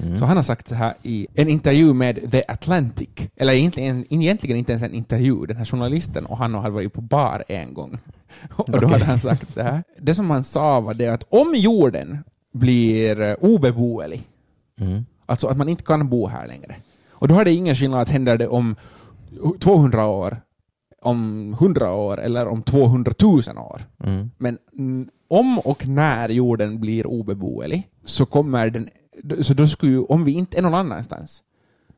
Mm. 0.02 0.18
så 0.18 0.24
han 0.24 0.36
har 0.36 0.44
sagt 0.44 0.68
så 0.68 0.74
här 0.74 0.94
i 1.02 1.26
en 1.34 1.48
intervju 1.48 1.92
med 1.94 2.30
The 2.32 2.42
Atlantic, 2.48 3.08
eller 3.36 3.52
egentligen, 3.52 4.04
egentligen 4.10 4.56
inte 4.56 4.72
ens 4.72 4.82
en 4.82 4.94
intervju, 4.94 5.46
den 5.46 5.56
här 5.56 5.64
journalisten 5.64 6.26
och 6.26 6.38
han 6.38 6.54
hade 6.54 6.70
varit 6.70 6.92
på 6.92 7.00
bar 7.00 7.44
en 7.48 7.74
gång. 7.74 7.98
Och 8.56 8.70
då 8.70 8.76
Okej. 8.76 8.88
hade 8.88 9.04
han 9.04 9.20
sagt 9.20 9.54
det 9.54 9.62
här. 9.62 9.82
Det 9.98 10.14
som 10.14 10.30
han 10.30 10.44
sa 10.44 10.80
var 10.80 10.94
det 10.94 11.08
att 11.08 11.24
om 11.28 11.54
jorden 11.56 12.18
blir 12.52 13.20
eh, 13.20 13.34
obeboelig, 13.40 14.28
Mm. 14.80 15.06
alltså 15.26 15.46
att 15.46 15.56
man 15.56 15.68
inte 15.68 15.82
kan 15.82 16.08
bo 16.08 16.26
här 16.26 16.46
längre, 16.46 16.76
och 17.20 17.28
då 17.28 17.34
har 17.34 17.44
det 17.44 17.52
ingen 17.52 17.74
skillnad 17.74 18.00
att 18.00 18.08
händer 18.08 18.38
det 18.38 18.48
om 18.48 18.76
200 19.60 20.06
år, 20.06 20.40
om 21.02 21.52
100 21.52 21.92
år 21.92 22.20
eller 22.20 22.46
om 22.48 22.62
200 22.62 23.12
000 23.22 23.38
år. 23.58 23.82
Mm. 24.04 24.30
Men 24.38 24.58
om 25.28 25.58
och 25.58 25.88
när 25.88 26.28
jorden 26.28 26.80
blir 26.80 27.06
obeboelig 27.06 27.88
så 28.04 28.26
kommer 28.26 28.70
den, 28.70 28.88
så 29.40 29.54
då 29.54 29.66
skulle 29.66 29.92
ju, 29.92 30.02
om 30.02 30.24
vi 30.24 30.32
inte 30.32 30.58
är 30.58 30.62
någon 30.62 30.74
annanstans, 30.74 31.42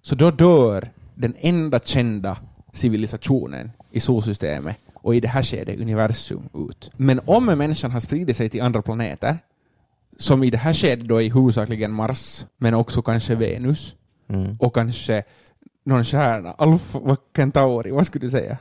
så 0.02 0.14
då 0.14 0.30
dör 0.30 0.90
den 1.14 1.34
enda 1.38 1.78
kända 1.78 2.36
civilisationen 2.72 3.70
i 3.90 4.00
solsystemet 4.00 4.76
och 4.94 5.14
i 5.14 5.20
det 5.20 5.28
här 5.28 5.42
skedet 5.42 5.80
universum 5.80 6.48
ut. 6.54 6.90
Men 6.96 7.20
om 7.24 7.46
människan 7.46 7.90
har 7.90 8.00
spridit 8.00 8.36
sig 8.36 8.50
till 8.50 8.62
andra 8.62 8.82
planeter, 8.82 9.38
som 10.18 10.44
i 10.44 10.50
det 10.50 10.58
här 10.58 10.74
skedet 10.74 11.08
då 11.08 11.22
är 11.22 11.30
huvudsakligen 11.30 11.92
Mars, 11.92 12.46
men 12.56 12.74
också 12.74 13.02
kanske 13.02 13.34
Venus 13.34 13.94
Mm. 14.30 14.56
och 14.60 14.74
kanske 14.74 15.24
någon 15.84 16.04
stjärna, 16.04 16.52
Alfa 16.52 17.16
Centauri, 17.36 17.90
vad 17.90 18.06
skulle 18.06 18.26
du 18.26 18.30
säga? 18.30 18.58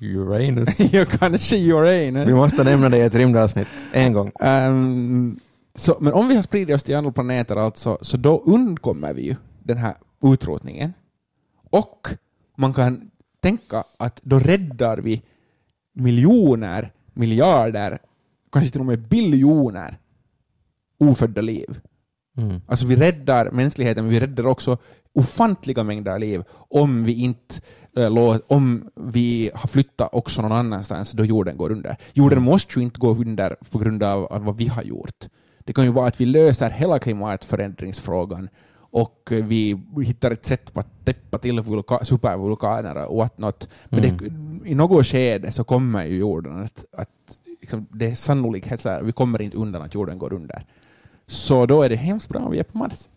Uranus. 0.00 0.80
ja, 0.92 1.04
kanske 1.04 1.56
Uranus. 1.56 2.28
Vi 2.28 2.34
måste 2.34 2.64
nämna 2.64 2.88
det 2.88 2.96
i 2.96 3.00
ett 3.00 3.14
rymdavsnitt 3.14 3.68
en 3.92 4.12
gång. 4.12 4.32
Ehm, 4.40 5.40
så, 5.74 5.96
men 6.00 6.12
om 6.12 6.28
vi 6.28 6.34
har 6.34 6.42
spridit 6.42 6.74
oss 6.74 6.82
till 6.82 6.96
andra 6.96 7.12
planeter 7.12 7.56
alltså, 7.56 7.98
så 8.00 8.16
då 8.16 8.42
undkommer 8.46 9.14
vi 9.14 9.22
ju 9.22 9.36
den 9.62 9.76
här 9.76 9.94
utrotningen. 10.22 10.92
Och 11.70 12.08
man 12.56 12.74
kan 12.74 13.10
tänka 13.40 13.84
att 13.98 14.20
då 14.22 14.38
räddar 14.38 14.96
vi 14.96 15.22
miljoner, 15.92 16.92
miljarder, 17.12 17.98
kanske 18.52 18.70
till 18.70 18.80
och 18.80 18.86
med 18.86 19.08
biljoner 19.08 19.98
ofödda 20.98 21.40
liv. 21.40 21.80
Mm. 22.36 22.60
Alltså 22.66 22.86
vi 22.86 22.96
räddar 22.96 23.50
mänskligheten, 23.50 24.04
men 24.04 24.12
vi 24.12 24.20
räddar 24.20 24.46
också 24.46 24.78
ofantliga 25.14 25.84
mängder 25.84 26.18
liv 26.18 26.42
om 26.52 27.04
vi 27.04 27.12
inte 27.12 27.60
eh, 27.96 28.38
om 28.46 28.90
vi 28.96 29.50
har 29.54 29.68
flyttat 29.68 30.08
också 30.12 30.42
någon 30.42 30.52
annanstans 30.52 31.12
då 31.12 31.24
jorden 31.24 31.56
går 31.56 31.72
under. 31.72 31.96
Jorden 32.12 32.38
Mm. 32.38 32.50
måste 32.50 32.78
ju 32.78 32.84
inte 32.84 32.98
gå 33.00 33.14
under 33.14 33.56
på 33.70 33.78
grund 33.78 34.02
av, 34.02 34.28
vad 34.44 34.56
vi 34.56 34.66
har 34.66 34.82
gjort. 34.82 35.28
Det 35.64 35.72
kan 35.72 35.84
ju 35.84 35.90
vara 35.90 36.06
att 36.08 36.20
vi 36.20 36.26
löser 36.26 36.70
hela 36.70 36.98
klimatförändringsfrågan 36.98 38.48
och 38.74 39.28
eh, 39.32 39.44
vi 39.44 39.80
hittar 40.04 40.30
ett 40.30 40.44
sätt 40.46 40.70
att 40.74 41.04
täppa 41.04 41.38
till 41.38 41.60
vulka- 41.60 42.04
supervulkaner 42.04 43.04
och 43.06 43.16
whatnot. 43.16 43.68
Men 43.88 44.04
Mm. 44.04 44.16
det, 44.62 44.70
i 44.70 44.74
något 44.74 45.06
skede 45.06 45.52
så 45.52 45.64
kommer 45.64 46.04
ju 46.06 46.16
jorden 46.16 46.60
att, 46.62 46.84
att 46.96 47.08
liksom, 47.60 47.86
det 47.92 48.06
är 48.06 48.14
sannolikt 48.14 48.80
så 48.80 48.88
här, 48.88 49.02
vi 49.02 49.12
kommer 49.12 49.42
inte 49.42 49.56
undan 49.56 49.82
att 49.82 49.94
jorden 49.94 50.18
går 50.18 50.32
under. 50.32 50.64
Så 51.26 51.66
då 51.66 51.82
är 51.82 51.88
det 51.88 51.96
hemskt 51.96 52.28
bra 52.28 52.40
om 52.40 52.50
vi 52.50 52.58
är 52.58 52.62
på 52.64 52.78
Mars. 52.78 53.08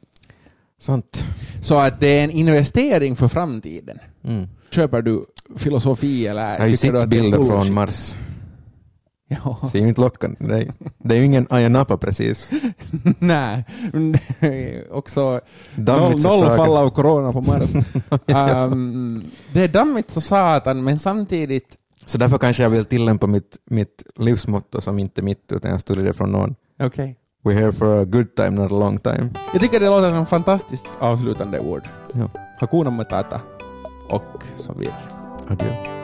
Sant. 0.79 1.25
Så 1.61 1.79
att 1.79 1.99
det 1.99 2.19
är 2.19 2.23
en 2.23 2.31
investering 2.31 3.15
för 3.15 3.27
framtiden. 3.27 3.99
Mm. 4.23 4.47
Köper 4.69 5.01
du 5.01 5.25
filosofi 5.55 6.27
eller 6.27 6.51
Jag 6.51 6.59
har 6.59 6.67
ju 6.67 6.77
sett 6.77 6.99
det 6.99 7.07
bilder 7.07 7.37
från? 7.37 7.73
Mars. 7.73 8.15
Ja. 9.27 9.69
Ser 9.71 9.79
ju 9.79 9.87
inte 9.87 10.01
lockande. 10.01 10.37
Nej. 10.39 10.71
Det 10.97 11.15
är 11.15 11.19
ju 11.19 11.25
ingen 11.25 11.47
Ayia 11.49 11.69
Napa 11.69 11.97
precis. 11.97 12.49
Nej, 13.19 13.65
det 14.39 14.87
också 14.91 15.41
noll, 15.75 16.21
noll 16.21 16.45
fall 16.45 16.77
av 16.77 16.89
corona 16.89 17.31
på 17.31 17.41
Mars. 17.41 17.75
um, 18.71 19.23
det 19.53 19.63
är 19.63 19.67
dammigt 19.67 20.11
så 20.11 20.21
satan, 20.21 20.83
men 20.83 20.99
samtidigt 20.99 21.77
Så 22.05 22.17
därför 22.17 22.37
kanske 22.37 22.63
jag 22.63 22.69
vill 22.69 22.85
tillämpa 22.85 23.27
mitt, 23.27 23.57
mitt 23.65 24.03
livsmotto 24.15 24.81
som 24.81 24.99
inte 24.99 25.21
är 25.21 25.23
mitt, 25.23 25.51
utan 25.51 25.71
jag 25.71 25.81
studerade 25.81 26.09
det 26.09 26.13
från 26.13 26.31
någon. 26.31 26.55
Okej. 26.79 27.17
We're 27.45 27.59
here 27.59 27.71
for 27.71 28.01
a 28.01 28.05
good 28.05 28.35
time, 28.35 28.55
not 28.55 28.71
a 28.71 28.75
long 28.75 28.97
time. 28.97 29.29
Jag 29.53 29.61
tycker 29.61 29.79
det 29.79 29.85
låter 29.85 30.09
som 30.09 30.25
fantastiskt 30.25 30.89
avslutande 30.99 31.59
ord. 31.59 31.83
Ja. 32.13 32.29
Hakuna 32.59 32.89
Matata 32.89 33.41
och 34.09 34.43
så 34.57 34.73
vidare. 34.73 34.95
Adjö. 35.47 35.94